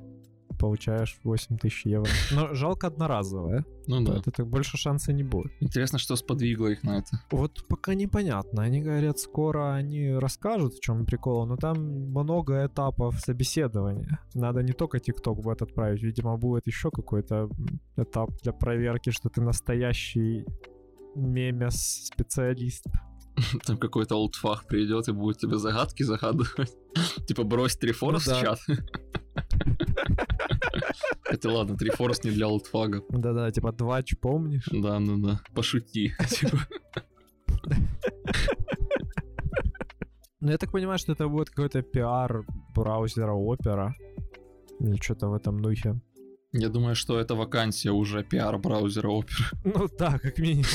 Получаешь 0.58 1.18
8 1.24 1.58
тысяч 1.58 1.84
евро. 1.84 2.08
Но 2.30 2.54
жалко 2.54 2.86
одноразовое. 2.86 3.64
Ну 3.86 4.04
да. 4.04 4.18
Это 4.18 4.30
так 4.30 4.46
больше 4.46 4.76
шанса 4.76 5.12
не 5.12 5.24
будет. 5.24 5.52
Интересно, 5.60 5.98
что 5.98 6.16
сподвигло 6.16 6.68
их 6.68 6.84
на 6.84 6.98
это. 6.98 7.20
Вот 7.30 7.66
пока 7.68 7.94
непонятно. 7.94 8.62
Они 8.62 8.80
говорят, 8.80 9.18
скоро 9.18 9.74
они 9.74 10.12
расскажут, 10.12 10.74
в 10.74 10.80
чем 10.80 11.06
прикол, 11.06 11.46
но 11.46 11.56
там 11.56 11.76
много 12.10 12.64
этапов 12.66 13.18
собеседования. 13.20 14.20
Надо 14.34 14.62
не 14.62 14.72
только 14.72 15.00
ТикТок 15.00 15.40
будет 15.40 15.62
отправить, 15.62 16.02
видимо, 16.02 16.36
будет 16.36 16.66
еще 16.66 16.90
какой-то 16.90 17.50
этап 17.96 18.30
для 18.42 18.52
проверки, 18.52 19.10
что 19.10 19.28
ты 19.28 19.40
настоящий 19.40 20.46
мемес-специалист. 21.16 22.86
Там 23.66 23.76
какой-то 23.78 24.16
олдфах 24.16 24.66
придет 24.66 25.08
и 25.08 25.12
будет 25.12 25.38
тебе 25.38 25.58
загадки 25.58 26.02
загадывать. 26.02 26.76
Типа 27.26 27.42
брось 27.44 27.76
Трифорс 27.76 28.26
Ну 28.26 28.32
в 28.34 28.36
да. 28.36 28.40
чат. 28.40 28.58
Хотя 31.22 31.50
ладно, 31.50 31.76
Трифорс 31.76 32.24
не 32.24 32.30
для 32.30 32.46
олдфага. 32.46 33.02
Да-да, 33.10 33.50
типа 33.50 33.72
двач, 33.72 34.14
помнишь? 34.20 34.68
Да, 34.70 35.00
ну 35.00 35.18
да. 35.18 35.40
Пошути. 35.54 36.12
Типа, 36.28 36.58
Ну, 40.40 40.50
я 40.50 40.58
так 40.58 40.72
понимаю, 40.72 40.98
что 40.98 41.12
это 41.12 41.26
будет 41.26 41.48
какой-то 41.48 41.80
пиар 41.82 42.44
браузера 42.74 43.32
Opera. 43.32 43.92
Или 44.78 44.96
что-то 45.00 45.28
в 45.28 45.34
этом 45.34 45.60
духе. 45.62 46.00
Я 46.52 46.68
думаю, 46.68 46.94
что 46.94 47.18
это 47.18 47.34
вакансия 47.34 47.90
уже 47.90 48.22
пиар 48.22 48.58
браузера 48.58 49.08
Opera. 49.08 49.56
Ну 49.64 49.88
да, 49.98 50.18
как 50.18 50.38
минимум. 50.38 50.66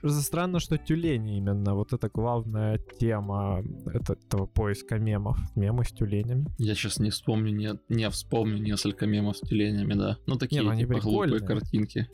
Просто 0.00 0.22
странно, 0.22 0.60
что 0.60 0.78
тюлени 0.78 1.38
именно. 1.38 1.74
Вот 1.74 1.92
это 1.92 2.08
главная 2.08 2.78
тема 2.98 3.62
это- 3.86 4.14
этого 4.14 4.46
поиска 4.46 4.98
мемов. 4.98 5.38
Мемы 5.56 5.84
с 5.84 5.92
тюленями. 5.92 6.46
Я 6.58 6.74
сейчас 6.74 6.98
не 6.98 7.10
вспомню, 7.10 7.52
не, 7.52 7.78
не 7.88 8.08
вспомню 8.10 8.58
несколько 8.58 9.06
мемов 9.06 9.36
с 9.36 9.40
тюленями, 9.40 9.94
да. 9.94 10.18
Ну, 10.26 10.36
такие, 10.36 10.62
ну 10.62 10.70
они 10.70 10.82
типа, 10.82 11.00
глупые 11.00 11.40
картинки. 11.40 12.08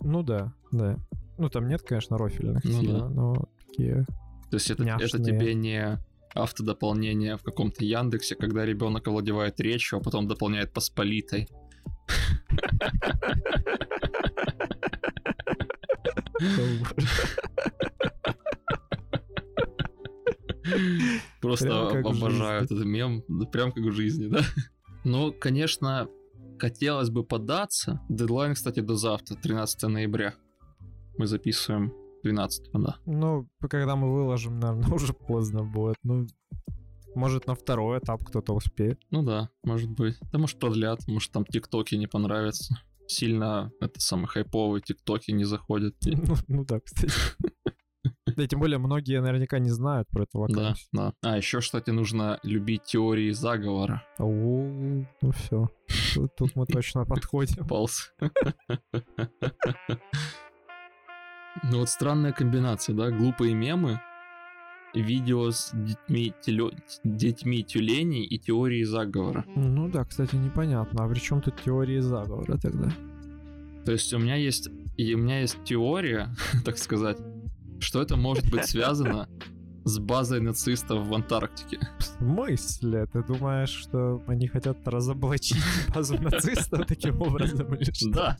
Ну 0.00 0.22
да, 0.22 0.52
да. 0.72 0.96
Ну 1.38 1.48
там 1.48 1.68
нет, 1.68 1.82
конечно, 1.82 2.16
рофильных 2.18 2.64
Ну 2.64 2.80
сильно, 2.80 3.00
да. 3.00 3.08
но 3.08 3.48
такие... 3.66 4.06
То 4.50 4.56
есть 4.56 4.70
это, 4.70 4.84
это 4.84 5.18
тебе 5.22 5.54
не 5.54 5.98
автодополнение 6.34 7.36
в 7.36 7.42
каком-то 7.42 7.84
Яндексе, 7.84 8.36
когда 8.36 8.64
ребенок 8.64 9.08
овладевает 9.08 9.58
речью, 9.60 9.98
а 9.98 10.02
потом 10.02 10.28
дополняет 10.28 10.72
посполитой. 10.72 11.48
Просто 21.40 21.88
обожаю 21.88 22.64
этот 22.64 22.84
мем, 22.84 23.22
прям 23.52 23.72
как 23.72 23.84
в 23.84 23.92
жизни, 23.92 24.28
да? 24.28 24.40
Ну, 25.04 25.32
конечно, 25.32 26.08
хотелось 26.58 27.10
бы 27.10 27.24
податься. 27.24 28.00
Дедлайн, 28.08 28.54
кстати, 28.54 28.80
до 28.80 28.96
завтра, 28.96 29.36
13 29.36 29.82
ноября. 29.84 30.34
Мы 31.18 31.26
записываем 31.26 31.92
12 32.24 32.70
да. 32.72 32.96
Ну, 33.06 33.48
когда 33.60 33.96
мы 33.96 34.12
выложим, 34.12 34.58
наверное, 34.58 34.90
уже 34.94 35.12
поздно 35.12 35.62
будет. 35.62 35.96
Ну, 36.02 36.26
может, 37.14 37.46
на 37.46 37.54
второй 37.54 37.98
этап 37.98 38.24
кто-то 38.24 38.52
успеет. 38.52 39.00
Ну 39.10 39.22
да, 39.22 39.48
может 39.64 39.90
быть. 39.90 40.18
Да 40.32 40.38
может 40.38 40.58
продлят, 40.58 41.06
может 41.06 41.32
там 41.32 41.44
тиктоки 41.46 41.94
не 41.94 42.06
понравятся. 42.06 42.74
Сильно 43.08 43.70
это 43.80 44.00
самые 44.00 44.26
хайповые 44.28 44.82
тиктоки 44.82 45.30
не 45.30 45.44
заходят. 45.44 45.94
Ну, 46.06 46.34
ну 46.48 46.64
да, 46.64 46.80
кстати. 46.80 47.12
Да, 48.36 48.46
тем 48.46 48.60
более 48.60 48.78
многие 48.78 49.20
наверняка 49.20 49.58
не 49.58 49.70
знают 49.70 50.08
про 50.08 50.24
это 50.24 50.46
Да, 50.48 50.74
да. 50.92 51.12
А, 51.22 51.36
еще, 51.38 51.60
кстати, 51.60 51.90
нужно 51.90 52.38
любить 52.42 52.82
теории 52.82 53.30
заговора. 53.30 54.04
О, 54.18 54.24
ну 55.22 55.30
все. 55.32 55.70
Тут 56.36 56.54
мы 56.54 56.66
точно 56.66 57.04
подходим. 57.06 57.66
Палс. 57.66 58.12
Ну 61.62 61.78
вот 61.78 61.88
странная 61.88 62.32
комбинация, 62.32 62.94
да? 62.94 63.10
Глупые 63.10 63.54
мемы, 63.54 64.00
видео 65.00 65.50
с 65.50 65.70
детьми, 65.72 66.32
телё- 66.44 66.72
детьми 67.04 67.62
тюленей 67.62 68.24
и 68.24 68.38
теории 68.38 68.84
заговора. 68.84 69.44
Ну 69.54 69.88
да, 69.88 70.04
кстати, 70.04 70.36
непонятно. 70.36 71.04
А 71.04 71.08
при 71.08 71.18
чем 71.18 71.40
тут 71.42 71.54
теории 71.64 72.00
заговора 72.00 72.58
тогда? 72.58 72.90
То 73.84 73.92
есть 73.92 74.12
у 74.12 74.18
меня 74.18 74.34
есть, 74.36 74.68
и 74.96 75.14
у 75.14 75.18
меня 75.18 75.40
есть 75.40 75.56
теория, 75.64 76.28
так 76.64 76.78
сказать, 76.78 77.18
что 77.78 78.02
это 78.02 78.16
может 78.16 78.50
быть 78.50 78.66
связано 78.66 79.28
с 79.86 80.00
базой 80.00 80.40
нацистов 80.40 81.06
в 81.06 81.14
Антарктике. 81.14 81.78
В 81.98 82.02
смысле? 82.02 83.06
Ты 83.06 83.22
думаешь, 83.22 83.70
что 83.70 84.20
они 84.26 84.48
хотят 84.48 84.76
разоблачить 84.86 85.62
базу 85.94 86.20
нацистов 86.20 86.86
таким 86.86 87.22
образом 87.22 87.72
или 87.72 87.92
что? 87.92 88.10
Да. 88.10 88.38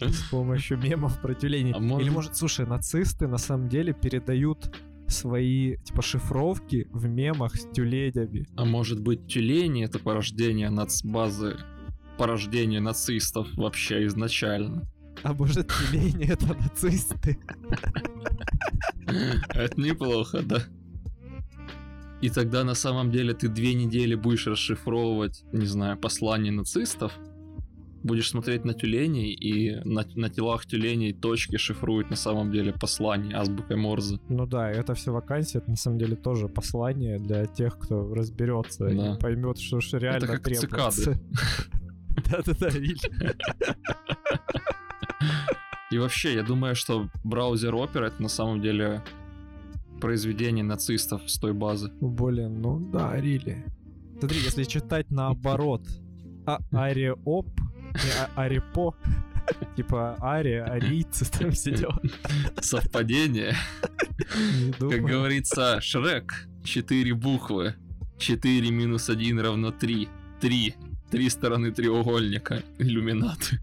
С 0.00 0.30
помощью 0.30 0.78
мемов 0.78 1.20
про 1.20 1.34
тюленей. 1.34 1.74
А 1.74 2.00
Или 2.00 2.08
может, 2.08 2.34
слушай, 2.34 2.66
нацисты 2.66 3.28
на 3.28 3.36
самом 3.36 3.68
деле 3.68 3.92
передают 3.92 4.74
свои, 5.06 5.76
типа, 5.84 6.00
шифровки 6.00 6.88
в 6.90 7.06
мемах 7.06 7.54
с 7.54 7.70
тюленями. 7.72 8.46
А 8.56 8.64
может 8.64 9.02
быть 9.02 9.26
тюлени 9.26 9.84
это 9.84 9.98
порождение 9.98 10.70
нацбазы, 10.70 11.58
порождение 12.16 12.80
нацистов 12.80 13.48
вообще 13.54 14.06
изначально? 14.06 14.88
А 15.22 15.34
может, 15.34 15.70
тюлени— 15.70 16.24
это 16.32 16.54
нацисты? 16.54 17.38
Это 19.54 19.80
неплохо, 19.80 20.42
да. 20.42 20.62
И 22.20 22.30
тогда 22.30 22.64
на 22.64 22.74
самом 22.74 23.10
деле 23.10 23.34
ты 23.34 23.48
две 23.48 23.74
недели 23.74 24.14
будешь 24.14 24.46
расшифровывать, 24.46 25.44
не 25.52 25.66
знаю, 25.66 25.98
послание 25.98 26.52
нацистов, 26.52 27.12
будешь 28.04 28.30
смотреть 28.30 28.64
на 28.64 28.74
тюленей, 28.74 29.32
и 29.32 29.74
на, 29.84 30.04
на 30.14 30.30
телах 30.30 30.66
тюленей 30.66 31.12
точки 31.12 31.56
шифруют 31.56 32.10
на 32.10 32.16
самом 32.16 32.52
деле 32.52 32.72
послание 32.72 33.36
азбукой 33.36 33.76
Морзе. 33.76 34.18
Ну 34.28 34.46
да, 34.46 34.70
это 34.70 34.94
все 34.94 35.12
вакансия, 35.12 35.58
это 35.58 35.70
на 35.70 35.76
самом 35.76 35.98
деле 35.98 36.16
тоже 36.16 36.48
послание 36.48 37.18
для 37.18 37.46
тех, 37.46 37.78
кто 37.78 38.12
разберется 38.14 38.88
Да. 38.88 39.14
и 39.14 39.18
поймет, 39.18 39.58
что 39.58 39.80
ж 39.80 39.92
реально 39.94 40.26
как 40.26 40.42
требуется. 40.42 41.20
Да-да-да, 42.30 42.68
Виль. 42.68 43.00
И 45.92 45.98
вообще, 45.98 46.34
я 46.34 46.42
думаю, 46.42 46.74
что 46.74 47.10
браузер 47.22 47.74
Opera 47.74 48.06
это 48.06 48.22
на 48.22 48.28
самом 48.28 48.62
деле 48.62 49.02
произведение 50.00 50.64
нацистов 50.64 51.30
с 51.30 51.38
той 51.38 51.52
базы. 51.52 51.92
Блин, 52.00 52.62
ну 52.62 52.80
да, 52.80 53.14
Рили. 53.20 53.62
Смотри, 54.18 54.38
если 54.40 54.64
читать 54.64 55.10
наоборот, 55.10 55.86
а 56.46 56.60
ариоп, 56.72 57.46
не 57.92 58.10
а- 58.18 58.30
арипо, 58.36 58.94
типа 59.76 60.16
ария, 60.22 60.64
арийцы, 60.64 61.30
там 61.30 61.50
все 61.50 61.72
дела. 61.72 62.00
Совпадение. 62.60 63.54
Как 64.78 65.02
говорится, 65.02 65.78
Шрек. 65.82 66.48
Четыре 66.64 67.12
буквы. 67.12 67.74
4 68.18 68.70
минус 68.70 69.10
1 69.10 69.40
равно 69.40 69.72
3. 69.72 70.08
3. 70.40 70.74
Три 71.10 71.28
стороны 71.28 71.70
треугольника. 71.70 72.62
Иллюминаты. 72.78 73.60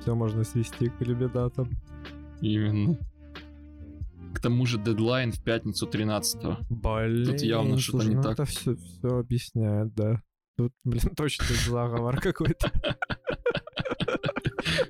Все 0.00 0.14
можно 0.14 0.44
свести 0.44 0.88
к 0.88 1.02
иллюминатам. 1.02 1.70
Именно. 2.40 2.98
К 4.34 4.40
тому 4.40 4.66
же 4.66 4.78
дедлайн 4.78 5.32
в 5.32 5.42
пятницу 5.42 5.86
13 5.86 6.40
Блин, 6.70 7.36
явно 7.36 7.78
что-то 7.78 8.06
не 8.08 8.14
ну 8.14 8.22
так. 8.22 8.32
Это 8.34 8.44
все, 8.44 8.76
все 8.76 9.08
объясняет, 9.18 9.94
да. 9.94 10.22
Тут, 10.56 10.72
блин, 10.84 11.02
точно 11.16 11.44
заговор 11.66 12.20
какой-то. 12.20 12.70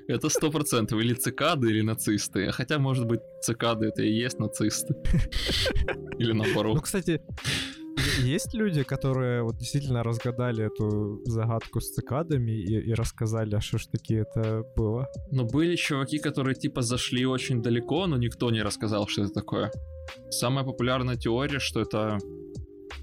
Это 0.07 0.29
сто 0.29 0.51
процентов 0.51 0.99
или 0.99 1.13
цикады, 1.13 1.69
или 1.69 1.81
нацисты. 1.81 2.47
А 2.47 2.51
Хотя, 2.51 2.79
может 2.79 3.05
быть, 3.05 3.21
цикады 3.43 3.87
это 3.87 4.01
и 4.01 4.11
есть 4.11 4.39
нацисты. 4.39 4.95
Или 6.17 6.31
Ну, 6.33 6.43
наоборот. 6.43 6.81
кстати, 6.81 7.11
е- 7.11 7.21
есть 8.21 8.53
люди, 8.53 8.83
которые 8.83 9.43
вот 9.43 9.57
действительно 9.57 10.03
разгадали 10.03 10.65
эту 10.65 11.21
загадку 11.25 11.79
с 11.81 11.89
цикадами 11.91 12.51
и, 12.51 12.89
и 12.89 12.93
рассказали, 12.93 13.55
а 13.55 13.61
что 13.61 13.77
ж 13.77 13.87
таки 13.87 14.15
это 14.15 14.63
было. 14.75 15.07
Но 15.31 15.45
были 15.45 15.75
чуваки, 15.75 16.19
которые 16.19 16.55
типа 16.55 16.81
зашли 16.81 17.25
очень 17.25 17.61
далеко, 17.61 18.07
но 18.07 18.17
никто 18.17 18.51
не 18.51 18.61
рассказал, 18.61 19.07
что 19.07 19.23
это 19.23 19.33
такое. 19.33 19.71
Самая 20.29 20.65
популярная 20.65 21.15
теория, 21.15 21.59
что 21.59 21.81
это 21.81 22.17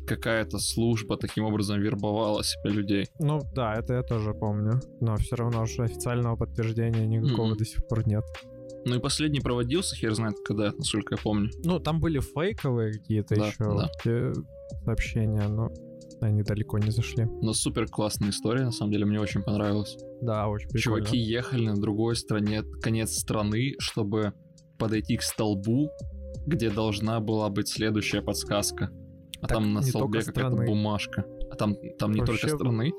какая-то 0.07 0.59
служба 0.59 1.17
таким 1.17 1.45
образом 1.45 1.81
вербовала 1.81 2.43
себе 2.45 2.71
людей. 2.71 3.07
Ну 3.19 3.41
да, 3.55 3.75
это 3.75 3.95
я 3.95 4.03
тоже 4.03 4.35
помню. 4.35 4.81
Но 5.01 5.17
все 5.17 5.37
равно 5.37 5.67
же 5.67 5.83
официального 5.83 6.37
подтверждения 6.37 7.07
никакого 7.07 7.49
Мгм. 7.49 7.57
до 7.57 7.64
сих 7.64 7.87
пор 7.89 8.07
нет. 8.07 8.25
Ну 8.87 8.95
и 8.95 9.01
последний 9.01 9.41
проводился, 9.41 9.97
хер 9.97 10.14
знает 10.14 10.37
когда, 10.45 10.72
насколько 10.78 11.16
я 11.16 11.18
помню. 11.20 11.51
Ну, 11.64 11.80
там 11.80 12.01
были 12.01 12.20
фейковые 12.20 12.93
какие-то 12.93 13.34
Да, 13.34 13.47
еще 13.49 13.64
да. 14.05 14.32
сообщения, 14.84 15.49
но 15.49 15.70
они 16.20 16.43
далеко 16.45 16.78
не 16.78 16.93
зашли. 16.93 17.24
Но 17.43 17.53
супер 17.53 17.89
классная 17.89 18.30
история, 18.30 18.64
на 18.64 18.70
самом 18.70 18.93
деле, 18.93 19.05
мне 19.05 19.20
очень 19.20 19.43
понравилось. 19.43 19.97
Да, 20.22 20.47
очень 20.47 20.68
прикольно. 20.68 21.05
Чуваки 21.05 21.18
ехали 21.18 21.66
на 21.66 21.74
другой 21.74 22.14
стороне, 22.14 22.62
конец 22.80 23.18
страны, 23.18 23.74
чтобы 23.80 24.34
подойти 24.78 25.16
к 25.16 25.22
столбу, 25.22 25.91
где 26.47 26.70
должна 26.70 27.18
была 27.18 27.51
быть 27.51 27.66
следующая 27.68 28.22
подсказка. 28.22 28.91
А 29.41 29.49
Так 29.49 29.59
там 29.59 29.74
на 29.74 29.82
столбе 29.82 30.22
какая-то 30.22 30.62
бумажка. 30.62 31.24
А 31.51 31.57
там, 31.57 31.74
там 31.99 32.12
не 32.12 32.20
Вообще 32.20 32.39
только 32.41 32.57
страны. 32.57 32.93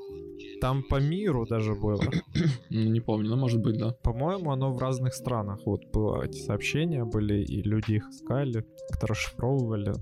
Там 0.62 0.84
по 0.84 1.00
миру 1.00 1.46
даже 1.46 1.74
было. 1.74 2.02
Ну, 2.70 2.92
не 2.92 3.00
помню, 3.00 3.30
ну 3.30 3.38
может 3.38 3.62
быть, 3.62 3.78
да. 3.78 3.92
По-моему, 4.04 4.52
оно 4.52 4.72
в 4.72 4.78
разных 4.78 5.14
странах. 5.14 5.60
Вот 5.66 5.82
было 5.94 6.24
эти 6.24 6.38
сообщения 6.38 7.04
были, 7.06 7.44
и 7.44 7.62
люди 7.62 7.94
их 7.94 8.08
искали, 8.10 8.66
как-то 8.90 9.08
расшифровывали. 9.08 9.94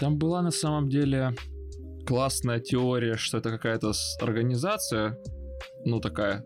Там 0.00 0.16
была 0.16 0.42
на 0.42 0.50
самом 0.50 0.88
деле 0.88 1.34
классная 2.06 2.60
теория, 2.60 3.16
что 3.16 3.38
это 3.38 3.50
какая-то 3.50 3.92
организация, 4.20 5.18
ну 5.84 6.00
такая, 6.00 6.44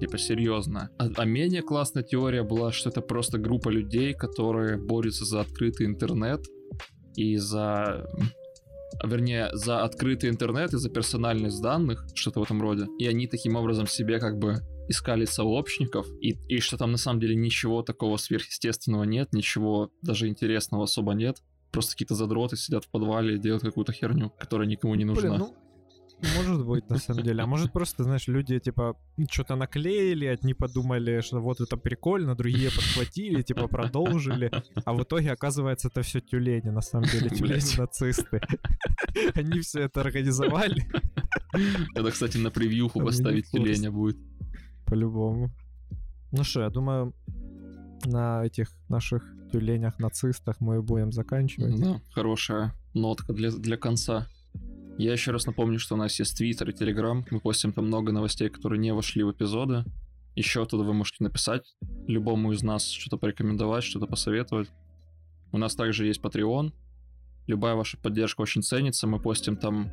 типа 0.00 0.18
серьезная. 0.18 0.90
А, 0.98 1.08
а 1.16 1.24
менее 1.24 1.62
классная 1.62 2.02
теория 2.02 2.42
была, 2.42 2.72
что 2.72 2.90
это 2.90 3.00
просто 3.00 3.38
группа 3.38 3.68
людей, 3.68 4.14
которые 4.14 4.76
борются 4.78 5.24
за 5.24 5.40
открытый 5.40 5.86
интернет 5.86 6.46
и 7.16 7.36
за 7.36 8.08
вернее, 9.04 9.50
за 9.52 9.82
открытый 9.82 10.30
интернет 10.30 10.72
и 10.74 10.78
за 10.78 10.90
персональность 10.90 11.62
данных, 11.62 12.06
что-то 12.14 12.40
в 12.40 12.42
этом 12.44 12.60
роде. 12.60 12.86
И 12.98 13.06
они 13.06 13.26
таким 13.26 13.56
образом 13.56 13.86
себе 13.86 14.18
как 14.18 14.38
бы 14.38 14.56
искали 14.88 15.24
сообщников, 15.24 16.06
и, 16.20 16.36
и 16.48 16.58
что 16.60 16.76
там 16.76 16.92
на 16.92 16.98
самом 16.98 17.20
деле 17.20 17.36
ничего 17.36 17.82
такого 17.82 18.16
сверхъестественного 18.16 19.04
нет, 19.04 19.32
ничего 19.32 19.90
даже 20.02 20.26
интересного 20.26 20.84
особо 20.84 21.12
нет. 21.12 21.38
Просто 21.70 21.92
какие-то 21.92 22.16
задроты 22.16 22.56
сидят 22.56 22.84
в 22.84 22.90
подвале 22.90 23.36
и 23.36 23.38
делают 23.38 23.62
какую-то 23.62 23.92
херню, 23.92 24.30
которая 24.38 24.66
никому 24.66 24.96
не 24.96 25.04
нужна. 25.04 25.30
Блин, 25.30 25.38
ну, 25.38 25.56
может 26.36 26.66
быть, 26.66 26.88
на 26.90 26.98
самом 26.98 27.22
деле. 27.22 27.42
А 27.42 27.46
может 27.46 27.72
просто, 27.74 28.04
знаешь, 28.04 28.28
люди, 28.28 28.58
типа, 28.58 28.96
что-то 29.30 29.56
наклеили, 29.56 30.26
одни 30.26 30.54
подумали, 30.54 31.20
что 31.20 31.40
вот 31.40 31.60
это 31.60 31.76
прикольно, 31.76 32.34
другие 32.34 32.70
подхватили, 32.70 33.42
типа, 33.42 33.68
продолжили. 33.68 34.50
А 34.84 34.92
в 34.92 35.02
итоге, 35.02 35.32
оказывается, 35.32 35.88
это 35.88 36.02
все 36.02 36.20
тюлени, 36.20 36.70
на 36.70 36.80
самом 36.82 37.06
деле, 37.08 37.28
Блядь. 37.30 37.38
тюлени-нацисты. 37.38 38.40
Они 39.34 39.60
все 39.60 39.80
это 39.82 40.00
организовали, 40.00 40.84
Это, 41.94 42.10
кстати, 42.10 42.38
на 42.38 42.50
превьюху 42.50 43.00
поставить 43.00 43.50
тюленя 43.50 43.90
будет. 43.90 44.16
по-любому. 44.86 45.50
Ну 46.32 46.44
что, 46.44 46.60
я 46.62 46.70
думаю, 46.70 47.12
на 48.04 48.44
этих 48.44 48.68
наших 48.88 49.22
тюленях-нацистах 49.52 50.60
мы 50.60 50.82
будем 50.82 51.12
заканчивать. 51.12 51.80
Да, 51.80 52.00
хорошая 52.12 52.72
нотка 52.94 53.32
для, 53.32 53.50
для 53.50 53.76
конца. 53.76 54.26
Я 55.00 55.12
еще 55.12 55.30
раз 55.30 55.46
напомню, 55.46 55.78
что 55.78 55.94
у 55.94 55.96
нас 55.96 56.18
есть 56.18 56.36
Твиттер 56.36 56.68
и 56.68 56.72
Телеграм. 56.74 57.24
Мы 57.30 57.40
постим 57.40 57.72
там 57.72 57.86
много 57.86 58.12
новостей, 58.12 58.50
которые 58.50 58.78
не 58.78 58.92
вошли 58.92 59.22
в 59.22 59.32
эпизоды. 59.32 59.86
Еще 60.36 60.62
оттуда 60.62 60.84
вы 60.84 60.92
можете 60.92 61.24
написать 61.24 61.74
любому 62.06 62.52
из 62.52 62.62
нас, 62.62 62.86
что-то 62.86 63.16
порекомендовать, 63.16 63.82
что-то 63.82 64.06
посоветовать. 64.06 64.68
У 65.52 65.56
нас 65.56 65.74
также 65.74 66.04
есть 66.04 66.20
Patreon. 66.20 66.74
Любая 67.46 67.76
ваша 67.76 67.96
поддержка 67.96 68.42
очень 68.42 68.62
ценится. 68.62 69.06
Мы 69.06 69.18
постим 69.18 69.56
там 69.56 69.90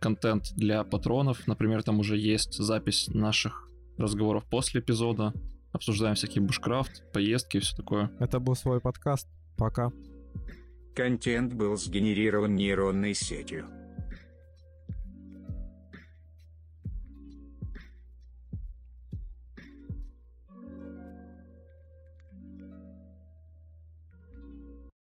контент 0.00 0.52
для 0.56 0.82
патронов. 0.82 1.46
Например, 1.46 1.84
там 1.84 2.00
уже 2.00 2.18
есть 2.18 2.54
запись 2.54 3.06
наших 3.06 3.70
разговоров 3.96 4.44
после 4.50 4.80
эпизода. 4.80 5.34
Обсуждаем 5.70 6.16
всякий 6.16 6.40
бушкрафт, 6.40 7.04
поездки 7.12 7.58
и 7.58 7.60
все 7.60 7.76
такое. 7.76 8.10
Это 8.18 8.40
был 8.40 8.56
свой 8.56 8.80
подкаст. 8.80 9.28
Пока. 9.56 9.92
Контент 10.96 11.54
был 11.54 11.76
сгенерирован 11.76 12.56
нейронной 12.56 13.14
сетью. 13.14 13.77